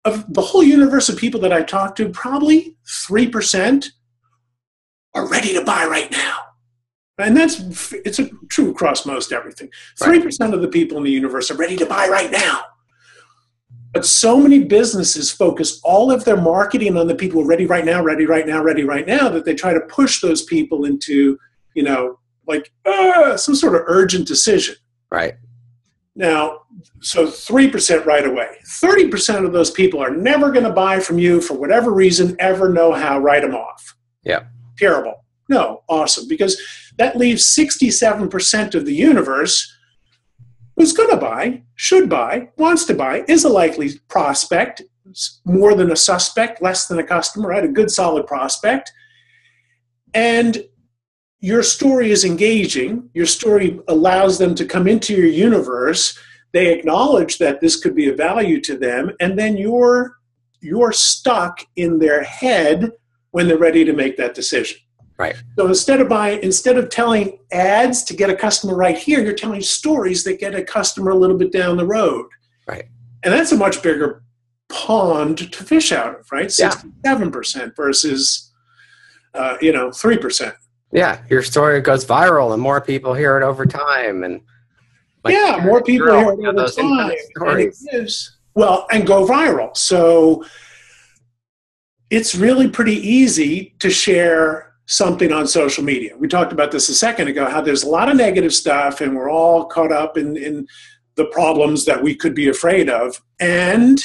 Of 0.06 0.32
the 0.34 0.42
whole 0.42 0.64
universe 0.64 1.10
of 1.10 1.18
people 1.18 1.40
that 1.42 1.54
I 1.54 1.64
talk 1.64 1.96
to, 1.96 2.10
probably 2.10 2.76
3% 3.10 3.88
are 5.16 5.28
ready 5.28 5.54
to 5.54 5.64
buy 5.64 5.86
right 5.86 6.12
now 6.12 6.47
and 7.18 7.36
that's 7.36 7.92
it's 8.06 8.20
a, 8.20 8.30
true 8.50 8.72
across 8.72 9.06
most 9.06 9.32
everything. 9.32 9.70
Three 10.02 10.22
percent 10.22 10.54
of 10.54 10.62
the 10.62 10.68
people 10.68 10.98
in 10.98 11.04
the 11.04 11.12
universe 11.12 11.50
are 11.52 11.58
ready 11.58 11.76
to 11.78 11.86
buy 11.86 12.08
right 12.08 12.32
now. 12.32 12.62
But 13.94 14.06
so 14.06 14.40
many 14.40 14.64
businesses 14.64 15.32
focus 15.32 15.80
all 15.84 16.12
of 16.12 16.26
their 16.26 16.38
marketing 16.38 16.98
on 16.98 17.08
the 17.08 17.16
people 17.16 17.44
ready 17.46 17.66
right 17.66 17.86
now, 17.86 18.04
ready 18.04 18.26
right 18.26 18.46
now, 18.46 18.62
ready 18.62 18.84
right 18.84 19.08
now 19.08 19.30
that 19.30 19.46
they 19.46 19.56
try 19.56 19.74
to 19.74 19.80
push 19.82 20.22
those 20.22 20.44
people 20.44 20.86
into, 20.86 21.40
you 21.74 21.84
know, 21.84 22.20
like 22.46 22.72
uh, 22.86 23.38
some 23.38 23.56
sort 23.56 23.76
of 23.76 23.82
urgent 23.88 24.28
decision. 24.28 24.76
Right. 25.10 25.36
Now, 26.16 26.62
so 27.02 27.28
3% 27.28 28.06
right 28.06 28.26
away. 28.26 28.58
30% 28.68 29.46
of 29.46 29.54
those 29.54 29.72
people 29.72 30.00
are 30.02 30.10
never 30.10 30.52
going 30.52 30.66
to 30.66 30.72
buy 30.72 31.00
from 31.00 31.20
you 31.20 31.42
for 31.42 31.54
whatever 31.54 31.94
reason, 31.94 32.36
ever 32.40 32.70
know 32.70 32.92
how, 32.92 33.20
write 33.20 33.44
them 33.44 33.56
off. 33.56 33.96
Yeah. 34.24 34.46
Terrible. 34.78 35.24
No, 35.50 35.84
awesome. 35.88 36.28
Because 36.28 36.60
that 36.98 37.18
leaves 37.18 37.44
67% 37.44 38.76
of 38.76 38.86
the 38.86 38.94
universe 38.96 39.74
who's 40.76 40.94
going 40.94 41.10
to 41.10 41.18
buy, 41.18 41.64
should 41.76 42.10
buy, 42.10 42.50
wants 42.58 42.86
to 42.86 42.94
buy, 42.94 43.24
is 43.28 43.44
a 43.44 43.50
likely 43.50 44.00
prospect, 44.10 44.84
more 45.46 45.74
than 45.74 45.92
a 45.92 45.96
suspect, 45.96 46.62
less 46.62 46.88
than 46.88 47.00
a 47.00 47.04
customer, 47.04 47.50
right? 47.50 47.64
A 47.64 47.70
good 47.70 47.90
solid 47.90 48.28
prospect. 48.28 48.92
And 50.14 50.64
your 51.40 51.64
story 51.64 52.12
is 52.12 52.26
engaging. 52.26 53.10
Your 53.14 53.26
story 53.26 53.80
allows 53.88 54.38
them 54.38 54.56
to 54.56 54.66
come 54.66 54.88
into 54.88 55.14
your 55.14 55.28
universe. 55.28 56.18
They 56.54 56.74
acknowledge 56.74 57.38
that 57.38 57.62
this 57.62 57.80
could 57.80 57.96
be 57.96 58.10
of 58.10 58.18
value 58.18 58.60
to 58.62 58.78
them, 58.78 59.12
and 59.20 59.38
then 59.38 59.58
you're 59.58 60.16
you're 60.60 60.92
stuck 60.92 61.60
in 61.76 62.00
their 62.00 62.24
head 62.24 62.92
when 63.30 63.48
they're 63.48 63.60
ready 63.60 63.86
to 63.86 63.94
make 63.94 64.18
that 64.18 64.34
decision. 64.34 64.80
Right. 65.18 65.36
So 65.58 65.68
instead 65.68 66.00
of 66.00 66.08
buying, 66.08 66.44
instead 66.44 66.78
of 66.78 66.90
telling 66.90 67.40
ads 67.52 68.04
to 68.04 68.16
get 68.16 68.30
a 68.30 68.36
customer 68.36 68.76
right 68.76 68.98
here, 68.98 69.20
you're 69.20 69.34
telling 69.34 69.62
stories 69.62 70.24
that 70.26 70.40
get 70.40 70.54
a 70.54 70.64
customer 70.64 71.12
a 71.12 71.16
little 71.16 71.38
bit 71.38 71.52
down 71.52 71.78
the 71.78 71.88
road. 71.88 72.28
Right. 72.68 72.86
And 73.24 73.34
that's 73.34 73.52
a 73.52 73.58
much 73.58 73.82
bigger 73.82 74.22
pond 74.70 75.52
to 75.52 75.64
fish 75.64 75.92
out 75.92 76.20
of, 76.20 76.32
right? 76.32 76.52
Sixty-seven 76.52 77.32
percent 77.32 77.76
versus, 77.76 78.54
uh, 79.34 79.58
you 79.60 79.72
know, 79.72 79.92
three 79.92 80.18
percent. 80.18 80.54
Yeah, 80.92 81.22
your 81.30 81.42
story 81.42 81.82
goes 81.82 82.06
viral, 82.06 82.54
and 82.54 82.62
more 82.62 82.80
people 82.80 83.14
hear 83.14 83.38
it 83.38 83.44
over 83.44 83.66
time, 83.66 84.24
and 84.24 84.42
like 85.24 85.34
yeah, 85.34 85.60
more 85.64 85.82
people 85.82 86.08
hear 86.08 86.18
it 86.18 86.48
over 86.48 86.68
time. 86.68 87.12
And 87.36 87.60
it 87.60 87.76
is, 87.92 88.38
well, 88.54 88.86
and 88.92 89.08
go 89.08 89.26
viral. 89.26 89.76
So 89.76 90.46
it's 92.10 92.36
really 92.36 92.70
pretty 92.70 92.96
easy 92.96 93.76
to 93.80 93.90
share 93.90 94.67
something 94.88 95.34
on 95.34 95.46
social 95.46 95.84
media. 95.84 96.18
We 96.18 96.28
talked 96.28 96.54
about 96.54 96.72
this 96.72 96.90
a 96.90 96.96
second 96.96 97.28
ago, 97.28 97.50
how 97.50 97.62
there's 97.62 97.84
a 97.84 97.90
lot 97.90 98.10
of 98.10 98.16
negative 98.16 98.54
stuff 98.54 99.02
and 99.02 99.16
we're 99.16 99.30
all 99.30 99.66
caught 99.66 99.92
up 99.92 100.18
in, 100.18 100.38
in 100.38 100.66
the 101.16 101.26
problems 101.26 101.86
that 101.86 102.02
we 102.02 102.16
could 102.16 102.34
be 102.34 102.48
afraid 102.48 102.90
of. 102.90 103.22
And 103.40 104.02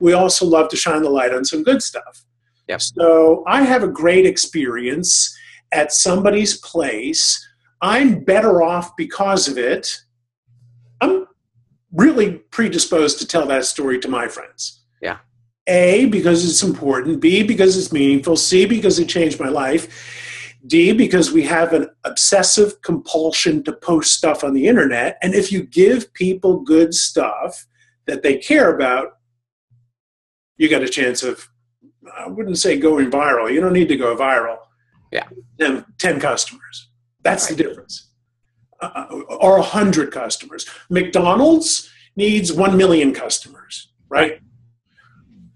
we 0.00 0.14
also 0.14 0.46
love 0.46 0.68
to 0.70 0.76
shine 0.76 1.02
the 1.02 1.10
light 1.10 1.34
on 1.34 1.44
some 1.44 1.62
good 1.62 1.82
stuff. 1.82 2.24
Yep. 2.68 2.80
So 2.80 3.44
I 3.46 3.62
have 3.62 3.82
a 3.82 3.88
great 3.88 4.26
experience 4.26 5.36
at 5.72 5.92
somebody's 5.92 6.58
place. 6.60 7.46
I'm 7.82 8.24
better 8.24 8.62
off 8.62 8.96
because 8.96 9.48
of 9.48 9.58
it. 9.58 10.00
I'm 11.00 11.26
really 11.92 12.38
predisposed 12.50 13.18
to 13.18 13.26
tell 13.26 13.46
that 13.46 13.66
story 13.66 13.98
to 14.00 14.08
my 14.08 14.28
friends. 14.28 14.82
A, 15.66 16.06
because 16.06 16.48
it's 16.48 16.62
important, 16.62 17.20
B, 17.20 17.42
because 17.42 17.76
it's 17.76 17.92
meaningful, 17.92 18.36
C, 18.36 18.66
because 18.66 18.98
it 18.98 19.08
changed 19.08 19.40
my 19.40 19.48
life, 19.48 20.56
D, 20.66 20.92
because 20.92 21.32
we 21.32 21.42
have 21.42 21.72
an 21.72 21.88
obsessive 22.04 22.80
compulsion 22.82 23.62
to 23.64 23.72
post 23.72 24.12
stuff 24.12 24.44
on 24.44 24.54
the 24.54 24.66
internet. 24.66 25.18
And 25.22 25.34
if 25.34 25.50
you 25.50 25.62
give 25.64 26.12
people 26.14 26.60
good 26.60 26.94
stuff 26.94 27.66
that 28.06 28.22
they 28.22 28.38
care 28.38 28.74
about, 28.74 29.18
you 30.56 30.68
got 30.68 30.82
a 30.82 30.88
chance 30.88 31.22
of, 31.22 31.48
I 32.16 32.28
wouldn't 32.28 32.58
say 32.58 32.78
going 32.78 33.10
viral. 33.10 33.52
You 33.52 33.60
don't 33.60 33.72
need 33.72 33.88
to 33.88 33.96
go 33.96 34.16
viral. 34.16 34.58
Yeah. 35.12 35.28
10, 35.60 35.84
10 35.98 36.20
customers. 36.20 36.90
That's 37.22 37.50
right. 37.50 37.56
the 37.56 37.62
difference. 37.62 38.10
Uh, 38.80 38.90
uh 39.10 39.36
or 39.40 39.58
100 39.58 40.12
customers. 40.12 40.66
McDonald's 40.90 41.90
needs 42.14 42.52
1 42.52 42.76
million 42.76 43.12
customers, 43.12 43.92
right? 44.08 44.40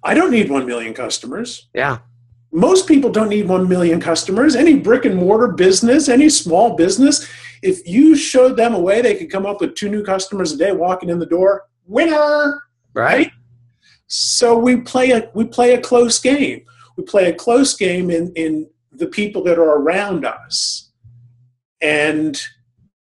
I 0.02 0.14
don't 0.14 0.30
need 0.30 0.50
1 0.50 0.66
million 0.66 0.94
customers. 0.94 1.68
Yeah. 1.74 1.98
Most 2.52 2.88
people 2.88 3.10
don't 3.10 3.28
need 3.28 3.48
1 3.48 3.68
million 3.68 4.00
customers. 4.00 4.56
Any 4.56 4.76
brick 4.76 5.04
and 5.04 5.16
mortar 5.16 5.48
business, 5.48 6.08
any 6.08 6.28
small 6.28 6.74
business, 6.74 7.28
if 7.62 7.86
you 7.86 8.16
showed 8.16 8.56
them 8.56 8.74
a 8.74 8.80
way 8.80 9.02
they 9.02 9.14
could 9.14 9.30
come 9.30 9.46
up 9.46 9.60
with 9.60 9.74
two 9.74 9.88
new 9.88 10.02
customers 10.02 10.52
a 10.52 10.56
day 10.56 10.72
walking 10.72 11.10
in 11.10 11.18
the 11.18 11.26
door, 11.26 11.66
winner. 11.86 12.62
Right. 12.94 13.16
right? 13.16 13.32
So 14.06 14.58
we 14.58 14.80
play 14.80 15.10
a 15.12 15.30
we 15.34 15.44
play 15.44 15.74
a 15.74 15.80
close 15.80 16.18
game. 16.18 16.64
We 16.96 17.04
play 17.04 17.28
a 17.28 17.32
close 17.32 17.74
game 17.74 18.10
in 18.10 18.32
in 18.34 18.68
the 18.90 19.06
people 19.06 19.42
that 19.44 19.58
are 19.58 19.78
around 19.78 20.24
us. 20.24 20.90
And 21.80 22.40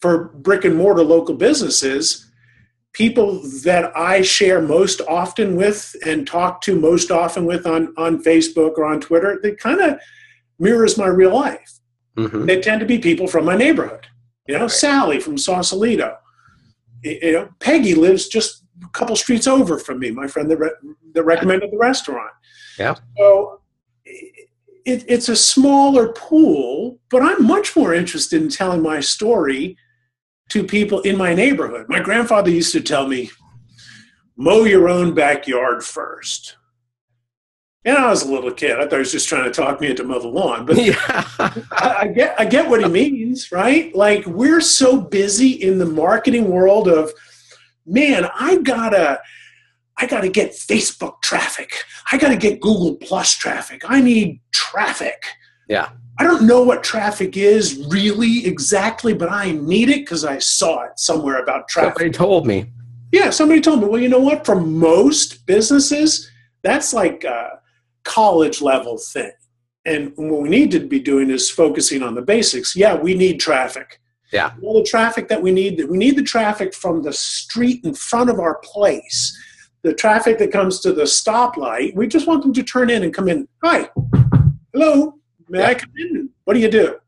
for 0.00 0.24
brick 0.24 0.64
and 0.64 0.76
mortar 0.76 1.04
local 1.04 1.34
businesses, 1.34 2.27
people 2.98 3.40
that 3.62 3.96
I 3.96 4.22
share 4.22 4.60
most 4.60 5.00
often 5.02 5.54
with 5.54 5.94
and 6.04 6.26
talk 6.26 6.60
to 6.62 6.74
most 6.74 7.12
often 7.12 7.46
with 7.46 7.64
on, 7.64 7.94
on 7.96 8.22
Facebook 8.24 8.76
or 8.76 8.84
on 8.84 9.00
Twitter, 9.00 9.38
they 9.40 9.52
kind 9.52 9.80
of 9.80 10.00
mirrors 10.58 10.98
my 10.98 11.06
real 11.06 11.32
life. 11.32 11.78
Mm-hmm. 12.16 12.46
They 12.46 12.60
tend 12.60 12.80
to 12.80 12.86
be 12.86 12.98
people 12.98 13.28
from 13.28 13.44
my 13.44 13.56
neighborhood. 13.56 14.08
You 14.48 14.54
know, 14.54 14.62
right. 14.62 14.70
Sally 14.70 15.20
from 15.20 15.38
Sausalito. 15.38 16.16
You 17.04 17.32
know, 17.32 17.48
Peggy 17.60 17.94
lives 17.94 18.26
just 18.26 18.64
a 18.84 18.88
couple 18.88 19.14
streets 19.14 19.46
over 19.46 19.78
from 19.78 20.00
me, 20.00 20.10
my 20.10 20.26
friend 20.26 20.50
that, 20.50 20.56
re- 20.56 20.94
that 21.14 21.22
recommended 21.22 21.70
the 21.70 21.78
restaurant. 21.78 22.32
Yeah. 22.80 22.96
So 23.16 23.60
it, 24.04 25.04
it's 25.06 25.28
a 25.28 25.36
smaller 25.36 26.08
pool, 26.14 26.98
but 27.10 27.22
I'm 27.22 27.46
much 27.46 27.76
more 27.76 27.94
interested 27.94 28.42
in 28.42 28.48
telling 28.48 28.82
my 28.82 28.98
story 28.98 29.76
to 30.48 30.64
people 30.64 31.00
in 31.00 31.16
my 31.16 31.34
neighborhood. 31.34 31.86
My 31.88 32.00
grandfather 32.00 32.50
used 32.50 32.72
to 32.72 32.80
tell 32.80 33.06
me, 33.06 33.30
mow 34.36 34.64
your 34.64 34.88
own 34.88 35.14
backyard 35.14 35.84
first. 35.84 36.56
And 37.84 37.96
I 37.96 38.10
was 38.10 38.22
a 38.22 38.30
little 38.30 38.52
kid. 38.52 38.78
I 38.78 38.82
thought 38.82 38.92
he 38.92 38.98
was 38.98 39.12
just 39.12 39.28
trying 39.28 39.44
to 39.44 39.50
talk 39.50 39.80
me 39.80 39.90
into 39.90 40.04
mow 40.04 40.18
the 40.18 40.28
lawn. 40.28 40.66
But 40.66 40.76
yeah. 40.84 40.96
I, 41.38 41.96
I, 42.00 42.06
get 42.08 42.38
I 42.38 42.44
get 42.44 42.68
what 42.68 42.82
he 42.82 42.88
means, 42.88 43.50
right? 43.52 43.94
Like 43.94 44.26
we're 44.26 44.60
so 44.60 45.00
busy 45.00 45.50
in 45.50 45.78
the 45.78 45.86
marketing 45.86 46.50
world 46.50 46.88
of, 46.88 47.12
man, 47.86 48.28
I 48.38 48.56
gotta 48.56 49.20
I 49.96 50.06
gotta 50.06 50.28
get 50.28 50.52
Facebook 50.52 51.22
traffic. 51.22 51.72
I 52.12 52.18
gotta 52.18 52.36
get 52.36 52.60
Google 52.60 52.96
Plus 52.96 53.34
traffic. 53.34 53.82
I 53.88 54.00
need 54.00 54.40
traffic. 54.52 55.24
Yeah. 55.68 55.90
I 56.20 56.24
don't 56.24 56.46
know 56.46 56.62
what 56.62 56.82
traffic 56.82 57.36
is 57.36 57.86
really 57.90 58.44
exactly, 58.44 59.14
but 59.14 59.30
I 59.30 59.52
need 59.52 59.88
it 59.88 60.00
because 60.00 60.24
I 60.24 60.38
saw 60.38 60.82
it 60.82 60.98
somewhere 60.98 61.40
about 61.40 61.68
traffic. 61.68 61.94
Somebody 61.94 62.10
told 62.10 62.46
me. 62.46 62.72
Yeah, 63.12 63.30
somebody 63.30 63.60
told 63.60 63.80
me. 63.80 63.86
Well, 63.86 64.00
you 64.00 64.08
know 64.08 64.18
what? 64.18 64.44
For 64.44 64.60
most 64.60 65.46
businesses, 65.46 66.28
that's 66.62 66.92
like 66.92 67.22
a 67.24 67.60
college 68.02 68.60
level 68.60 68.98
thing. 68.98 69.30
And 69.86 70.12
what 70.16 70.42
we 70.42 70.48
need 70.48 70.70
to 70.72 70.80
be 70.80 70.98
doing 70.98 71.30
is 71.30 71.48
focusing 71.48 72.02
on 72.02 72.14
the 72.14 72.22
basics. 72.22 72.74
Yeah, 72.74 72.94
we 72.96 73.14
need 73.14 73.38
traffic. 73.38 74.00
Yeah. 74.32 74.52
All 74.62 74.74
the 74.74 74.88
traffic 74.88 75.28
that 75.28 75.40
we 75.40 75.52
need, 75.52 75.82
we 75.88 75.96
need 75.96 76.16
the 76.16 76.22
traffic 76.22 76.74
from 76.74 77.02
the 77.02 77.12
street 77.12 77.84
in 77.84 77.94
front 77.94 78.28
of 78.28 78.40
our 78.40 78.58
place. 78.62 79.36
The 79.82 79.94
traffic 79.94 80.38
that 80.38 80.50
comes 80.50 80.80
to 80.80 80.92
the 80.92 81.04
stoplight, 81.04 81.94
we 81.94 82.08
just 82.08 82.26
want 82.26 82.42
them 82.42 82.52
to 82.54 82.62
turn 82.62 82.90
in 82.90 83.04
and 83.04 83.14
come 83.14 83.28
in. 83.28 83.48
Hi, 83.62 83.88
hello, 84.74 85.17
may 85.48 85.60
yeah. 85.60 85.68
I 85.68 85.74
come 85.74 85.92
in? 85.96 86.30
What 86.44 86.54
do 86.54 86.60
you 86.60 86.70
do? 86.70 86.98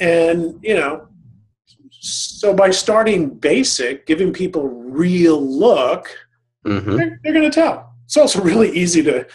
And, 0.00 0.58
you 0.62 0.74
know, 0.74 1.08
so 1.90 2.52
by 2.52 2.70
starting 2.70 3.30
basic, 3.30 4.06
giving 4.06 4.32
people 4.32 4.68
real 4.68 5.40
look, 5.40 6.08
mm-hmm. 6.66 6.96
they're, 6.96 7.20
they're 7.22 7.32
going 7.32 7.50
to 7.50 7.54
tell. 7.54 7.94
It's 8.04 8.16
also 8.16 8.40
really 8.42 8.70
easy 8.70 9.02
to 9.04 9.26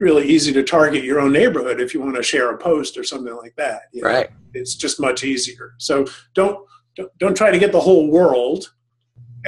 really 0.00 0.26
easy 0.26 0.52
to 0.52 0.64
target 0.64 1.04
your 1.04 1.20
own 1.20 1.32
neighborhood 1.32 1.80
if 1.80 1.94
you 1.94 2.00
want 2.00 2.16
to 2.16 2.22
share 2.22 2.50
a 2.50 2.58
post 2.58 2.98
or 2.98 3.04
something 3.04 3.36
like 3.36 3.54
that. 3.56 3.82
You 3.92 4.02
know? 4.02 4.08
Right. 4.08 4.30
It's 4.52 4.74
just 4.74 5.00
much 5.00 5.22
easier. 5.22 5.74
So 5.78 6.06
don't, 6.34 6.58
don't 6.96 7.16
don't 7.18 7.36
try 7.36 7.50
to 7.50 7.58
get 7.58 7.72
the 7.72 7.80
whole 7.80 8.10
world 8.10 8.72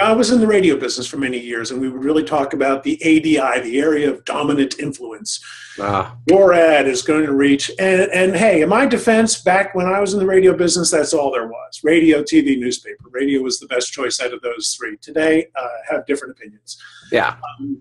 I 0.00 0.12
was 0.12 0.30
in 0.30 0.40
the 0.40 0.46
radio 0.46 0.76
business 0.76 1.06
for 1.06 1.18
many 1.18 1.38
years, 1.38 1.70
and 1.70 1.80
we 1.80 1.88
would 1.88 2.02
really 2.02 2.24
talk 2.24 2.52
about 2.52 2.82
the 2.82 2.94
ADI, 3.02 3.60
the 3.60 3.78
area 3.78 4.10
of 4.10 4.24
dominant 4.24 4.78
influence. 4.80 5.40
Ah. 5.78 6.16
Your 6.26 6.52
ad 6.52 6.88
is 6.88 7.02
going 7.02 7.24
to 7.26 7.32
reach, 7.32 7.70
and, 7.78 8.10
and 8.12 8.34
hey, 8.34 8.62
in 8.62 8.68
my 8.68 8.86
defense, 8.86 9.40
back 9.40 9.74
when 9.74 9.86
I 9.86 10.00
was 10.00 10.12
in 10.12 10.18
the 10.18 10.26
radio 10.26 10.56
business, 10.56 10.90
that's 10.90 11.14
all 11.14 11.30
there 11.30 11.46
was 11.46 11.80
radio, 11.84 12.22
TV, 12.22 12.58
newspaper. 12.58 13.04
Radio 13.10 13.42
was 13.42 13.60
the 13.60 13.66
best 13.66 13.92
choice 13.92 14.20
out 14.20 14.32
of 14.32 14.42
those 14.42 14.74
three. 14.76 14.96
Today, 14.96 15.46
uh, 15.54 15.68
have 15.88 16.06
different 16.06 16.36
opinions. 16.36 16.76
Yeah. 17.12 17.36
Um, 17.60 17.80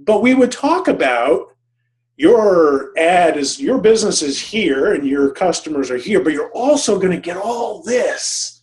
but 0.00 0.20
we 0.20 0.34
would 0.34 0.52
talk 0.52 0.88
about 0.88 1.48
your 2.16 2.96
ad 2.98 3.36
is 3.36 3.60
your 3.60 3.78
business 3.78 4.22
is 4.22 4.40
here 4.40 4.94
and 4.94 5.06
your 5.06 5.30
customers 5.30 5.90
are 5.90 5.96
here, 5.96 6.20
but 6.20 6.32
you're 6.32 6.52
also 6.52 6.98
going 6.98 7.10
to 7.10 7.20
get 7.20 7.36
all 7.36 7.82
this 7.82 8.53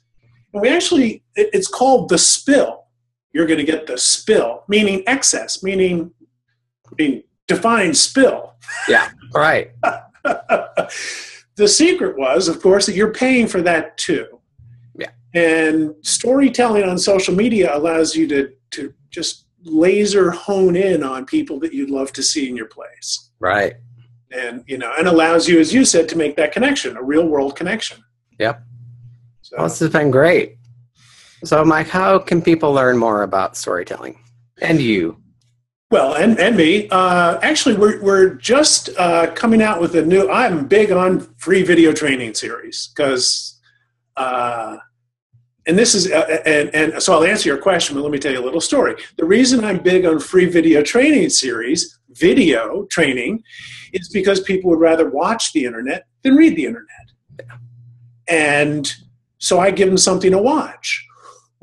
and 0.54 0.62
we 0.62 0.70
actually, 0.70 1.24
it's 1.36 1.68
called 1.68 2.10
the 2.10 2.18
spill. 2.18 2.86
You're 3.34 3.48
going 3.48 3.60
to 3.60 3.66
get 3.66 3.88
the 3.88 3.98
spill, 3.98 4.64
meaning 4.68 5.04
excess, 5.08 5.64
meaning, 5.64 6.12
meaning 6.98 7.24
define 7.48 7.94
spill. 7.94 8.56
Yeah, 8.88 9.10
right. 9.34 9.72
the 10.24 11.68
secret 11.68 12.18
was, 12.18 12.48
of 12.48 12.62
course, 12.62 12.86
that 12.86 12.96
you're 12.96 13.14
paying 13.14 13.48
for 13.48 13.62
that 13.62 13.98
too. 13.98 14.40
Yeah. 14.98 15.12
And 15.34 15.96
storytelling 16.02 16.84
on 16.84 16.98
social 16.98 17.34
media 17.34 17.76
allows 17.76 18.16
you 18.16 18.28
to, 18.28 18.52
to 18.72 18.94
just 19.10 19.46
laser 19.64 20.32
hone 20.32 20.76
in 20.76 21.04
on 21.04 21.26
people 21.26 21.60
that 21.60 21.74
you'd 21.74 21.90
love 21.90 22.12
to 22.14 22.24
see 22.24 22.50
in 22.50 22.58
your 22.58 22.68
place. 22.68 23.30
Right. 23.40 23.76
And, 24.32 24.64
you 24.68 24.78
know, 24.78 24.94
and 24.98 25.08
allows 25.08 25.48
you, 25.48 25.60
as 25.60 25.74
you 25.74 25.86
said, 25.86 26.08
to 26.10 26.18
make 26.18 26.36
that 26.38 26.52
connection, 26.52 26.98
a 26.98 27.04
real 27.04 27.28
world 27.28 27.56
connection. 27.56 28.04
Yep. 28.40 28.64
So. 29.42 29.58
Well, 29.58 29.68
this 29.68 29.80
has 29.80 29.90
been 29.90 30.12
great. 30.12 30.58
So, 31.44 31.66
Mike, 31.66 31.88
how 31.88 32.20
can 32.20 32.42
people 32.42 32.72
learn 32.72 32.98
more 32.98 33.24
about 33.24 33.58
storytelling 33.58 34.20
and 34.62 34.80
you? 34.80 35.18
Well, 35.90 36.14
and, 36.14 36.40
and 36.40 36.56
me. 36.56 36.88
Uh, 36.90 37.40
actually, 37.42 37.76
we're, 37.76 38.02
we're 38.02 38.36
just 38.36 38.90
uh, 38.98 39.32
coming 39.32 39.62
out 39.62 39.82
with 39.82 39.96
a 39.96 40.06
new, 40.06 40.30
I'm 40.30 40.68
big 40.68 40.92
on 40.92 41.20
free 41.38 41.64
video 41.64 41.92
training 41.92 42.34
series 42.36 42.92
because, 42.96 43.60
uh, 44.16 44.78
and 45.68 45.78
this 45.78 45.94
is, 45.94 46.12
uh, 46.12 46.38
and, 46.46 46.74
and 46.74 47.04
so 47.04 47.14
I'll 47.14 47.26
answer 47.26 47.50
your 47.50 47.58
question, 47.58 47.96
but 47.96 48.04
let 48.04 48.12
me 48.12 48.20
tell 48.20 48.32
you 48.32 48.40
a 48.40 48.46
little 48.46 48.62
story. 48.62 48.96
The 49.18 49.26
reason 49.26 49.66
I'm 49.66 49.80
big 49.80 50.06
on 50.06 50.20
free 50.20 50.46
video 50.46 50.82
training 50.82 51.30
series, 51.30 52.00
video 52.12 52.86
training, 52.90 53.44
is 53.92 54.08
because 54.10 54.40
people 54.40 54.70
would 54.70 54.80
rather 54.80 55.10
watch 55.10 55.52
the 55.52 55.66
internet 55.66 56.06
than 56.24 56.36
read 56.36 56.56
the 56.56 56.66
internet. 56.68 56.88
Yeah. 57.38 57.58
And 58.28 58.96
so 59.42 59.60
I 59.60 59.72
give 59.72 59.90
them 59.90 59.98
something 59.98 60.32
to 60.32 60.38
watch. 60.38 61.06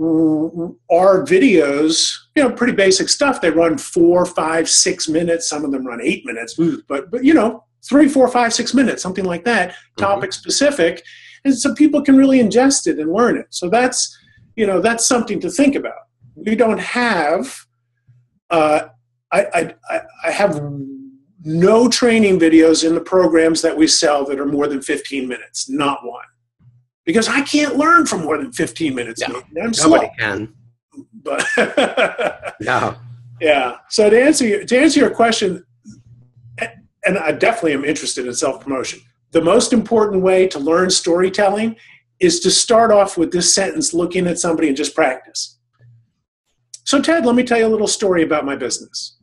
Our 0.01 1.24
videos, 1.24 2.12
you 2.35 2.43
know, 2.43 2.51
pretty 2.51 2.72
basic 2.72 3.09
stuff. 3.09 3.41
They 3.41 3.51
run 3.51 3.79
four, 3.79 4.26
five, 4.26 4.68
six 4.68 5.09
minutes. 5.09 5.49
Some 5.49 5.64
of 5.64 5.70
them 5.70 5.87
run 5.87 6.01
eight 6.03 6.26
minutes, 6.26 6.59
but 6.89 7.11
but 7.11 7.24
you 7.24 7.35
know, 7.35 7.64
three, 7.89 8.09
four, 8.09 8.29
five, 8.29 8.53
six 8.53 8.74
minutes, 8.74 9.03
something 9.03 9.24
like 9.24 9.45
that, 9.45 9.70
mm-hmm. 9.70 10.03
topic 10.05 10.33
specific, 10.33 11.03
and 11.45 11.57
so 11.57 11.74
people 11.74 12.03
can 12.03 12.16
really 12.16 12.41
ingest 12.41 12.87
it 12.87 12.99
and 12.99 13.12
learn 13.12 13.37
it. 13.37 13.47
So 13.51 13.70
that's 13.70 14.16
you 14.57 14.66
know 14.66 14.81
that's 14.81 15.07
something 15.07 15.41
to 15.41 15.51
think 15.51 15.74
about. 15.74 16.03
We 16.35 16.55
don't 16.57 16.81
have. 16.81 17.57
Uh, 18.51 18.89
I, 19.31 19.74
I 19.91 20.01
I 20.24 20.31
have 20.31 20.61
no 21.45 21.89
training 21.89 22.41
videos 22.41 22.85
in 22.85 22.95
the 22.95 23.01
programs 23.01 23.62
that 23.62 23.76
we 23.76 23.87
sell 23.87 24.24
that 24.26 24.41
are 24.41 24.47
more 24.47 24.66
than 24.66 24.83
15 24.83 25.29
minutes, 25.29 25.68
not 25.68 26.05
one 26.05 26.24
because 27.09 27.26
I 27.26 27.40
can't 27.40 27.76
learn 27.76 28.04
for 28.04 28.18
more 28.18 28.36
than 28.36 28.52
15 28.52 28.94
minutes. 28.94 29.22
I'm 29.22 29.32
nobody 29.50 29.72
slow. 29.72 30.11
can. 30.18 30.54
But 31.22 31.42
no. 32.61 32.96
Yeah. 33.40 33.78
So 33.88 34.11
to 34.11 34.22
answer 34.22 34.46
your, 34.46 34.64
to 34.66 34.78
answer 34.78 35.00
your 35.00 35.09
question, 35.09 35.64
and 37.06 37.16
I 37.16 37.32
definitely 37.32 37.72
am 37.72 37.86
interested 37.86 38.26
in 38.26 38.34
self 38.34 38.61
promotion. 38.62 39.00
The 39.30 39.40
most 39.40 39.72
important 39.72 40.22
way 40.22 40.46
to 40.48 40.59
learn 40.59 40.90
storytelling 40.90 41.76
is 42.20 42.40
to 42.40 42.50
start 42.50 42.92
off 42.92 43.16
with 43.16 43.32
this 43.32 43.54
sentence 43.54 43.94
looking 43.94 44.26
at 44.26 44.38
somebody 44.38 44.68
and 44.68 44.76
just 44.76 44.94
practice. 44.94 45.59
So, 46.84 47.00
Ted, 47.00 47.24
let 47.24 47.36
me 47.36 47.42
tell 47.42 47.56
you 47.56 47.66
a 47.66 47.68
little 47.68 47.88
story 47.88 48.22
about 48.22 48.44
my 48.44 48.54
business 48.54 49.16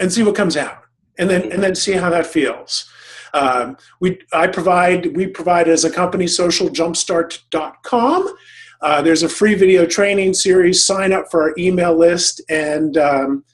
and 0.00 0.12
see 0.12 0.24
what 0.24 0.34
comes 0.34 0.56
out, 0.56 0.82
and 1.20 1.30
then, 1.30 1.52
and 1.52 1.62
then 1.62 1.76
see 1.76 1.92
how 1.92 2.10
that 2.10 2.26
feels. 2.26 2.90
Um, 3.34 3.76
we, 4.00 4.18
I 4.32 4.46
provide, 4.46 5.16
we 5.16 5.26
provide 5.26 5.68
as 5.68 5.84
a 5.84 5.90
company 5.90 6.26
socialjumpstart.com. 6.26 8.36
Uh, 8.80 9.02
there's 9.02 9.22
a 9.22 9.28
free 9.28 9.54
video 9.54 9.86
training 9.86 10.34
series. 10.34 10.86
Sign 10.86 11.12
up 11.12 11.26
for 11.30 11.42
our 11.42 11.54
email 11.58 11.96
list, 11.96 12.40
and 12.48 12.96
um, 12.96 13.44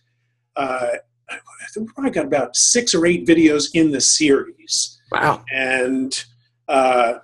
uh, 0.56 0.88
I 1.30 1.38
think 1.72 1.88
we 1.88 1.92
probably 1.92 2.10
got 2.10 2.26
about 2.26 2.56
six 2.56 2.94
or 2.94 3.06
eight 3.06 3.26
videos 3.26 3.68
in 3.74 3.92
the 3.92 4.00
series. 4.00 5.00
Wow! 5.12 5.44
And 5.52 6.24
uh, 6.68 7.14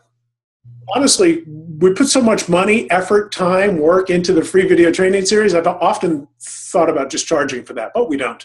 honestly, 0.94 1.44
we 1.46 1.92
put 1.92 2.09
so 2.09 2.20
much 2.20 2.49
money, 2.49 2.90
effort, 2.90 3.32
time, 3.32 3.78
work 3.78 4.11
into 4.11 4.32
the 4.32 4.44
free 4.44 4.66
video 4.66 4.90
training 4.90 5.26
series. 5.26 5.55
I've 5.55 5.66
often 5.66 6.28
thought 6.40 6.88
about 6.88 7.11
just 7.11 7.26
charging 7.26 7.64
for 7.64 7.74
that, 7.74 7.92
but 7.94 8.09
we 8.09 8.16
don't. 8.16 8.44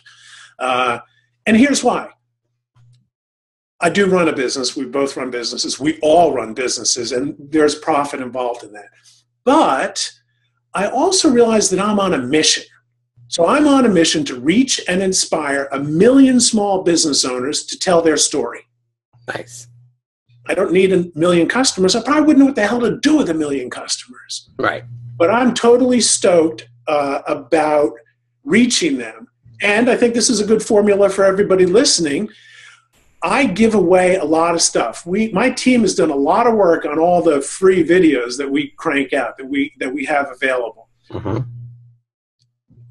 Uh, 0.60 1.00
and 1.46 1.58
here's 1.58 1.84
why 1.84 2.10
I 3.84 3.90
do 3.90 4.06
run 4.06 4.30
a 4.30 4.34
business. 4.34 4.78
We 4.78 4.86
both 4.86 5.18
run 5.18 5.30
businesses. 5.30 5.78
We 5.78 6.00
all 6.02 6.34
run 6.34 6.54
businesses, 6.54 7.12
and 7.12 7.36
there's 7.38 7.76
profit 7.76 8.22
involved 8.22 8.64
in 8.64 8.72
that. 8.72 8.88
But 9.44 10.10
I 10.74 10.88
also 10.88 11.30
realize 11.30 11.70
that 11.70 11.82
I'm 11.82 12.00
on 12.00 12.14
a 12.14 12.18
mission. 12.18 12.64
So 13.28 13.46
I'm 13.46 13.68
on 13.68 13.86
a 13.86 13.90
mission 13.90 14.24
to 14.26 14.40
reach 14.40 14.80
and 14.88 15.04
inspire 15.04 15.68
a 15.74 15.80
million 15.80 16.40
small 16.40 16.84
business 16.84 17.26
owners 17.26 17.66
to 17.66 17.78
tell 17.78 18.02
their 18.02 18.16
story. 18.16 18.62
Nice. 19.28 19.68
I 20.48 20.54
don't 20.54 20.72
need 20.72 20.94
a 20.94 21.06
million 21.14 21.50
customers. 21.50 21.94
I 21.94 22.04
probably 22.04 22.24
wouldn't 22.24 22.40
know 22.40 22.46
what 22.46 22.56
the 22.56 22.66
hell 22.66 22.80
to 22.80 23.00
do 23.02 23.18
with 23.18 23.30
a 23.30 23.34
million 23.34 23.70
customers. 23.70 24.50
Right. 24.58 24.86
But 25.18 25.30
I'm 25.30 25.54
totally 25.54 26.00
stoked 26.00 26.70
uh, 26.88 27.22
about 27.28 27.92
reaching 28.46 28.98
them. 28.98 29.28
And 29.62 29.90
I 29.90 29.98
think 29.98 30.14
this 30.14 30.30
is 30.30 30.40
a 30.40 30.46
good 30.46 30.64
formula 30.64 31.10
for 31.10 31.26
everybody 31.26 31.66
listening 31.66 32.30
I 33.24 33.46
give 33.46 33.74
away 33.74 34.18
a 34.18 34.26
lot 34.26 34.54
of 34.54 34.62
stuff. 34.62 35.06
We, 35.06 35.32
my 35.32 35.50
team 35.50 35.82
has 35.82 35.96
done 35.96 36.10
a 36.10 36.16
lot 36.16 36.46
of 36.46 36.56
work 36.56 36.86
on 36.86 37.00
all 37.00 37.22
the 37.22 37.42
free 37.42 37.84
videos 37.84 38.38
that 38.38 38.52
we 38.52 38.74
crank 38.78 39.14
out 39.14 39.38
that 39.38 39.46
we 39.46 39.74
that 39.80 39.94
we 39.94 40.04
have 40.06 40.30
available. 40.30 40.90
Mm-hmm. 41.10 41.38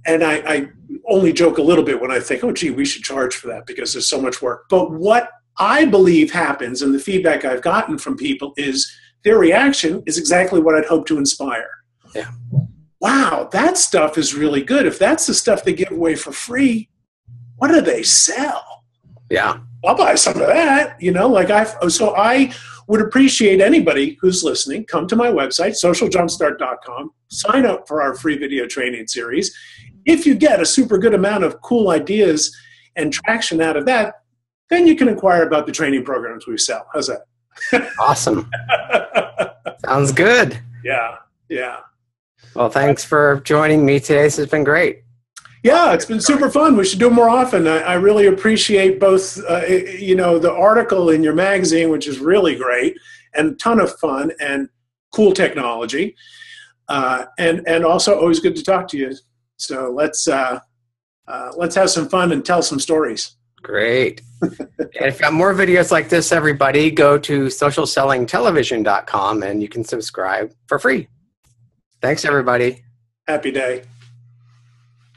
And 0.06 0.24
I, 0.24 0.34
I 0.38 0.68
only 1.06 1.32
joke 1.32 1.58
a 1.58 1.62
little 1.62 1.84
bit 1.84 2.00
when 2.00 2.10
I 2.10 2.18
think, 2.18 2.42
oh, 2.42 2.52
gee, 2.52 2.70
we 2.70 2.84
should 2.84 3.02
charge 3.02 3.36
for 3.36 3.48
that 3.48 3.66
because 3.66 3.92
there's 3.92 4.08
so 4.08 4.20
much 4.20 4.42
work. 4.42 4.64
But 4.68 4.90
what 4.90 5.30
I 5.58 5.84
believe 5.84 6.32
happens, 6.32 6.82
and 6.82 6.94
the 6.94 6.98
feedback 6.98 7.44
I've 7.44 7.62
gotten 7.62 7.98
from 7.98 8.16
people 8.16 8.54
is 8.56 8.90
their 9.22 9.38
reaction 9.38 10.02
is 10.06 10.18
exactly 10.18 10.60
what 10.60 10.74
I'd 10.74 10.86
hope 10.86 11.06
to 11.08 11.18
inspire. 11.18 11.68
Yeah. 12.14 12.30
Wow, 13.00 13.48
that 13.52 13.78
stuff 13.78 14.16
is 14.16 14.34
really 14.34 14.62
good. 14.62 14.86
If 14.86 14.98
that's 14.98 15.26
the 15.26 15.34
stuff 15.34 15.62
they 15.62 15.72
give 15.72 15.90
away 15.90 16.14
for 16.14 16.32
free, 16.32 16.88
what 17.56 17.68
do 17.68 17.80
they 17.80 18.02
sell? 18.02 18.81
Yeah. 19.32 19.60
I'll 19.82 19.96
buy 19.96 20.14
some 20.14 20.34
of 20.34 20.46
that. 20.46 21.00
You 21.00 21.10
know, 21.10 21.26
like 21.26 21.50
I 21.50 21.64
so 21.88 22.14
I 22.14 22.52
would 22.86 23.00
appreciate 23.00 23.60
anybody 23.60 24.18
who's 24.20 24.44
listening. 24.44 24.84
Come 24.84 25.08
to 25.08 25.16
my 25.16 25.28
website, 25.28 25.70
socialjumpstart.com, 25.82 27.10
sign 27.28 27.64
up 27.64 27.88
for 27.88 28.02
our 28.02 28.14
free 28.14 28.36
video 28.36 28.66
training 28.66 29.06
series. 29.06 29.56
If 30.04 30.26
you 30.26 30.34
get 30.34 30.60
a 30.60 30.66
super 30.66 30.98
good 30.98 31.14
amount 31.14 31.44
of 31.44 31.60
cool 31.62 31.90
ideas 31.90 32.54
and 32.94 33.12
traction 33.12 33.62
out 33.62 33.76
of 33.76 33.86
that, 33.86 34.16
then 34.68 34.86
you 34.86 34.94
can 34.94 35.08
inquire 35.08 35.44
about 35.44 35.64
the 35.64 35.72
training 35.72 36.04
programs 36.04 36.46
we 36.46 36.58
sell. 36.58 36.86
How's 36.92 37.08
that? 37.08 37.90
Awesome. 37.98 38.50
Sounds 39.86 40.12
good. 40.12 40.60
Yeah, 40.84 41.16
yeah. 41.48 41.78
Well, 42.54 42.68
thanks 42.68 43.04
for 43.04 43.40
joining 43.44 43.86
me 43.86 43.98
today. 43.98 44.24
This 44.24 44.36
has 44.36 44.48
been 44.48 44.64
great. 44.64 45.02
Yeah, 45.62 45.92
it's 45.92 46.04
been 46.04 46.20
super 46.20 46.50
fun. 46.50 46.76
We 46.76 46.84
should 46.84 46.98
do 46.98 47.06
it 47.06 47.12
more 47.12 47.28
often. 47.28 47.68
I, 47.68 47.78
I 47.78 47.94
really 47.94 48.26
appreciate 48.26 48.98
both, 48.98 49.38
uh, 49.48 49.64
you 49.66 50.16
know, 50.16 50.38
the 50.38 50.52
article 50.52 51.10
in 51.10 51.22
your 51.22 51.34
magazine, 51.34 51.90
which 51.90 52.08
is 52.08 52.18
really 52.18 52.56
great 52.56 52.96
and 53.34 53.52
a 53.52 53.54
ton 53.54 53.80
of 53.80 53.96
fun 53.98 54.32
and 54.40 54.68
cool 55.12 55.32
technology, 55.32 56.16
uh, 56.88 57.26
and 57.38 57.62
and 57.66 57.84
also 57.84 58.18
always 58.18 58.40
good 58.40 58.56
to 58.56 58.64
talk 58.64 58.88
to 58.88 58.98
you. 58.98 59.14
So 59.56 59.92
let's 59.92 60.26
uh, 60.26 60.58
uh 61.28 61.52
let's 61.56 61.76
have 61.76 61.90
some 61.90 62.08
fun 62.08 62.32
and 62.32 62.44
tell 62.44 62.62
some 62.62 62.80
stories. 62.80 63.36
Great. 63.62 64.22
and 64.42 64.56
if 64.78 65.14
you 65.14 65.20
got 65.20 65.32
more 65.32 65.54
videos 65.54 65.92
like 65.92 66.08
this, 66.08 66.32
everybody, 66.32 66.90
go 66.90 67.16
to 67.18 67.46
socialsellingtelevision.com 67.46 69.42
and 69.44 69.62
you 69.62 69.68
can 69.68 69.84
subscribe 69.84 70.52
for 70.66 70.80
free. 70.80 71.06
Thanks, 72.00 72.24
everybody. 72.24 72.82
Happy 73.28 73.52
day. 73.52 73.84